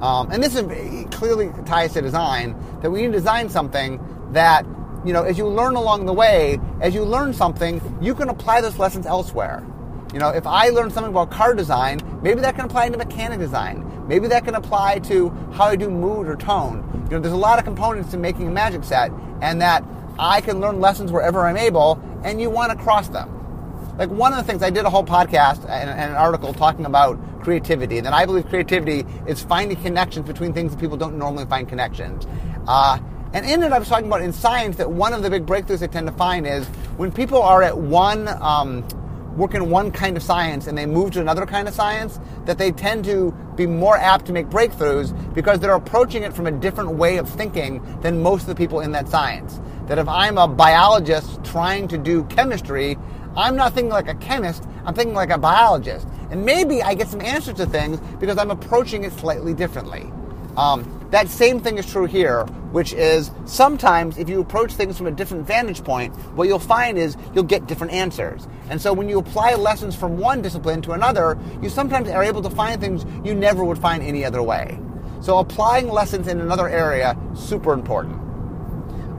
Um, 0.00 0.30
and 0.30 0.42
this 0.42 0.54
is 0.54 0.64
clearly 1.10 1.50
ties 1.66 1.92
to 1.94 2.00
design 2.00 2.56
that 2.80 2.90
we 2.90 3.02
need 3.02 3.08
to 3.08 3.12
design 3.12 3.48
something 3.48 4.00
that, 4.32 4.64
you 5.04 5.12
know, 5.12 5.24
as 5.24 5.36
you 5.36 5.46
learn 5.46 5.74
along 5.74 6.06
the 6.06 6.12
way, 6.12 6.58
as 6.80 6.94
you 6.94 7.04
learn 7.04 7.34
something, 7.34 7.82
you 8.00 8.14
can 8.14 8.28
apply 8.28 8.60
those 8.60 8.78
lessons 8.78 9.04
elsewhere. 9.04 9.66
You 10.12 10.18
know, 10.18 10.30
if 10.30 10.46
I 10.46 10.70
learn 10.70 10.90
something 10.90 11.12
about 11.12 11.30
card 11.30 11.56
design, 11.56 12.00
maybe 12.22 12.40
that 12.40 12.56
can 12.56 12.64
apply 12.64 12.88
to 12.88 12.96
mechanic 12.96 13.38
design. 13.38 13.86
Maybe 14.08 14.26
that 14.26 14.44
can 14.44 14.56
apply 14.56 14.98
to 15.00 15.30
how 15.52 15.66
I 15.66 15.76
do 15.76 15.88
mood 15.88 16.26
or 16.26 16.34
tone. 16.34 16.84
You 17.04 17.16
know, 17.16 17.20
there's 17.20 17.32
a 17.32 17.36
lot 17.36 17.60
of 17.60 17.64
components 17.64 18.10
to 18.10 18.16
making 18.18 18.48
a 18.48 18.50
magic 18.50 18.82
set, 18.82 19.12
and 19.40 19.60
that 19.62 19.84
I 20.18 20.40
can 20.40 20.58
learn 20.58 20.80
lessons 20.80 21.12
wherever 21.12 21.46
I'm 21.46 21.56
able, 21.56 22.02
and 22.24 22.40
you 22.40 22.50
want 22.50 22.72
to 22.72 22.78
cross 22.78 23.08
them. 23.08 23.36
Like 23.98 24.10
one 24.10 24.32
of 24.32 24.38
the 24.38 24.44
things 24.44 24.62
I 24.62 24.70
did 24.70 24.84
a 24.84 24.90
whole 24.90 25.04
podcast 25.04 25.62
and, 25.68 25.88
and 25.90 26.10
an 26.10 26.16
article 26.16 26.52
talking 26.52 26.86
about 26.86 27.18
creativity, 27.40 27.98
and 27.98 28.08
I 28.08 28.26
believe 28.26 28.48
creativity 28.48 29.06
is 29.28 29.42
finding 29.42 29.80
connections 29.80 30.26
between 30.26 30.52
things 30.52 30.72
that 30.72 30.80
people 30.80 30.96
don't 30.96 31.18
normally 31.18 31.46
find 31.46 31.68
connections. 31.68 32.26
Uh, 32.66 32.98
and 33.32 33.46
in 33.46 33.62
it, 33.62 33.72
I 33.72 33.78
was 33.78 33.88
talking 33.88 34.06
about 34.06 34.22
in 34.22 34.32
science 34.32 34.76
that 34.78 34.90
one 34.90 35.12
of 35.12 35.22
the 35.22 35.30
big 35.30 35.46
breakthroughs 35.46 35.78
they 35.78 35.86
tend 35.86 36.08
to 36.08 36.12
find 36.14 36.46
is 36.46 36.66
when 36.96 37.12
people 37.12 37.40
are 37.40 37.62
at 37.62 37.78
one 37.78 38.26
um, 38.42 38.84
work 39.36 39.54
in 39.54 39.70
one 39.70 39.90
kind 39.90 40.16
of 40.16 40.22
science 40.22 40.66
and 40.66 40.76
they 40.76 40.86
move 40.86 41.12
to 41.12 41.20
another 41.20 41.46
kind 41.46 41.68
of 41.68 41.74
science, 41.74 42.18
that 42.46 42.58
they 42.58 42.72
tend 42.72 43.04
to 43.04 43.32
be 43.56 43.66
more 43.66 43.96
apt 43.96 44.26
to 44.26 44.32
make 44.32 44.46
breakthroughs 44.46 45.14
because 45.34 45.60
they're 45.60 45.74
approaching 45.74 46.22
it 46.22 46.32
from 46.32 46.46
a 46.46 46.50
different 46.50 46.90
way 46.90 47.16
of 47.16 47.28
thinking 47.28 47.82
than 48.00 48.22
most 48.22 48.42
of 48.42 48.48
the 48.48 48.54
people 48.54 48.80
in 48.80 48.92
that 48.92 49.08
science. 49.08 49.60
That 49.86 49.98
if 49.98 50.08
I'm 50.08 50.38
a 50.38 50.48
biologist 50.48 51.42
trying 51.44 51.88
to 51.88 51.98
do 51.98 52.24
chemistry, 52.24 52.96
I'm 53.36 53.56
not 53.56 53.74
thinking 53.74 53.90
like 53.90 54.08
a 54.08 54.14
chemist, 54.14 54.64
I'm 54.84 54.94
thinking 54.94 55.14
like 55.14 55.30
a 55.30 55.38
biologist. 55.38 56.06
And 56.30 56.44
maybe 56.44 56.82
I 56.82 56.94
get 56.94 57.08
some 57.08 57.20
answers 57.20 57.54
to 57.54 57.66
things 57.66 58.00
because 58.18 58.38
I'm 58.38 58.50
approaching 58.50 59.04
it 59.04 59.12
slightly 59.12 59.54
differently. 59.54 60.10
Um, 60.56 60.99
that 61.10 61.28
same 61.28 61.60
thing 61.60 61.76
is 61.76 61.90
true 61.90 62.06
here, 62.06 62.44
which 62.72 62.92
is 62.92 63.32
sometimes 63.44 64.16
if 64.16 64.28
you 64.28 64.40
approach 64.40 64.72
things 64.74 64.96
from 64.96 65.08
a 65.08 65.10
different 65.10 65.46
vantage 65.46 65.82
point, 65.82 66.14
what 66.36 66.46
you'll 66.46 66.60
find 66.60 66.96
is 66.96 67.16
you'll 67.34 67.44
get 67.44 67.66
different 67.66 67.92
answers. 67.92 68.46
And 68.68 68.80
so 68.80 68.92
when 68.92 69.08
you 69.08 69.18
apply 69.18 69.54
lessons 69.54 69.96
from 69.96 70.18
one 70.18 70.40
discipline 70.40 70.82
to 70.82 70.92
another, 70.92 71.36
you 71.60 71.68
sometimes 71.68 72.08
are 72.08 72.22
able 72.22 72.42
to 72.42 72.50
find 72.50 72.80
things 72.80 73.04
you 73.24 73.34
never 73.34 73.64
would 73.64 73.78
find 73.78 74.02
any 74.02 74.24
other 74.24 74.42
way. 74.42 74.78
So 75.20 75.38
applying 75.38 75.88
lessons 75.88 76.28
in 76.28 76.40
another 76.40 76.68
area, 76.68 77.18
super 77.34 77.72
important. 77.72 78.18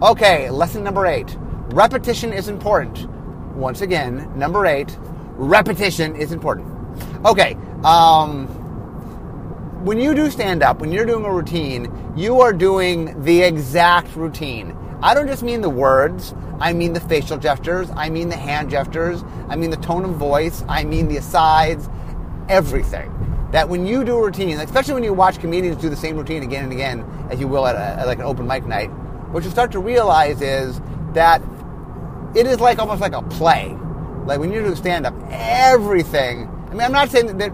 Okay, 0.01 0.49
lesson 0.49 0.83
number 0.83 1.05
eight. 1.05 1.35
repetition 1.73 2.33
is 2.33 2.47
important. 2.47 3.07
Once 3.55 3.81
again, 3.81 4.31
number 4.37 4.65
eight, 4.65 4.97
repetition 5.35 6.15
is 6.15 6.31
important. 6.31 6.67
Okay, 7.25 7.55
um, 7.83 8.47
when 9.83 9.99
you 9.99 10.13
do 10.13 10.29
stand 10.29 10.61
up, 10.61 10.79
when 10.79 10.91
you're 10.91 11.05
doing 11.05 11.25
a 11.25 11.33
routine, 11.33 12.13
you 12.15 12.39
are 12.41 12.53
doing 12.53 13.19
the 13.23 13.41
exact 13.41 14.15
routine. 14.15 14.77
I 15.01 15.15
don't 15.15 15.25
just 15.25 15.41
mean 15.41 15.61
the 15.61 15.69
words, 15.71 16.35
I 16.59 16.73
mean 16.73 16.93
the 16.93 16.99
facial 16.99 17.39
gestures, 17.39 17.89
I 17.95 18.11
mean 18.11 18.29
the 18.29 18.37
hand 18.37 18.69
gestures, 18.69 19.23
I 19.49 19.55
mean 19.55 19.71
the 19.71 19.77
tone 19.77 20.05
of 20.05 20.11
voice, 20.11 20.63
I 20.69 20.83
mean 20.83 21.07
the 21.07 21.17
asides, 21.17 21.89
everything. 22.47 23.11
That 23.51 23.69
when 23.69 23.87
you 23.87 24.03
do 24.05 24.17
a 24.17 24.23
routine, 24.23 24.59
especially 24.59 24.93
when 24.93 25.03
you 25.03 25.13
watch 25.13 25.39
comedians 25.39 25.81
do 25.81 25.89
the 25.89 25.95
same 25.95 26.15
routine 26.15 26.43
again 26.43 26.65
and 26.65 26.73
again, 26.73 27.03
as 27.31 27.39
you 27.39 27.47
will 27.47 27.65
at, 27.65 27.75
a, 27.75 28.01
at 28.01 28.05
like 28.05 28.19
an 28.19 28.25
open 28.25 28.45
mic 28.45 28.65
night, 28.67 28.91
what 29.31 29.43
you 29.43 29.49
start 29.49 29.71
to 29.71 29.79
realize 29.79 30.41
is 30.41 30.79
that 31.13 31.41
it 32.35 32.45
is 32.45 32.59
like 32.59 32.77
almost 32.77 33.01
like 33.01 33.13
a 33.13 33.23
play. 33.23 33.75
Like 34.25 34.39
when 34.39 34.51
you 34.51 34.61
do 34.61 34.75
stand 34.75 35.07
up, 35.07 35.15
everything. 35.31 36.47
I 36.67 36.73
mean, 36.73 36.81
I'm 36.81 36.91
not 36.91 37.09
saying 37.09 37.35
that 37.39 37.51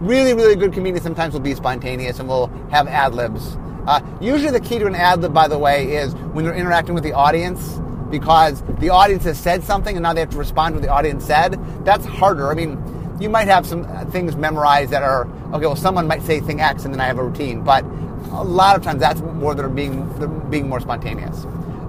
really, 0.00 0.34
really 0.34 0.56
good 0.56 0.72
comedians 0.72 1.02
sometimes 1.02 1.32
will 1.32 1.40
be 1.40 1.54
spontaneous 1.54 2.18
and 2.18 2.28
will 2.28 2.48
have 2.70 2.86
ad 2.88 3.14
libs. 3.14 3.56
Uh, 3.86 4.00
usually, 4.20 4.50
the 4.50 4.60
key 4.60 4.78
to 4.78 4.86
an 4.86 4.94
ad 4.94 5.20
lib, 5.20 5.34
by 5.34 5.46
the 5.46 5.58
way, 5.58 5.92
is 5.94 6.14
when 6.32 6.44
you're 6.44 6.54
interacting 6.54 6.94
with 6.94 7.04
the 7.04 7.12
audience 7.12 7.80
because 8.10 8.62
the 8.78 8.88
audience 8.88 9.24
has 9.24 9.38
said 9.38 9.62
something 9.62 9.96
and 9.96 10.02
now 10.02 10.12
they 10.12 10.20
have 10.20 10.30
to 10.30 10.38
respond 10.38 10.72
to 10.72 10.80
what 10.80 10.86
the 10.86 10.92
audience 10.92 11.24
said. 11.24 11.58
That's 11.84 12.04
harder. 12.04 12.50
I 12.50 12.54
mean, 12.54 12.82
you 13.20 13.28
might 13.28 13.48
have 13.48 13.66
some 13.66 13.84
things 14.10 14.36
memorized 14.36 14.90
that 14.90 15.02
are 15.02 15.26
okay. 15.52 15.66
Well, 15.66 15.76
someone 15.76 16.06
might 16.06 16.22
say 16.22 16.40
thing 16.40 16.60
X 16.60 16.84
and 16.84 16.94
then 16.94 17.00
I 17.00 17.06
have 17.06 17.18
a 17.18 17.24
routine, 17.24 17.62
but 17.62 17.84
a 18.32 18.42
lot 18.42 18.76
of 18.76 18.82
times 18.82 19.00
that's 19.00 19.20
more 19.20 19.54
than 19.54 19.74
being 19.74 20.50
being 20.50 20.68
more 20.68 20.80
spontaneous. 20.80 21.44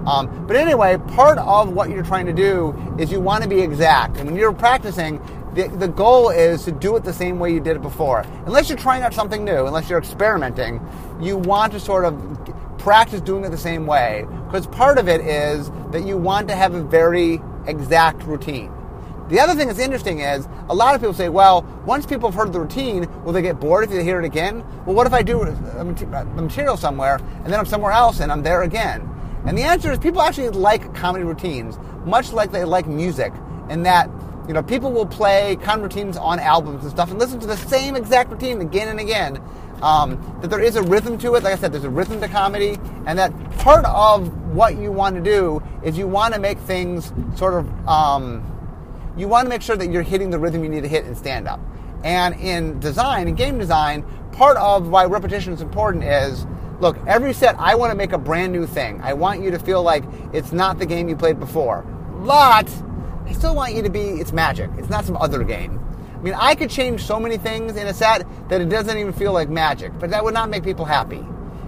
Um, 0.06 0.46
but 0.46 0.56
anyway, 0.56 0.98
part 1.16 1.40
of 1.40 1.74
what 1.74 1.90
you're 1.90 2.04
trying 2.04 2.28
to 2.28 2.34
do 2.34 2.76
is 3.00 3.12
you 3.12 3.20
want 3.20 3.42
to 3.44 3.50
be 3.50 3.62
exact, 3.62 4.18
and 4.18 4.28
when 4.28 4.36
you're 4.36 4.54
practicing, 4.54 5.20
the, 5.56 5.70
the 5.70 5.88
goal 5.88 6.30
is 6.30 6.66
to 6.66 6.72
do 6.72 6.96
it 6.98 7.04
the 7.04 7.14
same 7.14 7.40
way 7.40 7.54
you 7.54 7.62
did 7.62 7.78
it 7.78 7.82
before. 7.82 8.26
Unless 8.46 8.70
you're 8.70 8.78
trying 8.78 9.04
out 9.04 9.14
something 9.14 9.44
new, 9.44 9.66
unless 9.66 9.90
you're 9.90 10.00
experimenting, 10.00 10.86
you 11.22 11.38
want 11.38 11.72
to 11.74 11.80
sort 11.80 12.04
of 12.04 12.78
practice 12.78 13.22
doing 13.22 13.46
it 13.46 13.50
the 13.50 13.58
same 13.58 13.88
way. 13.88 14.26
Because 14.46 14.68
part 14.68 14.98
of 14.98 15.08
it 15.08 15.22
is 15.22 15.72
that 15.92 16.06
you 16.06 16.18
want 16.18 16.50
to 16.50 16.56
have 16.56 16.74
a 16.74 16.84
very 16.84 17.42
exact 17.68 18.24
routine. 18.24 18.72
The 19.30 19.40
other 19.40 19.56
thing 19.56 19.68
that's 19.68 19.80
interesting 19.80 20.20
is 20.20 20.48
a 20.70 20.76
lot 20.76 20.94
of 20.94 21.02
people 21.02 21.16
say, 21.16 21.30
well, 21.30 21.64
once 21.86 22.06
people 22.06 22.30
have 22.30 22.38
heard 22.38 22.54
the 22.54 22.60
routine, 22.60 23.10
will 23.24 23.34
they 23.34 23.42
get 23.42 23.60
bored 23.60 23.86
if 23.86 23.90
they 23.90 24.04
hear 24.04 24.20
it 24.20 24.26
again? 24.26 24.64
Well, 24.86 24.96
what 24.96 25.08
if 25.08 25.14
I 25.14 25.24
do 25.24 25.46
material 26.36 26.78
somewhere 26.78 27.16
and 27.16 27.46
then 27.46 27.60
I'm 27.60 27.66
somewhere 27.66 27.94
else 27.94 28.20
and 28.20 28.32
I'm 28.32 28.44
there 28.44 28.62
again? 28.64 29.10
And 29.48 29.58
the 29.58 29.64
answer 29.64 29.92
is 29.92 30.00
people 30.00 30.22
actually 30.22 30.50
like 30.50 30.94
comedy 30.94 31.24
routines, 31.24 31.80
much 32.06 32.34
like 32.34 32.52
they 32.52 32.66
like 32.66 32.88
music, 32.88 33.34
in 33.70 33.84
that 33.84 34.10
you 34.48 34.54
know, 34.54 34.64
people 34.64 34.92
will 34.92 35.06
play 35.06 35.58
con 35.62 35.82
routines 35.82 36.18
on 36.18 36.40
albums 36.40 36.84
and 36.84 36.92
stuff 36.92 37.10
and 37.10 37.20
listen 37.20 37.40
to 37.40 37.48
the 37.48 37.58
same 37.58 37.96
exact 37.96 38.32
routine 38.32 38.62
again 38.62 38.88
and 38.90 39.00
again. 39.00 39.42
Um, 39.82 40.40
that 40.42 40.50
there 40.50 40.62
is 40.62 40.78
a 40.78 40.84
rhythm 40.84 41.18
to 41.18 41.36
it. 41.36 41.44
Like 41.44 41.54
I 41.54 41.58
said, 41.58 41.74
there's 41.74 41.84
a 41.84 41.90
rhythm 41.90 42.22
to 42.22 42.28
comedy, 42.30 42.78
and 43.06 43.20
that 43.20 43.34
part 43.58 43.84
of 43.86 44.54
what 44.54 44.78
you 44.78 44.92
want 44.92 45.16
to 45.16 45.22
do 45.22 45.62
is 45.84 45.98
you 45.98 46.08
want 46.08 46.34
to 46.34 46.40
make 46.40 46.58
things 46.60 47.12
sort 47.36 47.56
of, 47.56 47.88
um, 47.88 48.42
you 49.18 49.28
want 49.28 49.46
to 49.46 49.50
make 49.50 49.62
sure 49.62 49.76
that 49.76 49.92
you're 49.92 50.02
hitting 50.02 50.30
the 50.30 50.40
rhythm 50.40 50.64
you 50.64 50.70
need 50.70 50.84
to 50.84 50.88
hit 50.88 51.06
in 51.06 51.14
stand 51.14 51.48
up. 51.48 51.60
And 52.06 52.40
in 52.40 52.80
design, 52.80 53.28
in 53.28 53.36
game 53.36 53.58
design, 53.58 54.06
part 54.32 54.58
of 54.58 54.88
why 54.88 55.06
repetition 55.06 55.54
is 55.54 55.62
important 55.62 56.04
is 56.06 56.46
look, 56.80 56.98
every 57.08 57.34
set, 57.34 57.56
I 57.58 57.76
want 57.76 57.92
to 57.92 57.98
make 57.98 58.12
a 58.12 58.18
brand 58.18 58.52
new 58.54 58.66
thing. 58.66 59.02
I 59.02 59.14
want 59.14 59.42
you 59.42 59.52
to 59.52 59.60
feel 59.60 59.82
like 59.84 60.04
it's 60.34 60.52
not 60.52 60.78
the 60.78 60.86
game 60.86 61.10
you 61.10 61.16
played 61.16 61.40
before. 61.40 61.82
But 62.26 62.70
I 63.26 63.34
still 63.34 63.56
want 63.56 63.74
you 63.74 63.82
to 63.82 63.90
be, 63.90 64.02
it's 64.02 64.32
magic. 64.32 64.70
It's 64.78 64.90
not 64.90 65.06
some 65.06 65.18
other 65.18 65.44
game. 65.44 65.80
I 66.14 66.18
mean, 66.22 66.36
I 66.36 66.56
could 66.56 66.70
change 66.70 67.04
so 67.04 67.20
many 67.20 67.38
things 67.38 67.76
in 67.76 67.88
a 67.88 67.94
set 67.94 68.26
that 68.50 68.62
it 68.62 68.70
doesn't 68.70 68.98
even 68.98 69.14
feel 69.14 69.34
like 69.34 69.50
magic, 69.50 69.98
but 70.00 70.12
that 70.12 70.24
would 70.24 70.34
not 70.34 70.50
make 70.50 70.64
people 70.64 70.86
happy. 70.86 71.26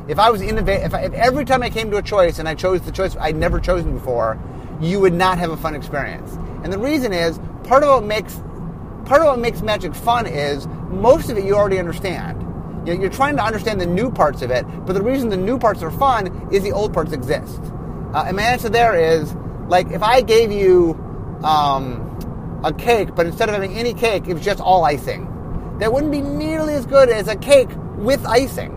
If 0.07 0.19
I 0.19 0.29
was 0.29 0.41
innovative, 0.41 0.93
if, 0.93 1.03
if 1.03 1.13
every 1.13 1.45
time 1.45 1.63
I 1.63 1.69
came 1.69 1.91
to 1.91 1.97
a 1.97 2.01
choice 2.01 2.39
and 2.39 2.47
I 2.47 2.55
chose 2.55 2.81
the 2.81 2.91
choice 2.91 3.15
I'd 3.17 3.35
never 3.35 3.59
chosen 3.59 3.93
before, 3.93 4.39
you 4.79 4.99
would 4.99 5.13
not 5.13 5.37
have 5.37 5.51
a 5.51 5.57
fun 5.57 5.75
experience. 5.75 6.37
And 6.63 6.71
the 6.71 6.77
reason 6.77 7.11
is 7.11 7.39
part 7.63 7.83
of 7.83 7.89
what 7.89 8.03
makes 8.03 8.35
part 9.05 9.21
of 9.21 9.27
what 9.27 9.39
makes 9.39 9.61
magic 9.61 9.95
fun 9.95 10.27
is 10.27 10.67
most 10.89 11.29
of 11.29 11.37
it 11.37 11.45
you 11.45 11.55
already 11.55 11.79
understand. 11.79 12.41
You 12.85 12.93
know, 12.93 13.01
you're 13.01 13.09
trying 13.09 13.35
to 13.37 13.43
understand 13.43 13.81
the 13.81 13.85
new 13.85 14.11
parts 14.11 14.41
of 14.41 14.51
it, 14.51 14.65
but 14.85 14.93
the 14.93 15.01
reason 15.01 15.29
the 15.29 15.37
new 15.37 15.57
parts 15.57 15.81
are 15.81 15.91
fun 15.91 16.49
is 16.51 16.63
the 16.63 16.71
old 16.71 16.93
parts 16.93 17.11
exist. 17.11 17.61
Uh, 18.13 18.25
and 18.27 18.37
my 18.37 18.43
answer 18.43 18.69
there 18.69 18.95
is 18.95 19.33
like 19.67 19.91
if 19.91 20.03
I 20.03 20.21
gave 20.21 20.51
you 20.51 21.03
um, 21.43 22.61
a 22.63 22.73
cake, 22.73 23.15
but 23.15 23.25
instead 23.25 23.49
of 23.49 23.55
having 23.55 23.73
any 23.73 23.93
cake, 23.93 24.27
it 24.27 24.33
was 24.33 24.43
just 24.43 24.59
all 24.59 24.83
icing. 24.83 25.25
That 25.79 25.93
wouldn't 25.93 26.11
be 26.11 26.21
nearly 26.21 26.73
as 26.73 26.85
good 26.85 27.09
as 27.09 27.27
a 27.27 27.35
cake 27.35 27.69
with 27.97 28.25
icing. 28.25 28.73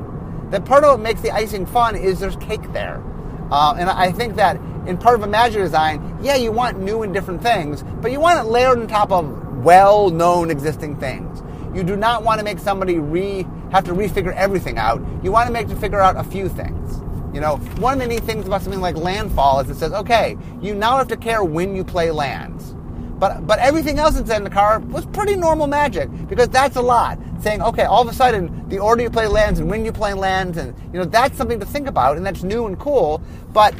That 0.50 0.64
part 0.64 0.84
of 0.84 0.90
what 0.90 1.00
makes 1.00 1.20
the 1.20 1.30
icing 1.30 1.66
fun 1.66 1.96
is 1.96 2.20
there's 2.20 2.36
cake 2.36 2.72
there. 2.72 3.02
Uh, 3.50 3.74
and 3.78 3.88
I 3.88 4.12
think 4.12 4.36
that 4.36 4.56
in 4.86 4.96
part 4.96 5.16
of 5.16 5.22
a 5.22 5.26
magic 5.26 5.62
design, 5.62 6.18
yeah, 6.22 6.36
you 6.36 6.52
want 6.52 6.78
new 6.78 7.02
and 7.02 7.12
different 7.12 7.42
things, 7.42 7.82
but 8.00 8.12
you 8.12 8.20
want 8.20 8.44
it 8.44 8.50
layered 8.50 8.78
on 8.78 8.86
top 8.86 9.12
of 9.12 9.56
well-known 9.58 10.50
existing 10.50 10.98
things. 10.98 11.42
You 11.74 11.82
do 11.82 11.96
not 11.96 12.24
want 12.24 12.38
to 12.38 12.44
make 12.44 12.58
somebody 12.58 12.98
re 12.98 13.46
have 13.70 13.84
to 13.84 13.92
refigure 13.92 14.34
everything 14.34 14.78
out. 14.78 15.00
You 15.22 15.30
want 15.30 15.46
to 15.46 15.52
make 15.52 15.68
them 15.68 15.78
figure 15.78 16.00
out 16.00 16.16
a 16.16 16.24
few 16.24 16.48
things. 16.48 16.99
You 17.32 17.40
know, 17.40 17.56
one 17.78 17.94
of 17.94 18.00
the 18.00 18.14
neat 18.14 18.24
things 18.24 18.46
about 18.46 18.62
something 18.62 18.80
like 18.80 18.96
Landfall 18.96 19.60
is 19.60 19.70
it 19.70 19.76
says, 19.76 19.92
okay, 19.92 20.36
you 20.60 20.74
now 20.74 20.96
have 20.96 21.08
to 21.08 21.16
care 21.16 21.44
when 21.44 21.76
you 21.76 21.84
play 21.84 22.10
lands. 22.10 22.74
But, 23.20 23.46
but 23.46 23.58
everything 23.58 23.98
else 23.98 24.18
in 24.18 24.24
Zendikar 24.24 24.82
was 24.88 25.04
pretty 25.06 25.36
normal 25.36 25.66
magic 25.66 26.08
because 26.26 26.48
that's 26.48 26.76
a 26.76 26.80
lot. 26.80 27.18
Saying, 27.40 27.62
okay, 27.62 27.84
all 27.84 28.02
of 28.02 28.08
a 28.08 28.14
sudden, 28.14 28.68
the 28.68 28.78
order 28.78 29.02
you 29.02 29.10
play 29.10 29.26
lands 29.26 29.60
and 29.60 29.70
when 29.70 29.84
you 29.84 29.92
play 29.92 30.14
lands, 30.14 30.58
and, 30.58 30.74
you 30.92 30.98
know, 30.98 31.04
that's 31.04 31.36
something 31.36 31.60
to 31.60 31.66
think 31.66 31.86
about 31.86 32.16
and 32.16 32.24
that's 32.24 32.42
new 32.42 32.66
and 32.66 32.78
cool. 32.78 33.22
But, 33.52 33.74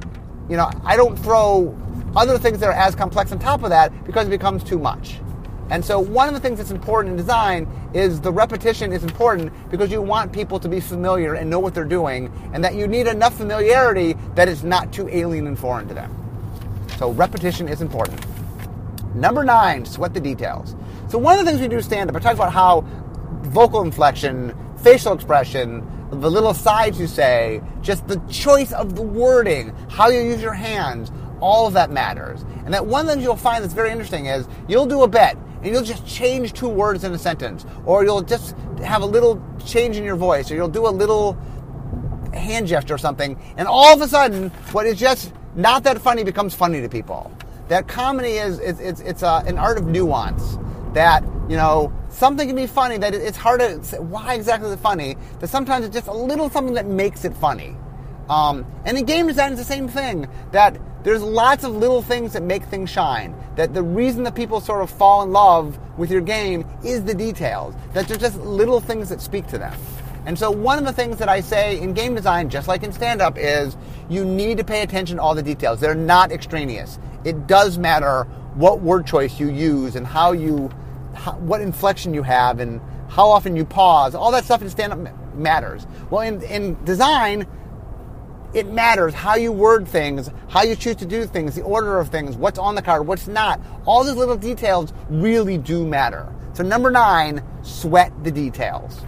you 0.49 0.57
know, 0.57 0.71
I 0.85 0.97
don't 0.97 1.19
throw 1.19 1.77
other 2.15 2.39
things 2.39 2.61
that 2.61 2.69
are 2.69 2.73
as 2.73 2.95
complex 2.95 3.33
on 3.33 3.39
top 3.39 3.63
of 3.63 3.71
that 3.71 4.05
because 4.05 4.27
it 4.27 4.31
becomes 4.31 4.63
too 4.63 4.79
much. 4.79 5.21
And 5.71 5.85
so 5.85 6.01
one 6.01 6.27
of 6.27 6.35
the 6.35 6.41
things 6.41 6.59
that's 6.59 6.73
important 6.73 7.13
in 7.13 7.17
design 7.17 7.69
is 7.95 8.21
the 8.21 8.33
repetition 8.33 8.93
is 8.93 9.05
important 9.05 9.53
because 9.71 9.91
you 9.91 10.03
want 10.03 10.33
people 10.33 10.59
to 10.59 10.69
be 10.69 10.81
familiar 10.81 11.35
and 11.35 11.49
know 11.49 11.61
what 11.61 11.75
they're 11.75 11.85
doing 11.85 12.33
and 12.53 12.65
that 12.65 12.75
you 12.75 12.89
need 12.89 13.07
enough 13.07 13.37
familiarity 13.37 14.15
that 14.35 14.49
it's 14.49 14.65
not 14.65 14.93
too 14.93 15.09
alien 15.09 15.47
and 15.47 15.59
foreign 15.59 15.87
to 15.89 15.95
them. 15.95 16.15
So 16.99 17.13
repetition 17.13 17.69
is 17.69 17.83
important. 17.83 18.21
Number 19.15 19.45
nine, 19.45 19.85
sweat 19.85 20.13
the 20.13 20.21
details. 20.21 20.75
So 21.09 21.19
one 21.19 21.39
of 21.39 21.45
the 21.45 21.51
things 21.51 21.61
we 21.61 21.69
do 21.69 21.81
stand 21.81 22.11
up, 22.11 22.17
I 22.17 22.19
talk 22.19 22.35
about 22.35 22.53
how 22.53 22.83
vocal 23.43 23.83
inflection, 23.83 24.55
facial 24.83 25.13
expression, 25.13 25.87
the 26.11 26.31
little 26.31 26.55
sides 26.55 26.99
you 26.99 27.07
say, 27.07 27.63
just 27.81 28.07
the 28.09 28.21
choice 28.29 28.73
of 28.73 28.97
the 28.97 29.03
wording, 29.03 29.75
how 29.89 30.09
you 30.09 30.21
use 30.21 30.43
your 30.43 30.53
hands, 30.53 31.13
all 31.41 31.67
of 31.67 31.75
that 31.75 31.91
matters. 31.91 32.45
And 32.65 32.75
that 32.75 32.87
one 32.87 33.07
thing 33.07 33.21
you'll 33.21 33.37
find 33.37 33.63
that's 33.63 33.75
very 33.75 33.91
interesting 33.91 34.27
is 34.27 34.47
you'll 34.69 34.87
do 34.87 35.03
a 35.03 35.09
bet 35.09 35.37
and 35.62 35.73
you'll 35.73 35.83
just 35.83 36.07
change 36.07 36.53
two 36.53 36.68
words 36.68 37.05
in 37.05 37.12
a 37.12 37.18
sentence, 37.18 37.66
or 37.85 38.05
you'll 38.05 38.23
just 38.23 38.57
have 38.83 39.03
a 39.03 39.07
little 39.07 39.42
change 39.66 39.96
in 39.96 40.05
your 40.05 40.16
voice, 40.16 40.51
or 40.51 40.55
you'll 40.55 40.68
do 40.68 40.87
a 40.87 40.90
little 40.90 41.37
hand 42.33 42.66
gesture 42.66 42.94
or 42.94 42.99
something, 42.99 43.38
and 43.57 43.66
all 43.66 43.94
of 43.94 44.01
a 44.01 44.09
sudden, 44.09 44.51
what 44.73 44.87
is 44.87 44.99
just 44.99 45.33
not 45.55 45.83
that 45.85 46.01
funny 46.01 46.25
becomes 46.25 46.55
funny 46.55 46.81
to 46.81 46.88
people. 46.88 47.31
That 47.68 47.88
comedy 47.88 48.33
is 48.33 48.59
it's 48.59 48.81
it's, 48.81 49.01
it's 49.01 49.23
a, 49.23 49.42
an 49.46 49.59
art 49.59 49.79
of 49.79 49.87
nuance. 49.87 50.59
That 50.94 51.23
you 51.49 51.57
know 51.57 51.92
something 52.09 52.46
can 52.46 52.57
be 52.57 52.66
funny 52.66 52.99
that 52.99 53.14
it's 53.14 53.37
hard 53.37 53.61
to 53.61 53.83
say 53.85 53.99
why 53.99 54.35
exactly 54.35 54.68
is 54.68 54.75
it 54.75 54.81
funny. 54.81 55.16
That 55.40 55.49
sometimes 55.49 55.87
it's 55.87 55.94
just 55.94 56.09
a 56.09 56.12
little 56.12 56.51
something 56.51 56.75
that 56.75 56.87
makes 56.87 57.25
it 57.25 57.35
funny. 57.37 57.77
Um, 58.29 58.64
and 58.85 58.96
in 58.96 59.05
game 59.05 59.27
design, 59.27 59.53
it's 59.53 59.61
the 59.61 59.66
same 59.66 59.88
thing. 59.88 60.29
That 60.53 60.79
there's 61.03 61.23
lots 61.23 61.65
of 61.65 61.75
little 61.75 62.03
things 62.03 62.33
that 62.35 62.43
make 62.43 62.64
things 62.64 62.91
shine. 62.91 63.35
That 63.57 63.74
the 63.74 63.83
reason 63.83 64.22
that 64.24 64.35
people 64.35 64.61
sort 64.61 64.83
of 64.83 64.91
fall 64.91 65.22
in 65.22 65.33
love 65.33 65.79
with 65.99 66.11
your 66.11 66.20
game 66.20 66.66
is 66.85 67.05
the 67.05 67.14
details. 67.14 67.74
That 67.95 68.07
there's 68.07 68.20
just 68.20 68.39
little 68.41 68.81
things 68.81 69.09
that 69.09 69.20
speak 69.20 69.47
to 69.49 69.59
them. 69.59 69.74
And 70.27 70.39
so 70.39 70.51
one 70.51 70.79
of 70.79 70.85
the 70.85 70.93
things 70.93 71.16
that 71.18 71.29
I 71.29 71.41
say 71.41 71.81
in 71.81 71.95
game 71.95 72.14
design, 72.14 72.51
just 72.51 72.68
like 72.68 72.83
in 72.83 72.93
stand-up, 72.93 73.39
is 73.39 73.77
you 74.11 74.24
need 74.24 74.59
to 74.59 74.64
pay 74.64 74.83
attention 74.83 75.16
to 75.16 75.22
all 75.22 75.35
the 75.35 75.43
details. 75.43 75.81
They're 75.81 75.95
not 75.95 76.31
extraneous. 76.31 76.99
It 77.24 77.47
does 77.47 77.79
matter 77.79 78.24
what 78.55 78.81
word 78.81 79.07
choice 79.07 79.41
you 79.41 79.49
use 79.49 79.97
and 79.97 80.07
how 80.07 80.33
you, 80.33 80.70
how, 81.14 81.33
what 81.33 81.62
inflection 81.62 82.12
you 82.12 82.22
have 82.22 82.61
and 82.61 82.81
how 83.09 83.29
often 83.29 83.57
you 83.57 83.64
pause. 83.64 84.14
All 84.14 84.31
that 84.33 84.45
stuff 84.45 84.61
in 84.61 84.68
stand-up 84.68 85.35
matters. 85.35 85.87
Well, 86.11 86.20
in, 86.20 86.43
in 86.43 86.85
design, 86.85 87.47
it 88.55 88.66
matters 88.68 89.14
how 89.14 89.36
you 89.36 89.53
word 89.53 89.86
things, 89.86 90.30
how 90.48 90.62
you 90.62 90.74
choose 90.74 90.96
to 90.96 91.07
do 91.07 91.24
things, 91.26 91.55
the 91.55 91.62
order 91.62 91.98
of 91.98 92.09
things, 92.09 92.36
what's 92.36 92.59
on 92.59 92.74
the 92.74 92.82
card, 92.82 93.07
what's 93.07 93.28
not. 93.28 93.61
All 93.86 94.05
these 94.05 94.16
little 94.16 94.36
details 94.36 94.92
really 95.09 95.59
do 95.59 95.86
matter. 95.86 96.32
So, 96.53 96.64
number 96.64 96.90
nine, 96.90 97.42
sweat 97.62 98.12
the 98.24 98.30
details. 98.30 99.01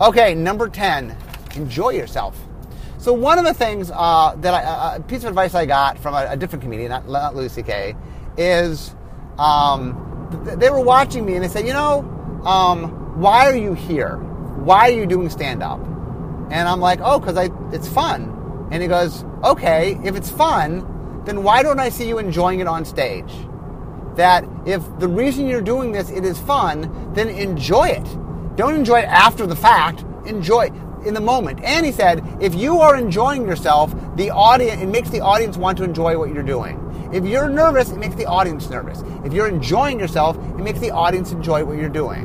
Okay, 0.00 0.34
number 0.34 0.68
10, 0.68 1.16
enjoy 1.56 1.90
yourself. 1.90 2.36
So 2.98 3.12
one 3.12 3.38
of 3.38 3.44
the 3.44 3.52
things 3.52 3.90
uh, 3.92 4.34
that 4.38 4.54
I, 4.54 4.96
a 4.96 5.00
piece 5.00 5.24
of 5.24 5.28
advice 5.28 5.54
I 5.54 5.66
got 5.66 5.98
from 5.98 6.14
a, 6.14 6.26
a 6.30 6.36
different 6.38 6.62
comedian, 6.62 6.88
not, 6.88 7.06
not 7.06 7.36
Louis 7.36 7.54
is 8.38 8.94
um, 9.38 10.30
they 10.58 10.70
were 10.70 10.80
watching 10.80 11.26
me 11.26 11.34
and 11.34 11.44
they 11.44 11.48
said, 11.48 11.66
you 11.66 11.74
know, 11.74 11.98
um, 12.44 13.20
why 13.20 13.46
are 13.46 13.54
you 13.54 13.74
here? 13.74 14.16
Why 14.16 14.90
are 14.90 14.94
you 14.94 15.06
doing 15.06 15.28
stand 15.28 15.62
up? 15.62 15.80
And 16.50 16.68
I'm 16.68 16.80
like, 16.80 17.00
oh, 17.02 17.18
because 17.20 17.50
it's 17.72 17.88
fun. 17.88 18.33
And 18.74 18.82
he 18.82 18.88
goes, 18.88 19.24
okay, 19.44 20.00
if 20.02 20.16
it's 20.16 20.28
fun, 20.28 21.22
then 21.26 21.44
why 21.44 21.62
don't 21.62 21.78
I 21.78 21.90
see 21.90 22.08
you 22.08 22.18
enjoying 22.18 22.58
it 22.58 22.66
on 22.66 22.84
stage? 22.84 23.32
That 24.16 24.44
if 24.66 24.82
the 24.98 25.06
reason 25.06 25.46
you're 25.46 25.62
doing 25.62 25.92
this 25.92 26.10
it 26.10 26.24
is 26.24 26.40
fun, 26.40 27.12
then 27.14 27.28
enjoy 27.28 27.90
it. 27.90 28.56
Don't 28.56 28.74
enjoy 28.74 28.98
it 28.98 29.08
after 29.08 29.46
the 29.46 29.54
fact. 29.54 30.04
Enjoy 30.26 30.72
in 31.06 31.14
the 31.14 31.20
moment. 31.20 31.62
And 31.62 31.86
he 31.86 31.92
said, 31.92 32.26
if 32.40 32.56
you 32.56 32.80
are 32.80 32.96
enjoying 32.96 33.46
yourself, 33.46 33.94
the 34.16 34.30
audience 34.30 34.82
it 34.82 34.86
makes 34.86 35.08
the 35.08 35.20
audience 35.20 35.56
want 35.56 35.78
to 35.78 35.84
enjoy 35.84 36.18
what 36.18 36.34
you're 36.34 36.42
doing. 36.42 36.80
If 37.12 37.24
you're 37.24 37.48
nervous, 37.48 37.90
it 37.90 37.98
makes 37.98 38.16
the 38.16 38.26
audience 38.26 38.68
nervous. 38.70 39.04
If 39.24 39.32
you're 39.32 39.46
enjoying 39.46 40.00
yourself, 40.00 40.36
it 40.36 40.64
makes 40.64 40.80
the 40.80 40.90
audience 40.90 41.30
enjoy 41.30 41.64
what 41.64 41.78
you're 41.78 41.88
doing. 41.88 42.22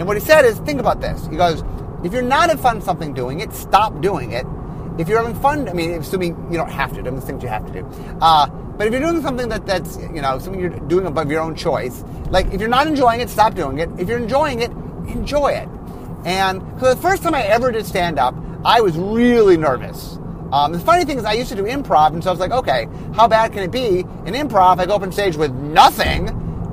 And 0.00 0.08
what 0.08 0.16
he 0.16 0.20
said 0.20 0.44
is, 0.46 0.58
think 0.58 0.80
about 0.80 1.00
this. 1.00 1.28
He 1.28 1.36
goes, 1.36 1.62
if 2.02 2.12
you're 2.12 2.22
not 2.22 2.48
having 2.48 2.60
fun 2.60 2.82
something 2.82 3.14
doing 3.14 3.38
it, 3.38 3.52
stop 3.52 4.00
doing 4.00 4.32
it. 4.32 4.46
If 4.98 5.08
you're 5.08 5.22
having 5.22 5.38
fun, 5.40 5.68
I 5.68 5.72
mean, 5.72 5.92
assuming 5.92 6.50
you 6.50 6.56
don't 6.56 6.70
have 6.70 6.94
to, 6.94 7.02
do 7.02 7.10
the 7.10 7.20
things 7.20 7.42
you 7.42 7.48
have 7.48 7.66
to 7.66 7.72
do. 7.72 7.86
Uh, 8.20 8.46
but 8.46 8.86
if 8.86 8.92
you're 8.92 9.02
doing 9.02 9.22
something 9.22 9.48
that, 9.48 9.66
that's, 9.66 9.96
you 9.96 10.22
know, 10.22 10.38
something 10.38 10.60
you're 10.60 10.70
doing 10.70 11.06
above 11.06 11.30
your 11.30 11.40
own 11.40 11.54
choice, 11.54 12.02
like 12.30 12.46
if 12.52 12.60
you're 12.60 12.68
not 12.68 12.86
enjoying 12.86 13.20
it, 13.20 13.28
stop 13.28 13.54
doing 13.54 13.78
it. 13.78 13.88
If 13.98 14.08
you're 14.08 14.18
enjoying 14.18 14.60
it, 14.60 14.70
enjoy 15.08 15.48
it. 15.52 15.68
And 16.24 16.62
so 16.80 16.92
the 16.94 17.00
first 17.00 17.22
time 17.22 17.34
I 17.34 17.42
ever 17.42 17.70
did 17.70 17.86
stand 17.86 18.18
up, 18.18 18.34
I 18.64 18.80
was 18.80 18.96
really 18.96 19.56
nervous. 19.56 20.18
Um, 20.52 20.72
the 20.72 20.78
funny 20.78 21.04
thing 21.04 21.18
is, 21.18 21.24
I 21.24 21.32
used 21.32 21.50
to 21.50 21.56
do 21.56 21.64
improv, 21.64 22.12
and 22.12 22.22
so 22.22 22.30
I 22.30 22.32
was 22.32 22.40
like, 22.40 22.52
okay, 22.52 22.88
how 23.14 23.28
bad 23.28 23.52
can 23.52 23.62
it 23.62 23.70
be? 23.70 24.00
In 24.00 24.34
improv, 24.34 24.78
I 24.78 24.86
go 24.86 24.94
up 24.96 25.02
on 25.02 25.12
stage 25.12 25.36
with 25.36 25.52
nothing, 25.52 26.28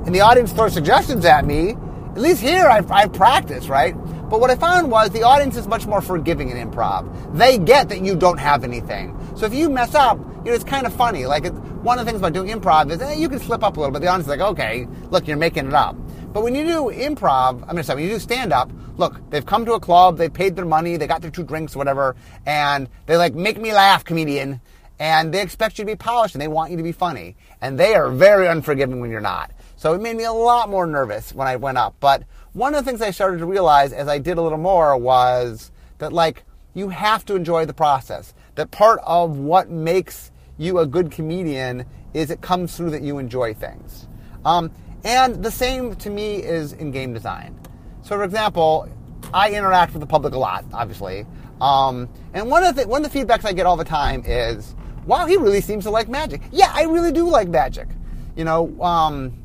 and 0.06 0.14
the 0.14 0.20
audience 0.20 0.52
throws 0.52 0.72
suggestions 0.72 1.24
at 1.24 1.44
me. 1.44 1.76
At 2.12 2.18
least 2.18 2.40
here, 2.40 2.66
I've, 2.66 2.90
I've 2.90 3.12
practiced, 3.12 3.68
right? 3.68 3.94
But 4.28 4.40
what 4.40 4.50
I 4.50 4.56
found 4.56 4.90
was 4.90 5.10
the 5.10 5.22
audience 5.22 5.56
is 5.56 5.66
much 5.66 5.86
more 5.86 6.00
forgiving 6.00 6.50
in 6.50 6.70
improv. 6.70 7.36
They 7.36 7.58
get 7.58 7.88
that 7.90 8.00
you 8.00 8.16
don't 8.16 8.38
have 8.38 8.64
anything. 8.64 9.18
So 9.36 9.46
if 9.46 9.54
you 9.54 9.68
mess 9.68 9.94
up, 9.94 10.18
you 10.18 10.50
know, 10.50 10.52
it's 10.52 10.64
kind 10.64 10.86
of 10.86 10.94
funny. 10.94 11.26
Like, 11.26 11.46
one 11.84 11.98
of 11.98 12.06
the 12.06 12.10
things 12.10 12.20
about 12.20 12.32
doing 12.32 12.48
improv 12.48 12.90
is 12.90 13.00
eh, 13.00 13.14
you 13.14 13.28
can 13.28 13.38
slip 13.38 13.62
up 13.62 13.76
a 13.76 13.80
little 13.80 13.92
bit. 13.92 14.00
The 14.00 14.08
audience 14.08 14.24
is 14.24 14.30
like, 14.30 14.40
okay, 14.40 14.86
look, 15.10 15.28
you're 15.28 15.36
making 15.36 15.66
it 15.66 15.74
up. 15.74 15.96
But 16.32 16.42
when 16.42 16.54
you 16.54 16.64
do 16.64 16.90
improv, 16.90 17.64
I 17.68 17.72
mean, 17.74 17.84
sorry, 17.84 18.02
when 18.02 18.08
you 18.08 18.14
do 18.14 18.18
stand 18.18 18.52
up, 18.52 18.72
look, 18.96 19.20
they've 19.30 19.44
come 19.44 19.64
to 19.66 19.74
a 19.74 19.80
club, 19.80 20.16
they've 20.16 20.32
paid 20.32 20.56
their 20.56 20.64
money, 20.64 20.96
they 20.96 21.06
got 21.06 21.22
their 21.22 21.30
two 21.30 21.44
drinks, 21.44 21.76
whatever, 21.76 22.16
and 22.46 22.88
they 23.06 23.16
like, 23.16 23.34
make 23.34 23.58
me 23.58 23.72
laugh, 23.72 24.04
comedian. 24.04 24.60
And 24.98 25.34
they 25.34 25.42
expect 25.42 25.78
you 25.78 25.84
to 25.84 25.90
be 25.90 25.96
polished 25.96 26.34
and 26.34 26.42
they 26.42 26.48
want 26.48 26.70
you 26.70 26.76
to 26.76 26.82
be 26.82 26.92
funny. 26.92 27.36
And 27.60 27.78
they 27.78 27.94
are 27.94 28.10
very 28.10 28.46
unforgiving 28.46 29.00
when 29.00 29.10
you're 29.10 29.20
not. 29.20 29.50
So 29.76 29.92
it 29.92 30.00
made 30.00 30.16
me 30.16 30.24
a 30.24 30.32
lot 30.32 30.70
more 30.70 30.86
nervous 30.86 31.34
when 31.34 31.46
I 31.46 31.56
went 31.56 31.78
up. 31.78 31.96
But 32.00 32.22
one 32.54 32.74
of 32.74 32.84
the 32.84 32.90
things 32.90 33.02
I 33.02 33.10
started 33.10 33.38
to 33.38 33.46
realize 33.46 33.92
as 33.92 34.08
I 34.08 34.18
did 34.18 34.38
a 34.38 34.42
little 34.42 34.58
more 34.58 34.96
was 34.96 35.70
that, 35.98 36.12
like, 36.12 36.44
you 36.72 36.88
have 36.88 37.24
to 37.26 37.34
enjoy 37.34 37.66
the 37.66 37.74
process. 37.74 38.32
That 38.54 38.70
part 38.70 39.00
of 39.04 39.38
what 39.38 39.70
makes 39.70 40.30
you 40.56 40.78
a 40.78 40.86
good 40.86 41.10
comedian 41.10 41.84
is 42.14 42.30
it 42.30 42.40
comes 42.40 42.76
through 42.76 42.90
that 42.90 43.02
you 43.02 43.18
enjoy 43.18 43.54
things. 43.54 44.06
Um, 44.44 44.70
and 45.04 45.42
the 45.42 45.50
same 45.50 45.96
to 45.96 46.10
me 46.10 46.36
is 46.36 46.72
in 46.72 46.92
game 46.92 47.12
design. 47.12 47.58
So, 48.02 48.16
for 48.16 48.24
example, 48.24 48.88
I 49.32 49.50
interact 49.50 49.92
with 49.92 50.00
the 50.00 50.06
public 50.06 50.34
a 50.34 50.38
lot, 50.38 50.64
obviously. 50.72 51.26
Um, 51.60 52.08
and 52.34 52.48
one 52.50 52.64
of 52.64 52.76
the 52.76 52.86
one 52.86 53.04
of 53.04 53.12
the 53.12 53.18
feedbacks 53.18 53.44
I 53.44 53.52
get 53.52 53.66
all 53.66 53.76
the 53.76 53.84
time 53.84 54.22
is, 54.26 54.74
"Wow, 55.06 55.26
he 55.26 55.36
really 55.36 55.60
seems 55.60 55.84
to 55.84 55.90
like 55.90 56.08
magic." 56.08 56.42
Yeah, 56.52 56.70
I 56.74 56.84
really 56.84 57.12
do 57.12 57.28
like 57.28 57.48
magic. 57.48 57.88
You 58.36 58.44
know, 58.44 58.80
um, 58.82 59.43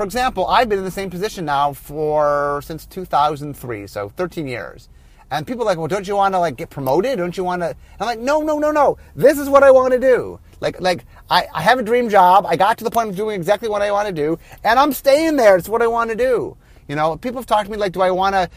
for 0.00 0.04
example, 0.04 0.46
I've 0.46 0.66
been 0.66 0.78
in 0.78 0.86
the 0.86 0.90
same 0.90 1.10
position 1.10 1.44
now 1.44 1.74
for 1.74 2.62
since 2.64 2.86
2003, 2.86 3.86
so 3.86 4.08
13 4.08 4.48
years. 4.48 4.88
And 5.30 5.46
people 5.46 5.64
are 5.64 5.66
like, 5.66 5.76
well, 5.76 5.88
don't 5.88 6.08
you 6.08 6.16
want 6.16 6.32
to 6.32 6.38
like 6.38 6.56
get 6.56 6.70
promoted? 6.70 7.18
Don't 7.18 7.36
you 7.36 7.44
want 7.44 7.60
to? 7.60 7.76
I'm 8.00 8.06
like, 8.06 8.18
no, 8.18 8.40
no, 8.40 8.58
no, 8.58 8.70
no. 8.70 8.96
This 9.14 9.38
is 9.38 9.46
what 9.46 9.62
I 9.62 9.70
want 9.70 9.92
to 9.92 10.00
do. 10.00 10.40
Like, 10.58 10.80
like 10.80 11.04
I, 11.28 11.46
I 11.52 11.60
have 11.60 11.78
a 11.78 11.82
dream 11.82 12.08
job. 12.08 12.46
I 12.48 12.56
got 12.56 12.78
to 12.78 12.84
the 12.84 12.90
point 12.90 13.10
of 13.10 13.16
doing 13.16 13.36
exactly 13.36 13.68
what 13.68 13.82
I 13.82 13.92
want 13.92 14.08
to 14.08 14.14
do, 14.14 14.38
and 14.64 14.78
I'm 14.78 14.94
staying 14.94 15.36
there. 15.36 15.58
It's 15.58 15.68
what 15.68 15.82
I 15.82 15.86
want 15.86 16.08
to 16.08 16.16
do. 16.16 16.56
You 16.88 16.96
know, 16.96 17.18
people 17.18 17.38
have 17.38 17.46
talked 17.46 17.66
to 17.66 17.70
me 17.70 17.76
like, 17.76 17.92
do 17.92 18.00
I 18.00 18.10
want 18.10 18.34
to, 18.34 18.48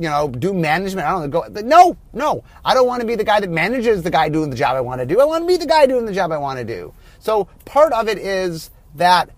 you 0.00 0.08
know, 0.08 0.28
do 0.28 0.54
management? 0.54 1.06
I 1.06 1.10
don't 1.10 1.30
know. 1.30 1.42
Go, 1.42 1.60
no, 1.60 1.94
no. 2.14 2.42
I 2.64 2.72
don't 2.72 2.86
want 2.86 3.02
to 3.02 3.06
be 3.06 3.16
the 3.16 3.24
guy 3.24 3.38
that 3.38 3.50
manages 3.50 4.02
the 4.02 4.10
guy 4.10 4.30
doing 4.30 4.48
the 4.48 4.56
job 4.56 4.78
I 4.78 4.80
want 4.80 5.02
to 5.02 5.06
do. 5.06 5.20
I 5.20 5.26
want 5.26 5.42
to 5.42 5.46
be 5.46 5.58
the 5.58 5.66
guy 5.66 5.84
doing 5.84 6.06
the 6.06 6.14
job 6.14 6.32
I 6.32 6.38
want 6.38 6.58
to 6.58 6.64
do. 6.64 6.94
So 7.18 7.48
part 7.66 7.92
of 7.92 8.08
it 8.08 8.16
is 8.16 8.70
that 8.94 9.28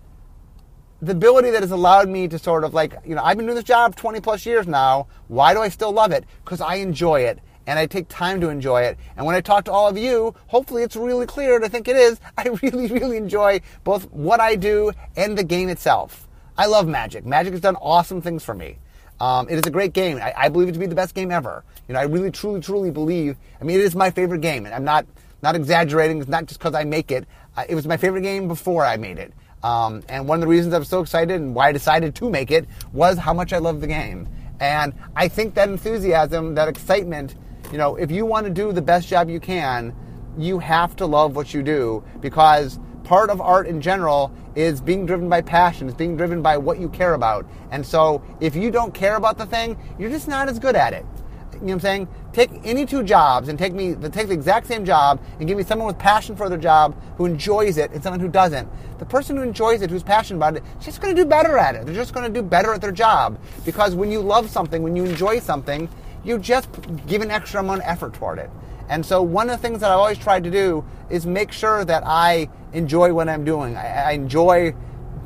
the 1.01 1.11
ability 1.11 1.51
that 1.51 1.61
has 1.61 1.71
allowed 1.71 2.09
me 2.09 2.27
to 2.27 2.39
sort 2.39 2.63
of 2.63 2.73
like, 2.73 2.95
you 3.05 3.15
know, 3.15 3.23
I've 3.23 3.37
been 3.37 3.45
doing 3.45 3.55
this 3.55 3.63
job 3.63 3.95
20 3.95 4.19
plus 4.21 4.45
years 4.45 4.67
now. 4.67 5.07
Why 5.27 5.53
do 5.53 5.59
I 5.59 5.69
still 5.69 5.91
love 5.91 6.11
it? 6.11 6.25
Because 6.43 6.61
I 6.61 6.75
enjoy 6.75 7.21
it 7.21 7.39
and 7.67 7.77
I 7.77 7.85
take 7.85 8.07
time 8.07 8.41
to 8.41 8.49
enjoy 8.49 8.83
it. 8.83 8.97
And 9.15 9.25
when 9.25 9.35
I 9.35 9.41
talk 9.41 9.65
to 9.65 9.71
all 9.71 9.87
of 9.87 9.97
you, 9.97 10.33
hopefully 10.47 10.83
it's 10.83 10.95
really 10.95 11.25
clear, 11.25 11.57
and 11.57 11.65
I 11.65 11.67
think 11.67 11.87
it 11.87 11.97
is, 11.97 12.19
I 12.37 12.47
really, 12.63 12.87
really 12.87 13.17
enjoy 13.17 13.61
both 13.83 14.09
what 14.11 14.39
I 14.39 14.55
do 14.55 14.91
and 15.15 15.37
the 15.37 15.43
game 15.43 15.69
itself. 15.69 16.27
I 16.57 16.65
love 16.65 16.87
Magic. 16.87 17.25
Magic 17.25 17.51
has 17.51 17.61
done 17.61 17.75
awesome 17.75 18.21
things 18.21 18.43
for 18.43 18.55
me. 18.55 18.79
Um, 19.19 19.49
it 19.49 19.55
is 19.55 19.65
a 19.65 19.71
great 19.71 19.93
game. 19.93 20.17
I, 20.17 20.33
I, 20.35 20.49
believe 20.49 20.69
it 20.69 20.73
to 20.73 20.79
be 20.79 20.85
the 20.85 20.95
best 20.95 21.15
game 21.15 21.31
ever. 21.31 21.63
You 21.87 21.93
know, 21.93 21.99
I 21.99 22.03
really, 22.03 22.31
truly, 22.31 22.61
truly 22.61 22.91
believe. 22.91 23.35
I 23.59 23.63
mean, 23.63 23.79
it 23.79 23.83
is 23.83 23.95
my 23.95 24.11
favorite 24.11 24.41
game, 24.41 24.65
and 24.65 24.73
I'm 24.75 24.83
not 24.83 25.07
not 25.41 25.55
exaggerating. 25.55 26.19
It's 26.19 26.29
not 26.29 26.45
just 26.45 26.59
because 26.59 26.75
I 26.75 26.83
make 26.83 27.11
it. 27.11 27.27
Uh, 27.55 27.63
it 27.67 27.75
was 27.75 27.87
my 27.87 27.97
favorite 27.97 28.21
game 28.21 28.47
before 28.47 28.85
I 28.85 28.97
made 28.97 29.17
it. 29.17 29.33
Um, 29.67 30.01
and 30.07 30.29
one 30.29 30.37
of 30.37 30.41
the 30.41 30.47
reasons 30.47 30.73
I'm 30.73 30.85
so 30.85 31.01
excited 31.01 31.41
and 31.41 31.53
why 31.53 31.67
I 31.67 31.71
decided 31.73 32.15
to 32.15 32.29
make 32.29 32.51
it 32.51 32.65
was 32.93 33.17
how 33.17 33.33
much 33.33 33.51
I 33.51 33.57
love 33.57 33.81
the 33.81 33.87
game. 33.87 34.29
And 34.61 34.93
I 35.13 35.27
think 35.27 35.55
that 35.55 35.67
enthusiasm, 35.67 36.55
that 36.55 36.69
excitement, 36.69 37.35
you 37.69 37.77
know, 37.77 37.97
if 37.97 38.09
you 38.09 38.25
want 38.25 38.45
to 38.45 38.49
do 38.49 38.71
the 38.71 38.81
best 38.81 39.09
job 39.09 39.29
you 39.29 39.41
can, 39.41 39.93
you 40.37 40.59
have 40.59 40.95
to 40.97 41.05
love 41.05 41.35
what 41.35 41.53
you 41.53 41.63
do 41.63 42.01
because 42.21 42.79
part 43.03 43.29
of 43.29 43.41
art 43.41 43.67
in 43.67 43.81
general 43.81 44.31
is 44.55 44.79
being 44.79 45.05
driven 45.05 45.27
by 45.27 45.41
passion, 45.41 45.89
is 45.89 45.95
being 45.95 46.15
driven 46.15 46.41
by 46.41 46.57
what 46.57 46.79
you 46.79 46.87
care 46.87 47.13
about. 47.13 47.45
And 47.69 47.85
so 47.85 48.23
if 48.39 48.55
you 48.55 48.71
don't 48.71 48.93
care 48.93 49.17
about 49.17 49.37
the 49.37 49.45
thing, 49.45 49.77
you're 49.99 50.09
just 50.09 50.29
not 50.29 50.47
as 50.47 50.59
good 50.59 50.77
at 50.77 50.93
it. 50.93 51.05
You 51.51 51.59
know 51.59 51.65
what 51.65 51.73
I'm 51.73 51.79
saying? 51.81 52.07
Take 52.37 52.51
any 52.63 52.85
two 52.85 53.01
jobs 53.01 53.49
and 53.49 53.57
take 53.57 53.73
me 53.73 53.95
take 53.95 54.27
the 54.27 54.33
exact 54.35 54.67
same 54.67 54.85
job 54.85 55.19
and 55.39 55.47
give 55.47 55.57
me 55.57 55.63
someone 55.63 55.87
with 55.87 55.97
passion 55.97 56.35
for 56.35 56.49
their 56.49 56.57
job 56.59 56.95
who 57.17 57.25
enjoys 57.25 57.79
it 57.79 57.89
and 57.93 58.03
someone 58.03 58.19
who 58.19 58.27
doesn't. 58.27 58.69
The 58.99 59.05
person 59.07 59.37
who 59.37 59.41
enjoys 59.41 59.81
it, 59.81 59.89
who's 59.89 60.03
passionate 60.03 60.37
about 60.37 60.55
it, 60.55 60.63
just 60.79 61.01
going 61.01 61.15
to 61.15 61.19
do 61.19 61.27
better 61.27 61.57
at 61.57 61.73
it. 61.73 61.87
They're 61.87 61.95
just 61.95 62.13
going 62.13 62.31
to 62.31 62.39
do 62.39 62.47
better 62.47 62.75
at 62.75 62.79
their 62.79 62.91
job 62.91 63.39
because 63.65 63.95
when 63.95 64.11
you 64.11 64.21
love 64.21 64.51
something, 64.51 64.83
when 64.83 64.95
you 64.95 65.03
enjoy 65.03 65.39
something, 65.39 65.89
you 66.23 66.37
just 66.37 66.69
give 67.07 67.23
an 67.23 67.31
extra 67.31 67.59
amount 67.59 67.81
of 67.81 67.87
effort 67.87 68.13
toward 68.13 68.37
it. 68.37 68.51
And 68.87 69.03
so 69.03 69.23
one 69.23 69.49
of 69.49 69.59
the 69.59 69.67
things 69.67 69.79
that 69.79 69.89
I 69.89 69.95
always 69.95 70.19
tried 70.19 70.43
to 70.43 70.51
do 70.51 70.85
is 71.09 71.25
make 71.25 71.51
sure 71.51 71.85
that 71.85 72.03
I 72.05 72.49
enjoy 72.71 73.15
what 73.15 73.29
I'm 73.29 73.45
doing. 73.45 73.75
I, 73.75 74.09
I 74.09 74.11
enjoy 74.11 74.75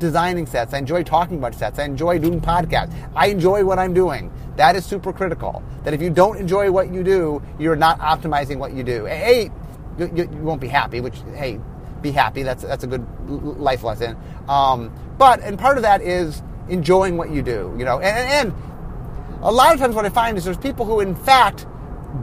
designing 0.02 0.44
sets. 0.46 0.74
I 0.74 0.78
enjoy 0.78 1.02
talking 1.02 1.38
about 1.38 1.54
sets. 1.54 1.78
I 1.78 1.84
enjoy 1.84 2.18
doing 2.18 2.40
podcasts. 2.40 2.92
I 3.14 3.28
enjoy 3.28 3.64
what 3.64 3.78
I'm 3.78 3.94
doing. 3.94 4.30
That 4.56 4.76
is 4.76 4.84
super 4.84 5.12
critical. 5.12 5.62
That 5.84 5.94
if 5.94 6.02
you 6.02 6.10
don't 6.10 6.36
enjoy 6.36 6.70
what 6.70 6.92
you 6.92 7.02
do, 7.02 7.42
you're 7.58 7.76
not 7.76 7.98
optimizing 8.00 8.58
what 8.58 8.74
you 8.74 8.82
do. 8.82 9.06
A, 9.06 9.50
you, 9.98 10.10
you 10.14 10.26
won't 10.42 10.60
be 10.60 10.68
happy, 10.68 11.00
which, 11.00 11.22
hey, 11.34 11.58
be 12.02 12.10
happy. 12.10 12.42
That's, 12.42 12.62
that's 12.62 12.84
a 12.84 12.86
good 12.86 13.06
life 13.28 13.82
lesson. 13.82 14.16
Um, 14.48 14.92
but, 15.16 15.40
and 15.40 15.58
part 15.58 15.78
of 15.78 15.82
that 15.84 16.02
is 16.02 16.42
enjoying 16.68 17.16
what 17.16 17.30
you 17.30 17.42
do, 17.42 17.74
you 17.78 17.84
know, 17.84 18.00
and, 18.00 18.50
and 18.50 19.42
a 19.42 19.50
lot 19.50 19.72
of 19.72 19.80
times 19.80 19.94
what 19.94 20.04
I 20.04 20.10
find 20.10 20.36
is 20.36 20.44
there's 20.44 20.56
people 20.56 20.84
who, 20.84 21.00
in 21.00 21.14
fact, 21.14 21.66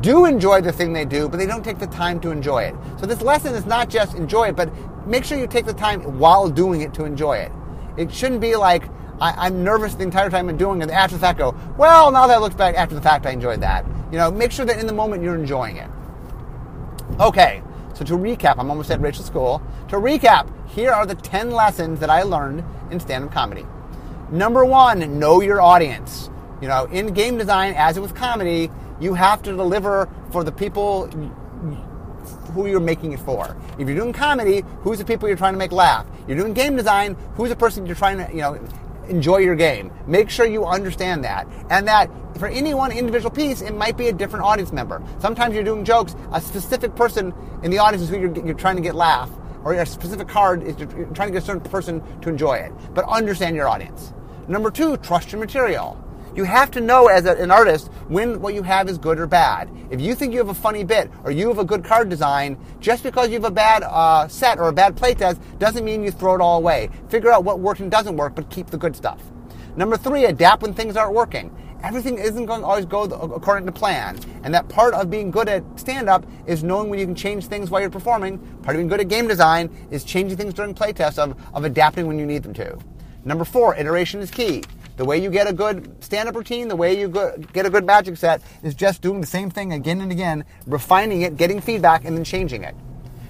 do 0.02 0.26
enjoy 0.26 0.62
the 0.62 0.72
thing 0.72 0.94
they 0.94 1.06
do, 1.06 1.28
but 1.28 1.38
they 1.38 1.46
don't 1.46 1.64
take 1.64 1.80
the 1.80 1.88
time 1.88 2.20
to 2.22 2.32
enjoy 2.32 2.64
it. 2.64 2.76
So 3.00 3.06
this 3.06 3.22
lesson 3.22 3.56
is 3.56 3.66
not 3.66 3.90
just 3.90 4.16
enjoy 4.16 4.50
it, 4.50 4.56
but 4.56 4.70
make 5.08 5.24
sure 5.26 5.38
you 5.38 5.48
take 5.48 5.66
the 5.66 5.74
time 5.74 6.20
while 6.20 6.50
doing 6.50 6.82
it 6.82 6.94
to 6.96 7.06
enjoy 7.06 7.38
it. 7.38 7.52
It 8.00 8.14
shouldn't 8.14 8.42
be 8.42 8.56
like 8.56 8.84
I, 9.22 9.48
am 9.48 9.64
nervous 9.64 9.96
the 9.96 10.04
entire 10.04 10.30
time 10.30 10.48
I'm 10.48 10.58
doing 10.58 10.82
it. 10.82 10.90
After 10.90 11.18
the 11.18 11.20
fact, 11.20 11.40
go 11.40 11.56
well. 11.78 12.12
Now 12.12 12.28
that 12.28 12.38
I 12.38 12.40
look 12.40 12.56
back 12.56 12.76
after 12.76 12.96
the 12.96 13.02
fact, 13.02 13.26
I 13.26 13.32
enjoyed 13.32 13.62
that. 13.62 13.86
You 14.12 14.18
know, 14.18 14.32
make 14.32 14.52
sure 14.52 14.66
that 14.66 14.80
in 14.80 14.88
the 14.88 14.94
moment 14.94 15.24
you're 15.24 15.36
enjoying 15.36 15.78
it. 15.78 15.90
Okay, 17.20 17.62
so 17.94 18.06
to 18.06 18.14
recap, 18.14 18.56
I'm 18.58 18.70
almost 18.70 18.90
at 18.92 19.02
Rachel's 19.02 19.26
School. 19.26 19.62
To 19.90 19.98
recap, 19.98 20.50
here 20.70 20.92
are 20.92 21.06
the 21.06 21.16
10 21.16 21.52
lessons 21.52 22.00
that 22.00 22.10
I 22.10 22.24
learned 22.24 22.64
in 22.92 23.00
stand-up 23.00 23.34
comedy. 23.34 23.66
Number 24.32 24.64
one, 24.64 25.20
know 25.20 25.42
your 25.42 25.62
audience. 25.62 26.30
You 26.62 26.70
know, 26.70 26.86
in 26.86 27.14
game 27.14 27.38
design, 27.38 27.74
as 27.76 28.00
with 28.00 28.16
comedy, 28.16 28.72
you 29.00 29.16
have 29.16 29.42
to 29.44 29.52
deliver 29.52 30.08
for 30.32 30.44
the 30.44 30.52
people 30.52 31.10
who 32.50 32.68
you're 32.68 32.80
making 32.80 33.14
it 33.14 33.20
for. 33.20 33.56
If 33.78 33.88
you're 33.88 33.98
doing 33.98 34.14
comedy, 34.14 34.64
who's 34.82 34.98
the 34.98 35.06
people 35.06 35.28
you're 35.28 35.38
trying 35.38 35.54
to 35.54 35.60
make 35.60 35.72
laugh? 35.72 36.06
You're 36.28 36.38
doing 36.38 36.54
game 36.54 36.76
design, 36.76 37.16
who's 37.36 37.50
the 37.50 37.56
person 37.56 37.86
you're 37.86 37.96
trying 37.96 38.18
to, 38.18 38.30
you 38.32 38.42
know, 38.42 38.60
enjoy 39.08 39.38
your 39.38 39.56
game. 39.56 39.92
Make 40.08 40.30
sure 40.30 40.46
you 40.46 40.66
understand 40.66 41.24
that. 41.24 41.48
And 41.70 41.88
that 41.88 42.10
for 42.38 42.48
any 42.48 42.74
one 42.74 42.92
individual 42.92 43.32
piece, 43.32 43.62
it 43.62 43.76
might 43.76 43.98
be 43.98 44.08
a 44.08 44.14
different 44.14 44.46
audience 44.46 44.72
member. 44.72 45.02
Sometimes 45.20 45.56
you're 45.56 45.64
doing 45.64 45.84
jokes, 45.84 46.16
a 46.32 46.40
specific 46.40 46.96
person 46.96 47.34
in 47.64 47.72
the 47.72 47.80
audience 47.80 48.04
is 48.04 48.10
who 48.10 48.20
you're, 48.20 48.46
you're 48.46 48.56
trying 48.56 48.76
to 48.76 48.82
get 48.82 48.96
laugh, 48.96 49.30
or 49.64 49.74
a 49.74 49.86
specific 49.86 50.28
card 50.28 50.64
is 50.64 50.78
you're 50.78 50.88
trying 50.88 51.28
to 51.28 51.34
get 51.34 51.44
a 51.44 51.46
certain 51.46 51.62
person 51.62 52.02
to 52.22 52.30
enjoy 52.30 52.54
it. 52.54 52.72
But 52.94 53.06
understand 53.06 53.56
your 53.56 53.68
audience. 53.68 54.14
Number 54.48 54.72
two, 54.72 54.98
trust 54.98 55.32
your 55.32 55.40
material. 55.40 56.04
You 56.36 56.44
have 56.44 56.70
to 56.72 56.82
know 56.82 57.08
as 57.08 57.26
a, 57.26 57.36
an 57.36 57.52
artist 57.52 57.88
when 58.08 58.40
what 58.40 58.54
you 58.54 58.62
have 58.64 58.88
is 58.88 58.98
good 58.98 59.20
or 59.20 59.28
bad. 59.28 59.70
If 59.90 60.00
you 60.00 60.14
think 60.14 60.32
you 60.32 60.40
have 60.40 60.50
a 60.50 60.54
funny 60.54 60.84
bit 60.84 61.10
or 61.24 61.32
you 61.32 61.48
have 61.48 61.58
a 61.58 61.66
good 61.66 61.84
card 61.84 62.10
design, 62.10 62.58
just 62.80 63.04
because 63.04 63.30
you 63.30 63.36
have 63.36 63.46
a 63.46 63.52
bad 63.52 63.84
uh, 63.84 64.28
set 64.28 64.60
or 64.60 64.70
a 64.70 64.74
bad 64.74 64.96
playtest 64.96 65.40
doesn't 65.58 65.84
mean 65.84 66.04
you 66.04 66.12
throw 66.12 66.36
it 66.36 66.42
all 66.42 66.58
away. 66.58 66.90
Figure 67.10 67.32
out 67.32 67.44
what 67.44 67.60
works 67.60 67.80
and 67.80 67.90
doesn't 67.90 68.16
work, 68.16 68.36
but 68.36 68.50
keep 68.50 68.68
the 68.68 68.78
good 68.78 68.96
stuff. 68.96 69.22
Number 69.76 69.98
three, 69.98 70.26
adapt 70.26 70.62
when 70.62 70.74
things 70.74 70.96
aren't 70.96 71.14
working. 71.14 71.56
Everything 71.82 72.18
isn't 72.18 72.46
going 72.46 72.60
to 72.60 72.68
always 72.68 72.86
go 72.86 73.04
according 73.04 73.66
to 73.66 73.72
plan. 73.72 74.20
And 74.44 74.54
that 74.54 74.68
part 74.68 74.94
of 74.94 75.10
being 75.10 75.32
good 75.32 75.48
at 75.48 75.64
stand 75.80 76.10
up 76.10 76.26
is 76.46 76.64
knowing 76.64 76.90
when 76.90 77.00
you 77.00 77.06
can 77.06 77.16
change 77.16 77.48
things 77.48 77.70
while 77.70 77.80
you're 77.80 77.90
performing. 77.90 78.38
Part 78.64 78.76
of 78.76 78.80
being 78.80 78.90
good 78.90 79.00
at 79.00 79.08
game 79.08 79.28
design 79.28 79.70
is 79.90 80.04
changing 80.04 80.38
things 80.38 80.54
during 80.54 80.76
playtests, 80.76 81.18
of, 81.18 81.42
of 81.54 81.64
adapting 81.64 82.06
when 82.06 82.20
you 82.20 82.26
need 82.26 82.44
them 82.44 82.54
to. 82.56 82.78
Number 83.24 83.46
four, 83.46 83.76
iteration 83.76 84.20
is 84.20 84.30
key. 84.30 84.64
The 85.00 85.06
way 85.06 85.18
you 85.18 85.30
get 85.30 85.48
a 85.48 85.54
good 85.54 86.04
stand 86.04 86.28
up 86.28 86.36
routine, 86.36 86.68
the 86.68 86.76
way 86.76 87.00
you 87.00 87.08
get 87.08 87.66
a 87.66 87.70
good 87.70 87.86
magic 87.86 88.18
set 88.18 88.42
is 88.64 88.76
just 88.76 89.02
doing 89.02 89.22
the 89.22 89.28
same 89.28 89.50
thing 89.50 89.72
again 89.72 90.02
and 90.02 90.12
again, 90.12 90.44
refining 90.68 91.22
it, 91.22 91.38
getting 91.38 91.62
feedback, 91.62 92.04
and 92.04 92.18
then 92.18 92.26
changing 92.26 92.66
it. 92.66 92.76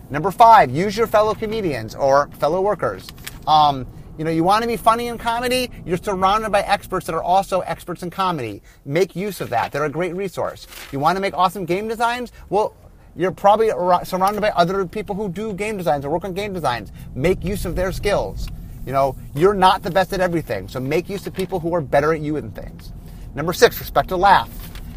Number 0.09 0.31
five, 0.31 0.71
use 0.71 0.97
your 0.97 1.05
fellow 1.05 1.35
comedians 1.35 1.93
or 1.93 2.27
fellow 2.39 2.59
workers. 2.59 3.07
Um, 3.45 3.85
you 4.17 4.25
know, 4.25 4.31
you 4.31 4.43
want 4.43 4.63
to 4.63 4.67
be 4.67 4.77
funny 4.77 5.09
in 5.09 5.19
comedy, 5.19 5.69
you're 5.85 5.97
surrounded 5.97 6.51
by 6.51 6.61
experts 6.61 7.05
that 7.05 7.13
are 7.13 7.21
also 7.21 7.59
experts 7.59 8.01
in 8.01 8.09
comedy. 8.09 8.63
Make 8.83 9.15
use 9.15 9.39
of 9.39 9.51
that. 9.51 9.71
They're 9.71 9.85
a 9.85 9.91
great 9.91 10.15
resource. 10.15 10.65
You 10.91 10.97
want 10.97 11.17
to 11.17 11.21
make 11.21 11.35
awesome 11.35 11.65
game 11.65 11.87
designs? 11.87 12.31
Well, 12.49 12.75
you're 13.15 13.29
probably 13.29 13.69
surrounded 14.05 14.41
by 14.41 14.49
other 14.55 14.87
people 14.87 15.13
who 15.13 15.29
do 15.29 15.53
game 15.53 15.77
designs 15.77 16.03
or 16.03 16.09
work 16.09 16.25
on 16.25 16.33
game 16.33 16.51
designs. 16.51 16.91
Make 17.13 17.45
use 17.45 17.63
of 17.65 17.75
their 17.75 17.91
skills. 17.91 18.47
You 18.89 18.93
know, 18.93 19.15
you're 19.35 19.53
not 19.53 19.83
the 19.83 19.91
best 19.91 20.13
at 20.13 20.19
everything, 20.19 20.67
so 20.67 20.79
make 20.79 21.09
use 21.09 21.27
of 21.27 21.33
people 21.35 21.59
who 21.59 21.75
are 21.75 21.79
better 21.79 22.11
at 22.11 22.21
you 22.21 22.37
in 22.37 22.49
things. 22.49 22.91
Number 23.35 23.53
six, 23.53 23.79
respect 23.79 24.09
a 24.09 24.17
laugh. 24.17 24.49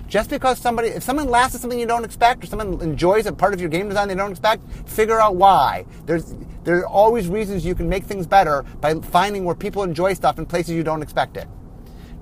Just 0.09 0.31
because 0.31 0.59
somebody, 0.59 0.89
if 0.89 1.03
someone 1.03 1.29
laughs 1.29 1.55
at 1.55 1.61
something 1.61 1.79
you 1.79 1.85
don't 1.85 2.03
expect, 2.03 2.43
or 2.43 2.47
someone 2.47 2.81
enjoys 2.81 3.27
a 3.27 3.35
part 3.35 3.53
of 3.53 3.61
your 3.61 3.69
game 3.69 3.91
design 3.91 4.09
they 4.09 4.15
don't 4.15 4.31
expect, 4.31 4.67
figure 4.89 5.21
out 5.21 5.37
why. 5.37 5.85
There's 6.07 6.35
there 6.65 6.79
are 6.79 6.87
always 6.87 7.29
reasons 7.29 7.67
you 7.67 7.75
can 7.75 7.87
make 7.87 8.05
things 8.05 8.27
better 8.27 8.65
by 8.81 8.95
finding 8.95 9.45
where 9.45 9.55
people 9.55 9.83
enjoy 9.83 10.15
stuff 10.15 10.39
in 10.39 10.47
places 10.47 10.75
you 10.75 10.85
don't 10.85 11.03
expect 11.03 11.37
it. 11.37 11.47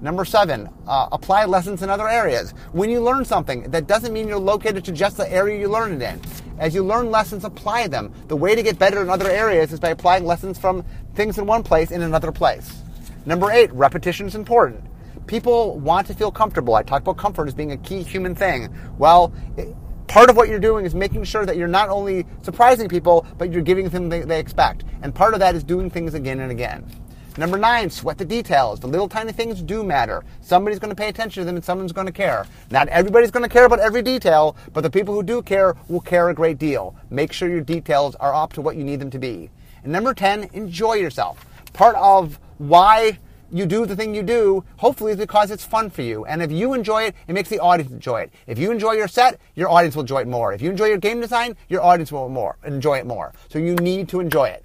Number 0.00 0.24
seven, 0.24 0.70
uh, 0.88 1.08
apply 1.12 1.44
lessons 1.44 1.82
in 1.82 1.90
other 1.90 2.08
areas. 2.08 2.52
When 2.72 2.90
you 2.90 3.00
learn 3.00 3.24
something, 3.24 3.70
that 3.70 3.86
doesn't 3.86 4.12
mean 4.12 4.26
you're 4.26 4.38
located 4.38 4.84
to 4.86 4.92
just 4.92 5.18
the 5.18 5.30
area 5.30 5.60
you 5.60 5.68
learn 5.68 5.92
it 5.92 6.02
in. 6.02 6.20
As 6.58 6.74
you 6.74 6.82
learn 6.82 7.10
lessons, 7.10 7.44
apply 7.44 7.86
them. 7.88 8.12
The 8.28 8.36
way 8.36 8.54
to 8.54 8.62
get 8.62 8.78
better 8.78 9.02
in 9.02 9.10
other 9.10 9.30
areas 9.30 9.72
is 9.72 9.80
by 9.80 9.90
applying 9.90 10.24
lessons 10.24 10.58
from 10.58 10.84
things 11.20 11.36
in 11.36 11.44
one 11.44 11.62
place 11.62 11.90
in 11.90 12.00
another 12.00 12.32
place. 12.32 12.82
Number 13.26 13.50
eight, 13.50 13.70
repetition 13.74 14.26
is 14.26 14.34
important. 14.34 14.82
People 15.26 15.78
want 15.78 16.06
to 16.06 16.14
feel 16.14 16.32
comfortable. 16.32 16.74
I 16.74 16.82
talk 16.82 17.02
about 17.02 17.18
comfort 17.18 17.46
as 17.46 17.52
being 17.52 17.72
a 17.72 17.76
key 17.76 18.02
human 18.02 18.34
thing. 18.34 18.74
Well, 18.96 19.30
it, 19.58 19.76
part 20.06 20.30
of 20.30 20.36
what 20.36 20.48
you're 20.48 20.58
doing 20.58 20.86
is 20.86 20.94
making 20.94 21.24
sure 21.24 21.44
that 21.44 21.58
you're 21.58 21.68
not 21.68 21.90
only 21.90 22.24
surprising 22.40 22.88
people, 22.88 23.26
but 23.36 23.52
you're 23.52 23.60
giving 23.60 23.90
them 23.90 24.08
they, 24.08 24.22
they 24.22 24.40
expect. 24.40 24.84
And 25.02 25.14
part 25.14 25.34
of 25.34 25.40
that 25.40 25.54
is 25.54 25.62
doing 25.62 25.90
things 25.90 26.14
again 26.14 26.40
and 26.40 26.50
again. 26.50 26.90
Number 27.36 27.58
nine, 27.58 27.90
sweat 27.90 28.16
the 28.16 28.24
details. 28.24 28.80
The 28.80 28.88
little 28.88 29.06
tiny 29.06 29.32
things 29.32 29.60
do 29.60 29.84
matter. 29.84 30.24
Somebody's 30.40 30.78
going 30.78 30.88
to 30.88 30.96
pay 30.96 31.08
attention 31.08 31.42
to 31.42 31.44
them 31.44 31.56
and 31.56 31.64
someone's 31.64 31.92
going 31.92 32.06
to 32.06 32.14
care. 32.14 32.46
Not 32.70 32.88
everybody's 32.88 33.30
going 33.30 33.42
to 33.42 33.48
care 33.50 33.66
about 33.66 33.78
every 33.78 34.00
detail, 34.00 34.56
but 34.72 34.80
the 34.80 34.90
people 34.90 35.12
who 35.12 35.22
do 35.22 35.42
care 35.42 35.76
will 35.88 36.00
care 36.00 36.30
a 36.30 36.34
great 36.34 36.56
deal. 36.56 36.96
Make 37.10 37.34
sure 37.34 37.50
your 37.50 37.60
details 37.60 38.14
are 38.14 38.34
up 38.34 38.54
to 38.54 38.62
what 38.62 38.76
you 38.76 38.84
need 38.84 39.00
them 39.00 39.10
to 39.10 39.18
be. 39.18 39.50
And 39.82 39.92
number 39.92 40.14
10, 40.14 40.50
enjoy 40.52 40.94
yourself. 40.94 41.44
Part 41.72 41.96
of 41.96 42.38
why 42.58 43.18
you 43.52 43.66
do 43.66 43.86
the 43.86 43.96
thing 43.96 44.14
you 44.14 44.22
do, 44.22 44.64
hopefully, 44.76 45.12
is 45.12 45.18
because 45.18 45.50
it's 45.50 45.64
fun 45.64 45.90
for 45.90 46.02
you. 46.02 46.24
And 46.24 46.42
if 46.42 46.52
you 46.52 46.74
enjoy 46.74 47.04
it, 47.04 47.14
it 47.26 47.32
makes 47.32 47.48
the 47.48 47.58
audience 47.58 47.90
enjoy 47.90 48.22
it. 48.22 48.32
If 48.46 48.58
you 48.58 48.70
enjoy 48.70 48.92
your 48.92 49.08
set, 49.08 49.40
your 49.54 49.68
audience 49.68 49.96
will 49.96 50.02
enjoy 50.02 50.20
it 50.20 50.28
more. 50.28 50.52
If 50.52 50.62
you 50.62 50.70
enjoy 50.70 50.86
your 50.86 50.98
game 50.98 51.20
design, 51.20 51.56
your 51.68 51.82
audience 51.82 52.12
will 52.12 52.28
more 52.28 52.56
enjoy 52.64 52.98
it 52.98 53.06
more. 53.06 53.32
So 53.48 53.58
you 53.58 53.74
need 53.76 54.08
to 54.10 54.20
enjoy 54.20 54.48
it. 54.48 54.64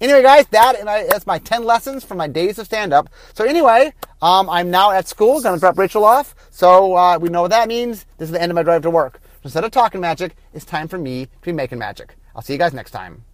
Anyway, 0.00 0.22
guys, 0.22 0.46
that 0.46 0.80
and 0.80 0.88
I, 0.88 1.06
that's 1.06 1.26
my 1.26 1.38
10 1.38 1.64
lessons 1.64 2.04
from 2.04 2.16
my 2.16 2.26
days 2.26 2.58
of 2.58 2.64
stand 2.64 2.94
up. 2.94 3.10
So, 3.34 3.44
anyway, 3.44 3.92
um, 4.22 4.48
I'm 4.48 4.70
now 4.70 4.92
at 4.92 5.06
school, 5.06 5.42
to 5.42 5.58
drop 5.58 5.76
Rachel 5.76 6.06
off. 6.06 6.34
So, 6.50 6.96
uh, 6.96 7.18
we 7.18 7.28
know 7.28 7.42
what 7.42 7.50
that 7.50 7.68
means. 7.68 8.06
This 8.16 8.28
is 8.28 8.32
the 8.32 8.40
end 8.40 8.50
of 8.50 8.56
my 8.56 8.62
drive 8.62 8.80
to 8.82 8.90
work. 8.90 9.20
Instead 9.44 9.64
of 9.64 9.72
talking 9.72 10.00
magic, 10.00 10.36
it's 10.54 10.64
time 10.64 10.88
for 10.88 10.96
me 10.96 11.26
to 11.26 11.30
be 11.42 11.52
making 11.52 11.78
magic. 11.78 12.16
I'll 12.34 12.40
see 12.40 12.54
you 12.54 12.58
guys 12.58 12.72
next 12.72 12.92
time. 12.92 13.24